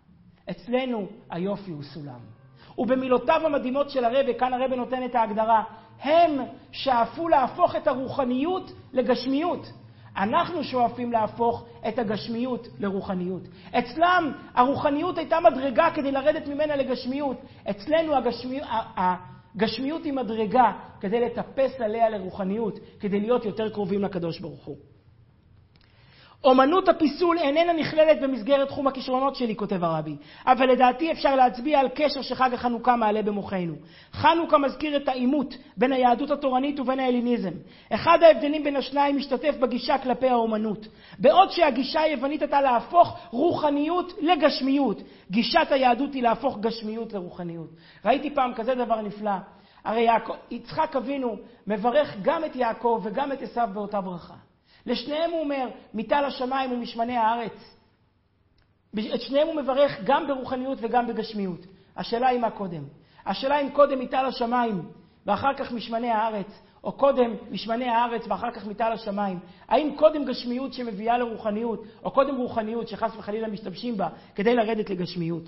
אצלנו 0.52 1.08
היופי 1.30 1.72
הוא 1.72 1.84
סולם. 1.84 2.20
ובמילותיו 2.78 3.42
המדהימות 3.46 3.90
של 3.90 4.06
הרבי, 4.06 4.34
כאן 4.40 4.54
הרבי 4.54 4.76
נותן 4.76 5.06
את 5.06 5.16
ההגדרה, 5.16 5.64
הם 6.02 6.40
שאפו 6.72 7.30
להפוך 7.30 7.76
את 7.76 7.88
הרוחניות 7.88 8.72
לגשמיות. 8.94 9.72
אנחנו 10.18 10.64
שואפים 10.64 11.12
להפוך 11.12 11.66
את 11.88 12.00
הגשמיות 12.00 12.68
לרוחניות. 12.80 13.42
אצלם 13.72 14.32
הרוחניות 14.54 15.18
הייתה 15.18 15.40
מדרגה 15.40 15.90
כדי 15.96 16.12
לרדת 16.12 16.48
ממנה 16.48 16.76
לגשמיות. 16.76 17.38
אצלנו 17.70 18.16
הגשמי... 18.16 18.60
הגשמיות 18.98 20.04
היא 20.04 20.14
מדרגה 20.14 20.72
כדי 21.00 21.20
לטפס 21.20 21.82
עליה 21.82 22.10
לרוחניות, 22.10 22.80
כדי 23.00 23.20
להיות 23.20 23.46
יותר 23.46 23.70
קרובים 23.70 24.02
לקדוש 24.02 24.40
ברוך 24.40 24.66
הוא. 24.66 24.91
אומנות 26.44 26.90
הפיסול 26.90 27.38
איננה 27.38 27.74
נכללת 27.74 28.22
במסגרת 28.22 28.68
תחום 28.68 28.88
הכישרונות 28.88 29.36
שלי, 29.36 29.56
כותב 29.56 29.84
הרבי, 29.84 30.16
אבל 30.46 30.70
לדעתי 30.70 31.12
אפשר 31.12 31.36
להצביע 31.36 31.80
על 31.80 31.88
קשר 31.96 32.22
שחג 32.22 32.54
החנוכה 32.54 32.96
מעלה 32.96 33.22
במוחנו. 33.22 33.76
חנוכה 34.14 34.58
מזכיר 34.58 34.98
את 34.98 35.08
העימות 35.08 35.58
בין 35.78 35.94
היהדות 35.94 36.32
התורנית 36.32 36.80
ובין 36.80 37.00
ההליניזם. 37.00 37.52
אחד 37.90 38.24
ההבדלים 38.24 38.64
בין 38.64 38.76
השניים 38.76 39.18
משתתף 39.18 39.56
בגישה 39.60 39.98
כלפי 39.98 40.30
האומנות. 40.30 40.88
בעוד 41.20 41.52
שהגישה 41.52 42.02
היוונית 42.02 42.42
הייתה 42.42 42.62
להפוך 42.62 43.18
רוחניות 43.32 44.14
לגשמיות, 44.22 45.02
גישת 45.32 45.68
היהדות 45.70 46.14
היא 46.14 46.24
להפוך 46.24 46.58
גשמיות 46.60 47.14
לרוחניות. 47.14 47.70
ראיתי 48.06 48.36
פעם 48.36 48.54
כזה 48.54 48.76
דבר 48.76 49.02
נפלא. 49.02 49.32
הרי 49.86 50.02
יעקב, 50.02 50.34
יצחק 50.52 50.96
אבינו 50.96 51.36
מברך 51.68 52.16
גם 52.22 52.46
את 52.46 52.56
יעקב 52.56 53.02
וגם 53.04 53.32
את 53.32 53.42
עשיו 53.42 53.70
באותה 53.74 54.02
ברכה. 54.02 54.51
לשניהם 54.86 55.32
הוא 55.32 55.40
אומר, 55.40 55.70
מטל 55.94 56.26
השמיים 56.26 56.72
ומשמני 56.72 57.18
הארץ. 57.18 57.76
את 59.14 59.22
שניהם 59.22 59.48
הוא 59.48 59.56
מברך 59.56 60.00
גם 60.04 60.28
ברוחניות 60.28 60.78
וגם 60.82 61.08
בגשמיות. 61.08 61.66
השאלה 61.98 62.28
היא 62.28 62.40
מה 62.40 62.52
קודם. 62.52 62.84
השאלה 63.26 63.60
אם 63.60 63.70
קודם 63.70 64.00
מטל 64.00 64.26
השמיים 64.26 64.82
ואחר 65.26 65.54
כך 65.58 65.72
משמני 65.72 66.10
הארץ, 66.10 66.62
או 66.84 66.92
קודם 66.92 67.36
משמני 67.52 67.90
הארץ 67.90 68.28
ואחר 68.28 68.52
כך 68.52 68.66
מטל 68.66 68.92
השמיים. 68.92 69.40
האם 69.68 69.96
קודם 69.96 70.26
גשמיות 70.26 70.74
שמביאה 70.74 71.18
לרוחניות, 71.18 71.84
או 72.04 72.12
קודם 72.12 72.36
רוחניות 72.36 72.88
שחס 72.88 73.12
וחלילה 73.18 73.48
משתמשים 73.48 73.98
בה 73.98 74.10
כדי 74.36 74.56
לרדת 74.56 74.90
לגשמיות. 74.90 75.44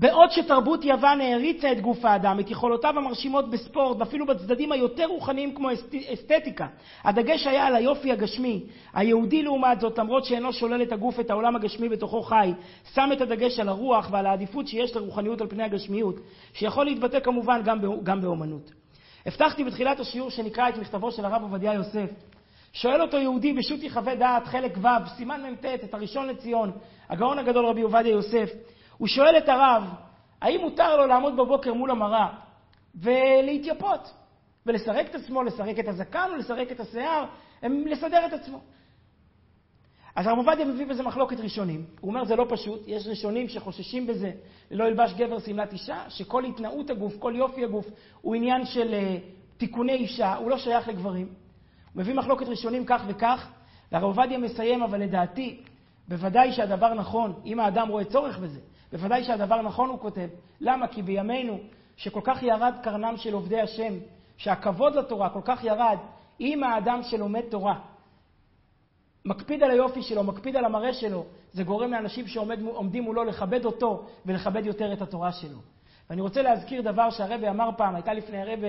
בעוד 0.00 0.30
שתרבות 0.30 0.84
יוון 0.84 1.20
העריצה 1.20 1.72
את 1.72 1.80
גוף 1.80 2.04
האדם, 2.04 2.40
את 2.40 2.50
יכולותיו 2.50 2.98
המרשימות 2.98 3.50
בספורט, 3.50 3.96
ואפילו 4.00 4.26
בצדדים 4.26 4.72
היותר 4.72 5.06
רוחניים 5.06 5.54
כמו 5.54 5.68
אסתטיקה, 6.12 6.66
הדגש 7.04 7.46
היה 7.46 7.66
על 7.66 7.76
היופי 7.76 8.12
הגשמי. 8.12 8.62
היהודי 8.94 9.42
לעומת 9.42 9.80
זאת, 9.80 9.98
למרות 9.98 10.24
שאינו 10.24 10.52
שולל 10.52 10.82
את 10.82 10.92
הגוף, 10.92 11.20
את 11.20 11.30
העולם 11.30 11.56
הגשמי 11.56 11.88
בתוכו 11.88 12.22
חי, 12.22 12.52
שם 12.94 13.10
את 13.12 13.20
הדגש 13.20 13.60
על 13.60 13.68
הרוח 13.68 14.08
ועל 14.10 14.26
העדיפות 14.26 14.68
שיש 14.68 14.96
לרוחניות 14.96 15.40
על 15.40 15.46
פני 15.46 15.62
הגשמיות, 15.62 16.16
שיכול 16.52 16.84
להתבטא 16.84 17.20
כמובן 17.20 17.60
גם, 17.64 17.78
גם 18.02 18.20
באומנות. 18.20 18.70
הבטחתי 19.26 19.64
בתחילת 19.64 20.00
השיעור 20.00 20.30
שנקרא 20.30 20.68
את 20.68 20.76
מכתבו 20.76 21.12
של 21.12 21.24
הרב 21.24 21.42
עובדיה 21.42 21.74
יוסף. 21.74 22.10
שואל 22.72 23.02
אותו 23.02 23.16
יהודי 23.16 23.52
בשו"ת 23.52 23.82
יחווה 23.82 24.14
דעת, 24.14 24.46
חלק 24.46 24.78
ו', 24.82 25.08
סימן 25.16 25.40
מ"ט, 25.50 25.64
את 25.84 25.94
הראשון 25.94 26.26
לציון, 26.26 26.70
הגאון 27.08 27.38
הגדול 27.38 27.66
רבי 27.66 27.80
עובדיה 27.80 28.12
יוסף, 28.12 28.50
הוא 28.98 29.08
שואל 29.08 29.38
את 29.38 29.48
הרב, 29.48 29.82
האם 30.40 30.60
מותר 30.60 30.96
לו 30.96 31.06
לעמוד 31.06 31.36
בבוקר 31.36 31.74
מול 31.74 31.90
המראה 31.90 32.28
ולהתייפות, 32.94 34.14
ולסרק 34.66 35.10
את 35.10 35.14
עצמו, 35.14 35.42
לסרק 35.42 35.78
את 35.78 35.88
הזקן 35.88 36.30
ולסרק 36.34 36.72
את 36.72 36.80
השיער, 36.80 37.24
לסדר 37.62 38.26
את 38.26 38.32
עצמו. 38.32 38.60
אז 40.16 40.26
הרב 40.26 40.38
עובדיה 40.38 40.64
מביא 40.64 40.86
בזה 40.86 41.02
מחלוקת 41.02 41.40
ראשונים. 41.40 41.84
הוא 42.00 42.08
אומר, 42.08 42.24
זה 42.24 42.36
לא 42.36 42.46
פשוט, 42.48 42.80
יש 42.86 43.06
ראשונים 43.06 43.48
שחוששים 43.48 44.06
בזה, 44.06 44.30
ללא 44.70 44.84
ילבש 44.84 45.12
גבר 45.12 45.38
שמלת 45.38 45.72
אישה, 45.72 46.04
שכל 46.08 46.44
התנאות 46.44 46.90
הגוף, 46.90 47.18
כל 47.18 47.32
יופי 47.36 47.64
הגוף, 47.64 47.86
הוא 48.20 48.34
עניין 48.34 48.66
של 48.66 48.94
uh, 48.94 49.58
תיקוני 49.58 49.92
אישה, 49.92 50.34
הוא 50.34 50.50
לא 50.50 50.58
שייך 50.58 50.88
לגברים. 50.88 51.26
הוא 51.94 52.02
מביא 52.02 52.14
מחלוקת 52.14 52.48
ראשונים 52.48 52.84
כך 52.86 53.02
וכך, 53.06 53.48
והרב 53.92 54.04
עובדיה 54.04 54.38
מסיים, 54.38 54.82
אבל 54.82 55.00
לדעתי, 55.00 55.60
בוודאי 56.08 56.52
שהדבר 56.52 56.94
נכון, 56.94 57.40
אם 57.46 57.60
האדם 57.60 57.88
רואה 57.88 58.04
צורך 58.04 58.38
בזה, 58.38 58.60
בוודאי 58.92 59.24
שהדבר 59.24 59.62
נכון, 59.62 59.88
הוא 59.88 59.98
כותב. 59.98 60.28
למה? 60.60 60.88
כי 60.88 61.02
בימינו, 61.02 61.58
שכל 61.96 62.20
כך 62.24 62.42
ירד 62.42 62.74
קרנם 62.82 63.16
של 63.16 63.34
עובדי 63.34 63.60
השם, 63.60 63.94
שהכבוד 64.36 64.94
לתורה 64.96 65.30
כל 65.30 65.40
כך 65.44 65.64
ירד, 65.64 65.96
אם 66.40 66.64
האדם 66.64 67.02
שלומד 67.02 67.40
תורה 67.50 67.78
מקפיד 69.24 69.62
על 69.62 69.70
היופי 69.70 70.02
שלו, 70.02 70.24
מקפיד 70.24 70.56
על 70.56 70.64
המראה 70.64 70.92
שלו, 70.92 71.24
זה 71.52 71.62
גורם 71.62 71.90
לאנשים 71.90 72.26
שעומדים 72.26 73.02
מולו 73.02 73.24
לכבד 73.24 73.64
אותו 73.64 74.06
ולכבד 74.26 74.66
יותר 74.66 74.92
את 74.92 75.02
התורה 75.02 75.32
שלו. 75.32 75.58
ואני 76.10 76.20
רוצה 76.20 76.42
להזכיר 76.42 76.82
דבר 76.82 77.10
שהרבה 77.10 77.50
אמר 77.50 77.70
פעם, 77.76 77.94
הייתה 77.94 78.12
לפני 78.12 78.38
הרבה, 78.38 78.68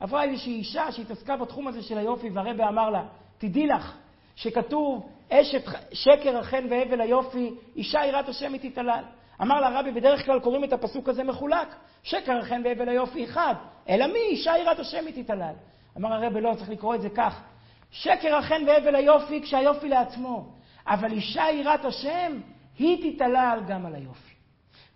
עברה 0.00 0.24
איזושהי 0.24 0.52
אישה 0.52 0.92
שהתעסקה 0.92 1.36
בתחום 1.36 1.68
הזה 1.68 1.82
של 1.82 1.98
היופי, 1.98 2.30
והרבה 2.30 2.68
אמר 2.68 2.90
לה, 2.90 3.02
תדעי 3.38 3.66
לך 3.66 3.96
שכתוב, 4.36 5.10
אשת 5.30 5.62
שקר 5.92 6.38
החן 6.38 6.66
והבל 6.70 7.00
היופי, 7.00 7.54
אישה 7.76 8.00
יראת 8.06 8.28
השם 8.28 8.52
היא 8.52 8.70
תתעלל. 8.70 9.04
אמר 9.42 9.60
לה 9.60 9.80
רבי, 9.80 9.92
בדרך 9.92 10.24
כלל 10.24 10.40
קוראים 10.40 10.64
את 10.64 10.72
הפסוק 10.72 11.08
הזה 11.08 11.24
מחולק. 11.24 11.74
שקר 12.02 12.38
החן 12.38 12.62
והבל 12.64 12.88
היופי 12.88 13.24
אחד. 13.24 13.54
אלא 13.88 14.06
מי? 14.06 14.18
אישה 14.18 14.52
יראת 14.58 14.78
השם 14.78 15.06
היא 15.06 15.24
תתעלל. 15.24 15.54
אמר 15.96 16.12
הרבי, 16.12 16.40
לא, 16.40 16.54
צריך 16.58 16.70
לקרוא 16.70 16.94
את 16.94 17.02
זה 17.02 17.08
כך. 17.08 17.42
שקר 17.90 18.34
החן 18.34 18.62
והבל 18.66 18.94
היופי 18.94 19.42
כשהיופי 19.42 19.88
לעצמו. 19.88 20.52
אבל 20.86 21.12
אישה 21.12 21.44
יראת 21.52 21.84
השם, 21.84 22.40
היא 22.78 23.14
תתעלל 23.14 23.60
גם 23.68 23.86
על 23.86 23.94
היופי. 23.94 24.30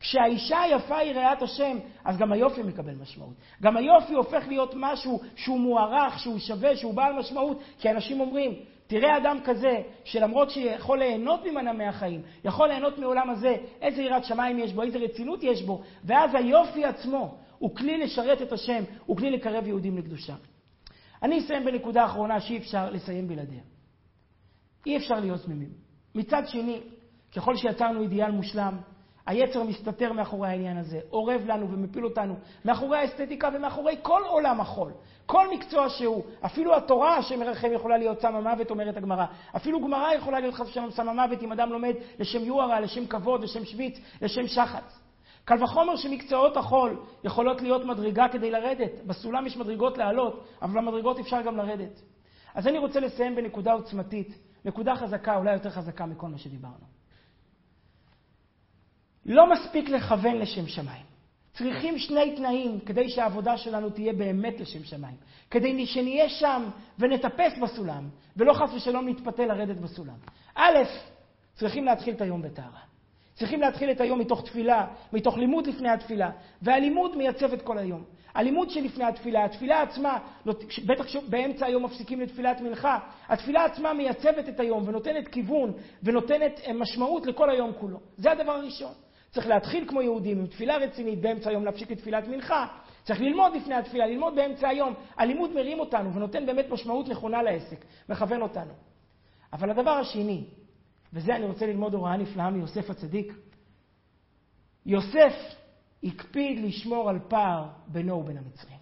כשהאישה 0.00 0.60
היפה 0.60 0.96
היא 0.96 1.12
רעת 1.12 1.42
השם, 1.42 1.78
אז 2.04 2.16
גם 2.16 2.32
היופי 2.32 2.62
מקבל 2.62 2.94
משמעות. 2.94 3.34
גם 3.62 3.76
היופי 3.76 4.14
הופך 4.14 4.44
להיות 4.48 4.72
משהו 4.76 5.20
שהוא 5.36 5.60
מוערך, 5.60 6.18
שהוא 6.18 6.38
שווה, 6.38 6.76
שהוא 6.76 6.94
בעל 6.94 7.12
משמעות, 7.12 7.60
כי 7.78 7.90
אנשים 7.90 8.20
אומרים, 8.20 8.54
תראה 8.86 9.16
אדם 9.16 9.38
כזה, 9.44 9.82
שלמרות 10.04 10.50
שיכול 10.50 10.98
ליהנות 10.98 11.44
ממנה 11.44 11.72
מהחיים, 11.72 12.22
יכול 12.44 12.68
ליהנות 12.68 12.98
מעולם 12.98 13.30
הזה, 13.30 13.56
איזה 13.80 14.02
יראת 14.02 14.24
שמיים 14.24 14.58
יש 14.58 14.72
בו, 14.72 14.82
איזה 14.82 14.98
רצינות 14.98 15.42
יש 15.42 15.62
בו, 15.62 15.82
ואז 16.04 16.34
היופי 16.34 16.84
עצמו 16.84 17.38
הוא 17.58 17.76
כלי 17.76 17.98
לשרת 17.98 18.42
את 18.42 18.52
השם, 18.52 18.82
הוא 19.06 19.16
כלי 19.16 19.30
לקרב 19.30 19.66
יהודים 19.66 19.98
לקדושה. 19.98 20.34
אני 21.22 21.38
אסיים 21.38 21.64
בנקודה 21.64 22.04
אחרונה 22.04 22.40
שאי 22.40 22.56
אפשר 22.58 22.90
לסיים 22.90 23.28
בלעדיה. 23.28 23.62
אי 24.86 24.96
אפשר 24.96 25.14
להיות 25.14 25.40
תמימים. 25.42 25.68
מצד 26.14 26.42
שני, 26.46 26.80
ככל 27.36 27.56
שיצרנו 27.56 28.02
אידיאל 28.02 28.30
מושלם, 28.30 28.76
היצר 29.26 29.62
מסתתר 29.62 30.12
מאחורי 30.12 30.48
העניין 30.48 30.76
הזה, 30.76 31.00
אורב 31.12 31.42
לנו 31.46 31.70
ומפיל 31.70 32.04
אותנו 32.04 32.36
מאחורי 32.64 32.98
האסתטיקה 32.98 33.48
ומאחורי 33.54 33.96
כל 34.02 34.22
עולם 34.28 34.60
החול. 34.60 34.92
כל 35.26 35.54
מקצוע 35.54 35.88
שהוא, 35.88 36.24
אפילו 36.40 36.76
התורה 36.76 37.16
השם 37.16 37.42
ירחם 37.42 37.72
יכולה 37.72 37.98
להיות 37.98 38.20
סם 38.20 38.36
המוות, 38.36 38.70
אומרת 38.70 38.96
הגמרא. 38.96 39.24
אפילו 39.56 39.80
גמרא 39.80 40.12
יכולה 40.12 40.40
להיות 40.40 40.54
חס 40.54 40.68
ושלום 40.68 40.90
סם 40.90 41.08
המוות 41.08 41.42
אם 41.42 41.52
אדם 41.52 41.72
לומד 41.72 41.94
לשם 42.18 42.44
יוהרה, 42.44 42.80
לשם 42.80 43.06
כבוד, 43.06 43.42
לשם 43.42 43.64
שוויץ, 43.64 43.98
לשם 44.22 44.46
שחץ. 44.46 45.00
קל 45.44 45.62
וחומר 45.62 45.96
שמקצועות 45.96 46.56
החול 46.56 47.00
יכולות 47.24 47.62
להיות 47.62 47.84
מדרגה 47.84 48.28
כדי 48.28 48.50
לרדת. 48.50 48.90
בסולם 49.06 49.46
יש 49.46 49.56
מדרגות 49.56 49.98
לעלות, 49.98 50.44
אבל 50.62 50.80
במדרגות 50.80 51.18
אפשר 51.18 51.42
גם 51.42 51.56
לרדת. 51.56 52.00
אז 52.54 52.66
אני 52.66 52.78
רוצה 52.78 53.00
לסיים 53.00 53.34
בנקודה 53.34 53.72
עוצמתית, 53.72 54.38
נקודה 54.64 54.96
חזקה, 54.96 55.36
אולי 55.36 55.52
יותר 55.52 55.70
חזקה 55.70 56.06
מכל 56.06 56.28
מה 56.28 56.38
שדיברנו. 56.38 56.94
לא 59.26 59.52
מספיק 59.52 59.88
לכוון 59.88 60.36
לשם 60.36 60.66
שמיים. 60.66 61.13
צריכים 61.54 61.98
שני 61.98 62.36
תנאים 62.36 62.80
כדי 62.80 63.08
שהעבודה 63.08 63.56
שלנו 63.56 63.90
תהיה 63.90 64.12
באמת 64.12 64.60
לשם 64.60 64.84
שמיים. 64.84 65.16
כדי 65.50 65.86
שנהיה 65.86 66.28
שם 66.28 66.68
ונטפס 66.98 67.58
בסולם, 67.62 68.08
ולא 68.36 68.52
חס 68.52 68.74
ושלום 68.74 69.08
נתפתה 69.08 69.46
לרדת 69.46 69.76
בסולם. 69.76 70.14
א', 70.54 70.78
צריכים 71.54 71.84
להתחיל 71.84 72.14
את 72.14 72.20
היום 72.20 72.42
בטהרה. 72.42 72.80
צריכים 73.34 73.60
להתחיל 73.60 73.90
את 73.90 74.00
היום 74.00 74.18
מתוך 74.18 74.44
תפילה, 74.44 74.86
מתוך 75.12 75.38
לימוד 75.38 75.66
לפני 75.66 75.90
התפילה, 75.90 76.30
והלימוד 76.62 77.16
מייצב 77.16 77.52
את 77.52 77.62
כל 77.62 77.78
היום. 77.78 78.04
הלימוד 78.34 78.70
שלפני 78.70 79.04
התפילה, 79.04 79.44
התפילה 79.44 79.82
עצמה, 79.82 80.18
לא, 80.46 80.54
בטח 80.86 81.04
באמצע 81.28 81.66
היום 81.66 81.84
מפסיקים 81.84 82.20
לתפילת 82.20 82.60
מנחה, 82.60 82.98
התפילה 83.28 83.64
עצמה 83.64 83.92
מייצבת 83.92 84.48
את 84.48 84.60
היום 84.60 84.88
ונותנת 84.88 85.28
כיוון 85.28 85.72
ונותנת 86.02 86.60
אה, 86.66 86.72
משמעות 86.72 87.26
לכל 87.26 87.50
היום 87.50 87.72
כולו. 87.80 88.00
זה 88.16 88.32
הדבר 88.32 88.52
הראשון. 88.52 88.92
צריך 89.34 89.46
להתחיל 89.46 89.88
כמו 89.88 90.02
יהודים 90.02 90.38
עם 90.38 90.46
תפילה 90.46 90.76
רצינית, 90.76 91.20
באמצע 91.20 91.50
היום 91.50 91.64
להפסיק 91.64 91.90
לתפילת 91.90 92.28
מנחה. 92.28 92.66
צריך 93.04 93.20
ללמוד 93.20 93.56
לפני 93.56 93.74
התפילה, 93.74 94.06
ללמוד 94.06 94.34
באמצע 94.34 94.68
היום. 94.68 94.94
הלימוד 95.16 95.52
מרים 95.54 95.80
אותנו 95.80 96.14
ונותן 96.14 96.46
באמת 96.46 96.66
משמעות 96.70 97.08
נכונה 97.08 97.42
לעסק, 97.42 97.84
מכוון 98.08 98.42
אותנו. 98.42 98.72
אבל 99.52 99.70
הדבר 99.70 99.90
השני, 99.90 100.44
וזה 101.12 101.36
אני 101.36 101.46
רוצה 101.46 101.66
ללמוד 101.66 101.94
הוראה 101.94 102.16
נפלאה 102.16 102.50
מיוסף 102.50 102.90
הצדיק, 102.90 103.34
יוסף 104.86 105.34
הקפיד 106.04 106.64
לשמור 106.64 107.10
על 107.10 107.18
פער 107.28 107.68
בינו 107.86 108.14
ובין 108.14 108.38
המצרים. 108.38 108.78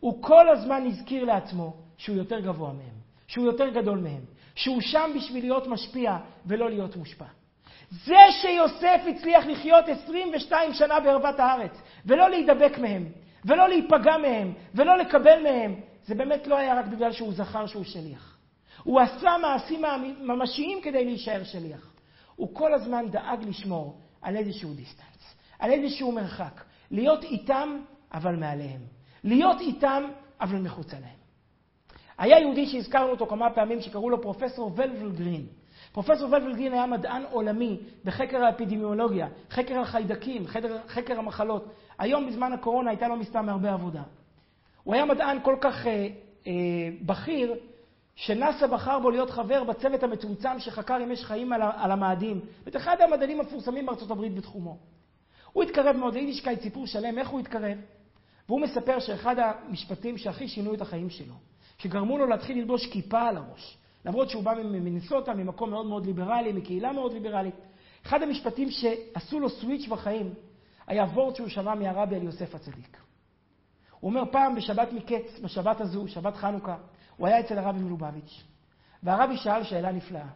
הוא 0.00 0.22
כל 0.22 0.48
הזמן 0.48 0.86
הזכיר 0.86 1.24
לעצמו 1.24 1.76
שהוא 1.96 2.16
יותר 2.16 2.40
גבוה 2.40 2.72
מהם, 2.72 2.98
שהוא 3.26 3.44
יותר 3.44 3.68
גדול 3.68 3.98
מהם, 3.98 4.22
שהוא 4.54 4.80
שם 4.80 5.10
בשביל 5.16 5.44
להיות 5.44 5.66
משפיע 5.66 6.16
ולא 6.46 6.70
להיות 6.70 6.96
מושפע. 6.96 7.37
זה 7.90 8.16
שיוסף 8.30 9.00
הצליח 9.10 9.46
לחיות 9.46 9.88
22 9.88 10.72
שנה 10.72 11.00
בערוות 11.00 11.40
הארץ, 11.40 11.72
ולא 12.06 12.30
להידבק 12.30 12.78
מהם, 12.78 13.04
ולא 13.44 13.68
להיפגע 13.68 14.16
מהם, 14.16 14.52
ולא 14.74 14.98
לקבל 14.98 15.42
מהם, 15.42 15.74
זה 16.06 16.14
באמת 16.14 16.46
לא 16.46 16.56
היה 16.56 16.78
רק 16.78 16.86
בגלל 16.86 17.12
שהוא 17.12 17.32
זכר 17.32 17.66
שהוא 17.66 17.84
שליח. 17.84 18.38
הוא 18.82 19.00
עשה 19.00 19.36
מעשים 19.42 19.82
ממשיים 20.20 20.80
כדי 20.82 21.04
להישאר 21.04 21.44
שליח. 21.44 21.92
הוא 22.36 22.54
כל 22.54 22.74
הזמן 22.74 23.10
דאג 23.10 23.44
לשמור 23.44 24.00
על 24.22 24.36
איזשהו 24.36 24.74
distance, 24.74 25.34
על 25.58 25.70
איזשהו 25.70 26.12
מרחק. 26.12 26.64
להיות 26.90 27.24
איתם, 27.24 27.80
אבל 28.14 28.36
מעליהם. 28.36 28.80
להיות 29.24 29.60
איתם, 29.60 30.04
אבל 30.40 30.58
מחוצה 30.58 30.96
להם. 31.00 31.18
היה 32.18 32.38
יהודי 32.38 32.66
שהזכרנו 32.66 33.10
אותו 33.10 33.26
כמה 33.26 33.50
פעמים, 33.50 33.80
שקראו 33.80 34.10
לו 34.10 34.22
פרופסור 34.22 34.72
וולוול 34.76 35.12
גרין. 35.12 35.46
פרופסור 35.98 36.32
וולוול 36.32 36.56
גרין 36.56 36.72
היה 36.72 36.86
מדען 36.86 37.22
עולמי 37.30 37.80
בחקר 38.04 38.44
האפידמיולוגיה, 38.44 39.28
חקר 39.50 39.80
החיידקים, 39.80 40.46
חקר, 40.46 40.76
חקר 40.88 41.18
המחלות. 41.18 41.74
היום 41.98 42.26
בזמן 42.26 42.52
הקורונה 42.52 42.90
הייתה 42.90 43.08
לו 43.08 43.16
מן 43.16 43.27
הסתם 43.27 43.48
הרבה 43.48 43.72
עבודה. 43.72 44.02
הוא 44.84 44.94
היה 44.94 45.04
מדען 45.04 45.38
כל 45.42 45.56
כך 45.60 45.86
אה, 45.86 46.08
אה, 46.46 46.52
בכיר, 47.02 47.54
שנאס"א 48.14 48.66
בחר 48.66 48.98
בו 48.98 49.10
להיות 49.10 49.30
חבר 49.30 49.64
בצוות 49.64 50.02
המצומצם 50.02 50.58
שחקר 50.58 50.96
אם 51.04 51.10
יש 51.10 51.24
חיים 51.24 51.52
על, 51.52 51.62
על 51.62 51.90
המאדים, 51.90 52.40
ואת 52.64 52.76
אחד 52.76 52.96
המדענים 53.00 53.40
המפורסמים 53.40 53.86
בארצות 53.86 54.10
הברית 54.10 54.34
בתחומו. 54.34 54.78
הוא 55.52 55.62
התקרב 55.62 55.96
מאוד 55.96 56.14
ליידישקייט, 56.14 56.62
סיפור 56.62 56.86
שלם, 56.86 57.18
איך 57.18 57.28
הוא 57.28 57.40
התקרב? 57.40 57.78
והוא 58.48 58.60
מספר 58.60 58.98
שאחד 58.98 59.36
המשפטים 59.38 60.18
שהכי 60.18 60.48
שינו 60.48 60.74
את 60.74 60.80
החיים 60.80 61.10
שלו, 61.10 61.34
שגרמו 61.78 62.18
לו 62.18 62.26
להתחיל 62.26 62.58
ללבוש 62.58 62.86
כיפה 62.86 63.20
על 63.20 63.36
הראש, 63.36 63.78
למרות 64.08 64.30
שהוא 64.30 64.42
בא 64.42 64.54
ממינסוטה, 64.54 65.34
ממקום 65.34 65.70
מאוד 65.70 65.86
מאוד 65.86 66.06
ליברלי, 66.06 66.52
מקהילה 66.52 66.92
מאוד 66.92 67.12
ליברלית. 67.12 67.54
אחד 68.06 68.22
המשפטים 68.22 68.70
שעשו 68.70 69.40
לו 69.40 69.48
סוויץ' 69.48 69.88
בחיים 69.88 70.34
היה 70.86 71.04
וורט 71.04 71.36
שהוא 71.36 71.48
שמע 71.48 71.74
מהרבי 71.74 72.16
על 72.16 72.22
יוסף 72.22 72.54
הצדיק. 72.54 72.96
הוא 74.00 74.10
אומר, 74.10 74.22
פעם 74.30 74.54
בשבת 74.54 74.92
מקץ, 74.92 75.40
בשבת 75.42 75.80
הזו, 75.80 76.08
שבת 76.08 76.36
חנוכה, 76.36 76.76
הוא 77.16 77.26
היה 77.26 77.40
אצל 77.40 77.58
הרבי 77.58 77.78
מלובביץ', 77.78 78.42
והרבי 79.02 79.36
שאל 79.36 79.64
שאלה 79.64 79.92
נפלאה. 79.92 80.28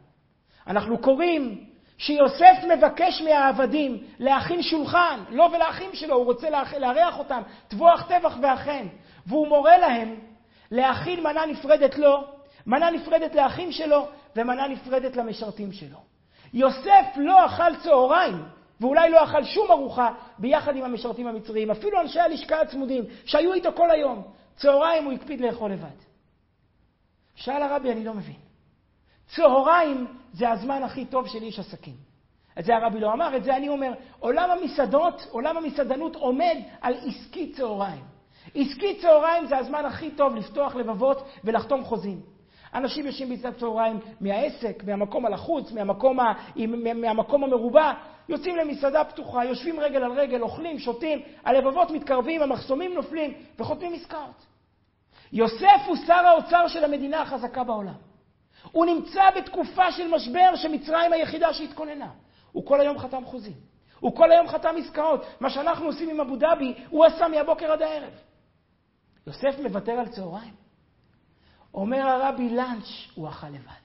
אנחנו 0.66 0.98
קוראים 0.98 1.64
שיוסף 1.98 2.56
מבקש 2.76 3.22
מהעבדים 3.22 4.04
להכין 4.18 4.62
שולחן, 4.62 5.20
לא 5.28 5.50
ולאחים 5.54 5.90
שלו, 5.92 6.14
הוא 6.14 6.24
רוצה 6.24 6.50
לארח 6.78 7.18
אותם, 7.18 7.42
טבוח 7.68 8.02
טבח 8.08 8.36
ואכן, 8.42 8.86
והוא 9.26 9.48
מורה 9.48 9.78
להם 9.78 10.14
להכין 10.70 11.20
מנה 11.20 11.46
נפרדת 11.46 11.98
לו 11.98 12.41
מנה 12.66 12.90
נפרדת 12.90 13.34
לאחים 13.34 13.72
שלו 13.72 14.08
ומנה 14.36 14.68
נפרדת 14.68 15.16
למשרתים 15.16 15.72
שלו. 15.72 15.98
יוסף 16.52 17.06
לא 17.16 17.46
אכל 17.46 17.76
צהריים, 17.82 18.42
ואולי 18.80 19.10
לא 19.10 19.24
אכל 19.24 19.44
שום 19.44 19.70
ארוחה 19.70 20.14
ביחד 20.38 20.76
עם 20.76 20.84
המשרתים 20.84 21.26
המצריים, 21.26 21.70
אפילו 21.70 22.00
אנשי 22.00 22.20
הלשכה 22.20 22.60
הצמודים, 22.60 23.04
שהיו 23.24 23.52
איתו 23.52 23.72
כל 23.72 23.90
היום. 23.90 24.22
צהריים 24.56 25.04
הוא 25.04 25.12
הקפיד 25.12 25.40
לאכול 25.40 25.72
לבד. 25.72 25.88
שאל 27.34 27.62
הרבי, 27.62 27.92
אני 27.92 28.04
לא 28.04 28.14
מבין. 28.14 28.36
צהריים 29.26 30.06
זה 30.32 30.50
הזמן 30.50 30.82
הכי 30.82 31.04
טוב 31.04 31.28
של 31.28 31.42
איש 31.42 31.58
עסקים. 31.58 31.94
את 32.58 32.64
זה 32.64 32.76
הרבי 32.76 33.00
לא 33.00 33.12
אמר, 33.12 33.36
את 33.36 33.44
זה 33.44 33.56
אני 33.56 33.68
אומר. 33.68 33.92
עולם 34.18 34.50
המסעדות, 34.50 35.26
עולם 35.30 35.56
המסעדנות 35.56 36.16
עומד 36.16 36.56
על 36.80 36.94
עסקי 36.94 37.52
צהריים. 37.52 38.04
עסקי 38.54 39.00
צהריים 39.00 39.46
זה 39.46 39.58
הזמן 39.58 39.84
הכי 39.84 40.10
טוב 40.10 40.36
לפתוח 40.36 40.74
לבבות 40.74 41.28
ולחתום 41.44 41.84
חוזים. 41.84 42.31
אנשים 42.74 43.06
יושבים 43.06 43.28
ביצת 43.28 43.58
צהריים 43.58 44.00
מהעסק, 44.20 44.84
מהמקום 44.86 45.26
הלחוץ, 45.26 45.72
מהמקום, 45.72 46.20
ה... 46.20 46.32
מהמקום 46.94 47.44
המרובע, 47.44 47.92
יוצאים 48.28 48.56
למסעדה 48.56 49.04
פתוחה, 49.04 49.44
יושבים 49.44 49.80
רגל 49.80 50.04
על 50.04 50.12
רגל, 50.12 50.42
אוכלים, 50.42 50.78
שותים, 50.78 51.22
הלבבות 51.44 51.90
מתקרבים, 51.90 52.42
המחסומים 52.42 52.94
נופלים 52.94 53.34
וחותמים 53.58 53.94
עסקאות. 53.94 54.46
יוסף 55.32 55.82
הוא 55.86 55.96
שר 56.06 56.26
האוצר 56.26 56.68
של 56.68 56.84
המדינה 56.84 57.22
החזקה 57.22 57.64
בעולם. 57.64 57.94
הוא 58.72 58.86
נמצא 58.86 59.30
בתקופה 59.36 59.92
של 59.92 60.08
משבר 60.08 60.56
שמצרים 60.56 61.12
היחידה 61.12 61.54
שהתכוננה. 61.54 62.08
הוא 62.52 62.66
כל 62.66 62.80
היום 62.80 62.98
חתם 62.98 63.24
חוזים. 63.24 63.54
הוא 64.00 64.16
כל 64.16 64.32
היום 64.32 64.48
חתם 64.48 64.74
עסקאות. 64.78 65.26
מה 65.40 65.50
שאנחנו 65.50 65.86
עושים 65.86 66.08
עם 66.08 66.20
אבו 66.20 66.36
דאבי, 66.36 66.74
הוא 66.90 67.04
עשה 67.04 67.28
מהבוקר 67.28 67.72
עד 67.72 67.82
הערב. 67.82 68.12
יוסף 69.26 69.58
מוותר 69.62 69.92
על 69.92 70.08
צהריים. 70.08 70.61
אומר 71.74 72.08
הרבי, 72.08 72.48
לאנץ' 72.48 73.08
הוא 73.14 73.28
אכל 73.28 73.48
לבד. 73.48 73.82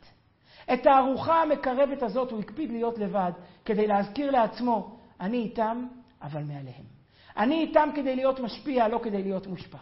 את 0.74 0.86
הארוחה 0.86 1.42
המקרבת 1.42 2.04
הזאת 2.04 2.32
הוא 2.32 2.40
הקפיד 2.40 2.72
להיות 2.72 2.98
לבד, 2.98 3.32
כדי 3.66 3.88
להזכיר 3.88 4.32
לעצמו, 4.32 4.98
אני 5.20 5.38
איתם, 5.38 5.88
אבל 6.22 6.44
מעליהם. 6.44 6.84
אני 7.38 7.62
איתם 7.62 7.90
כדי 7.96 8.16
להיות 8.16 8.40
משפיע, 8.40 8.88
לא 8.88 9.00
כדי 9.04 9.24
להיות 9.24 9.48
מושפע. 9.48 9.78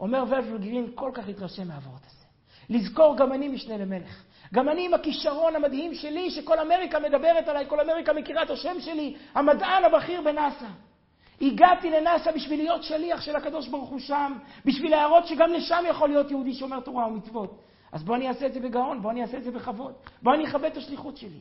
אומר 0.00 0.24
ולפל 0.28 0.58
גרין, 0.58 0.92
כל 0.94 1.10
כך 1.14 1.28
התרשם 1.28 1.68
מהעברות 1.68 2.00
הזה. 2.06 2.24
לזכור, 2.70 3.16
גם 3.16 3.32
אני 3.32 3.48
משנה 3.48 3.76
למלך. 3.76 4.24
גם 4.54 4.68
אני 4.68 4.86
עם 4.86 4.94
הכישרון 4.94 5.56
המדהים 5.56 5.94
שלי, 5.94 6.30
שכל 6.30 6.58
אמריקה 6.58 6.98
מדברת 6.98 7.48
עליי, 7.48 7.64
כל 7.68 7.80
אמריקה 7.80 8.12
מכירה 8.12 8.42
את 8.42 8.50
השם 8.50 8.80
שלי, 8.80 9.16
המדען 9.34 9.84
הבכיר 9.84 10.22
בנאס"א. 10.22 10.66
הגעתי 11.40 11.90
לנאסא 11.90 12.32
בשביל 12.32 12.60
להיות 12.60 12.82
שליח 12.82 13.20
של 13.20 13.36
הקדוש 13.36 13.68
ברוך 13.68 13.88
הוא 13.88 13.98
שם, 13.98 14.32
בשביל 14.64 14.90
להראות 14.90 15.26
שגם 15.26 15.52
לשם 15.52 15.84
יכול 15.88 16.08
להיות 16.08 16.30
יהודי 16.30 16.54
שומר 16.54 16.80
תורה 16.80 17.06
ומצוות. 17.06 17.62
אז 17.92 18.02
בוא 18.02 18.16
אני 18.16 18.28
אעשה 18.28 18.46
את 18.46 18.54
זה 18.54 18.60
בגאון, 18.60 19.02
בוא 19.02 19.10
אני 19.10 19.22
אעשה 19.22 19.36
את 19.36 19.44
זה 19.44 19.50
בכבוד, 19.50 19.94
בוא 20.22 20.34
אני 20.34 20.44
אכבד 20.44 20.64
את 20.64 20.76
השליחות 20.76 21.16
שלי. 21.16 21.40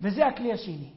וזה 0.00 0.26
הכלי 0.26 0.52
השני. 0.52 0.90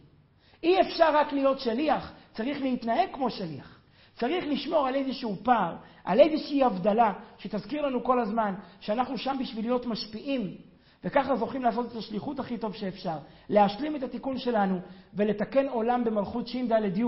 אי 0.63 0.81
אפשר 0.81 1.15
רק 1.15 1.33
להיות 1.33 1.59
שליח, 1.59 2.13
צריך 2.33 2.61
להתנהג 2.61 3.09
כמו 3.13 3.29
שליח. 3.29 3.79
צריך 4.15 4.45
לשמור 4.47 4.87
על 4.87 4.95
איזשהו 4.95 5.35
פער, 5.43 5.75
על 6.03 6.19
איזושהי 6.19 6.63
הבדלה, 6.63 7.13
שתזכיר 7.37 7.81
לנו 7.81 8.03
כל 8.03 8.19
הזמן 8.19 8.55
שאנחנו 8.79 9.17
שם 9.17 9.37
בשביל 9.39 9.65
להיות 9.65 9.85
משפיעים 9.85 10.55
וככה 11.03 11.35
זוכים 11.35 11.63
לעשות 11.63 11.91
את 11.91 11.95
השליחות 11.95 12.39
הכי 12.39 12.57
טוב 12.57 12.73
שאפשר, 12.73 13.17
להשלים 13.49 13.95
את 13.95 14.03
התיקון 14.03 14.37
שלנו 14.37 14.79
ולתקן 15.13 15.67
עולם 15.67 16.03
במלכות 16.03 16.47
ש"ד 16.47 16.97
י, 16.97 17.03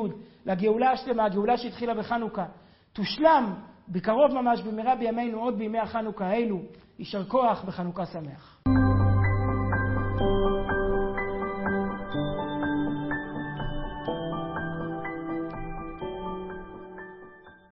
לגאולה 0.46 0.92
השלמה, 0.92 1.26
הגאולה 1.26 1.58
שהתחילה 1.58 1.94
בחנוכה. 1.94 2.46
תושלם 2.94 3.54
בקרוב 3.90 4.34
ממש, 4.34 4.62
במהרה 4.62 4.96
בימינו, 4.96 5.40
עוד 5.40 5.58
בימי 5.58 5.80
החנוכה 5.80 6.26
האלו. 6.26 6.60
יישר 7.00 7.26
כוח 7.26 7.64
וחנוכה 7.68 8.06
שמח. 8.06 8.62
thank 10.22 10.22
you 10.22 10.61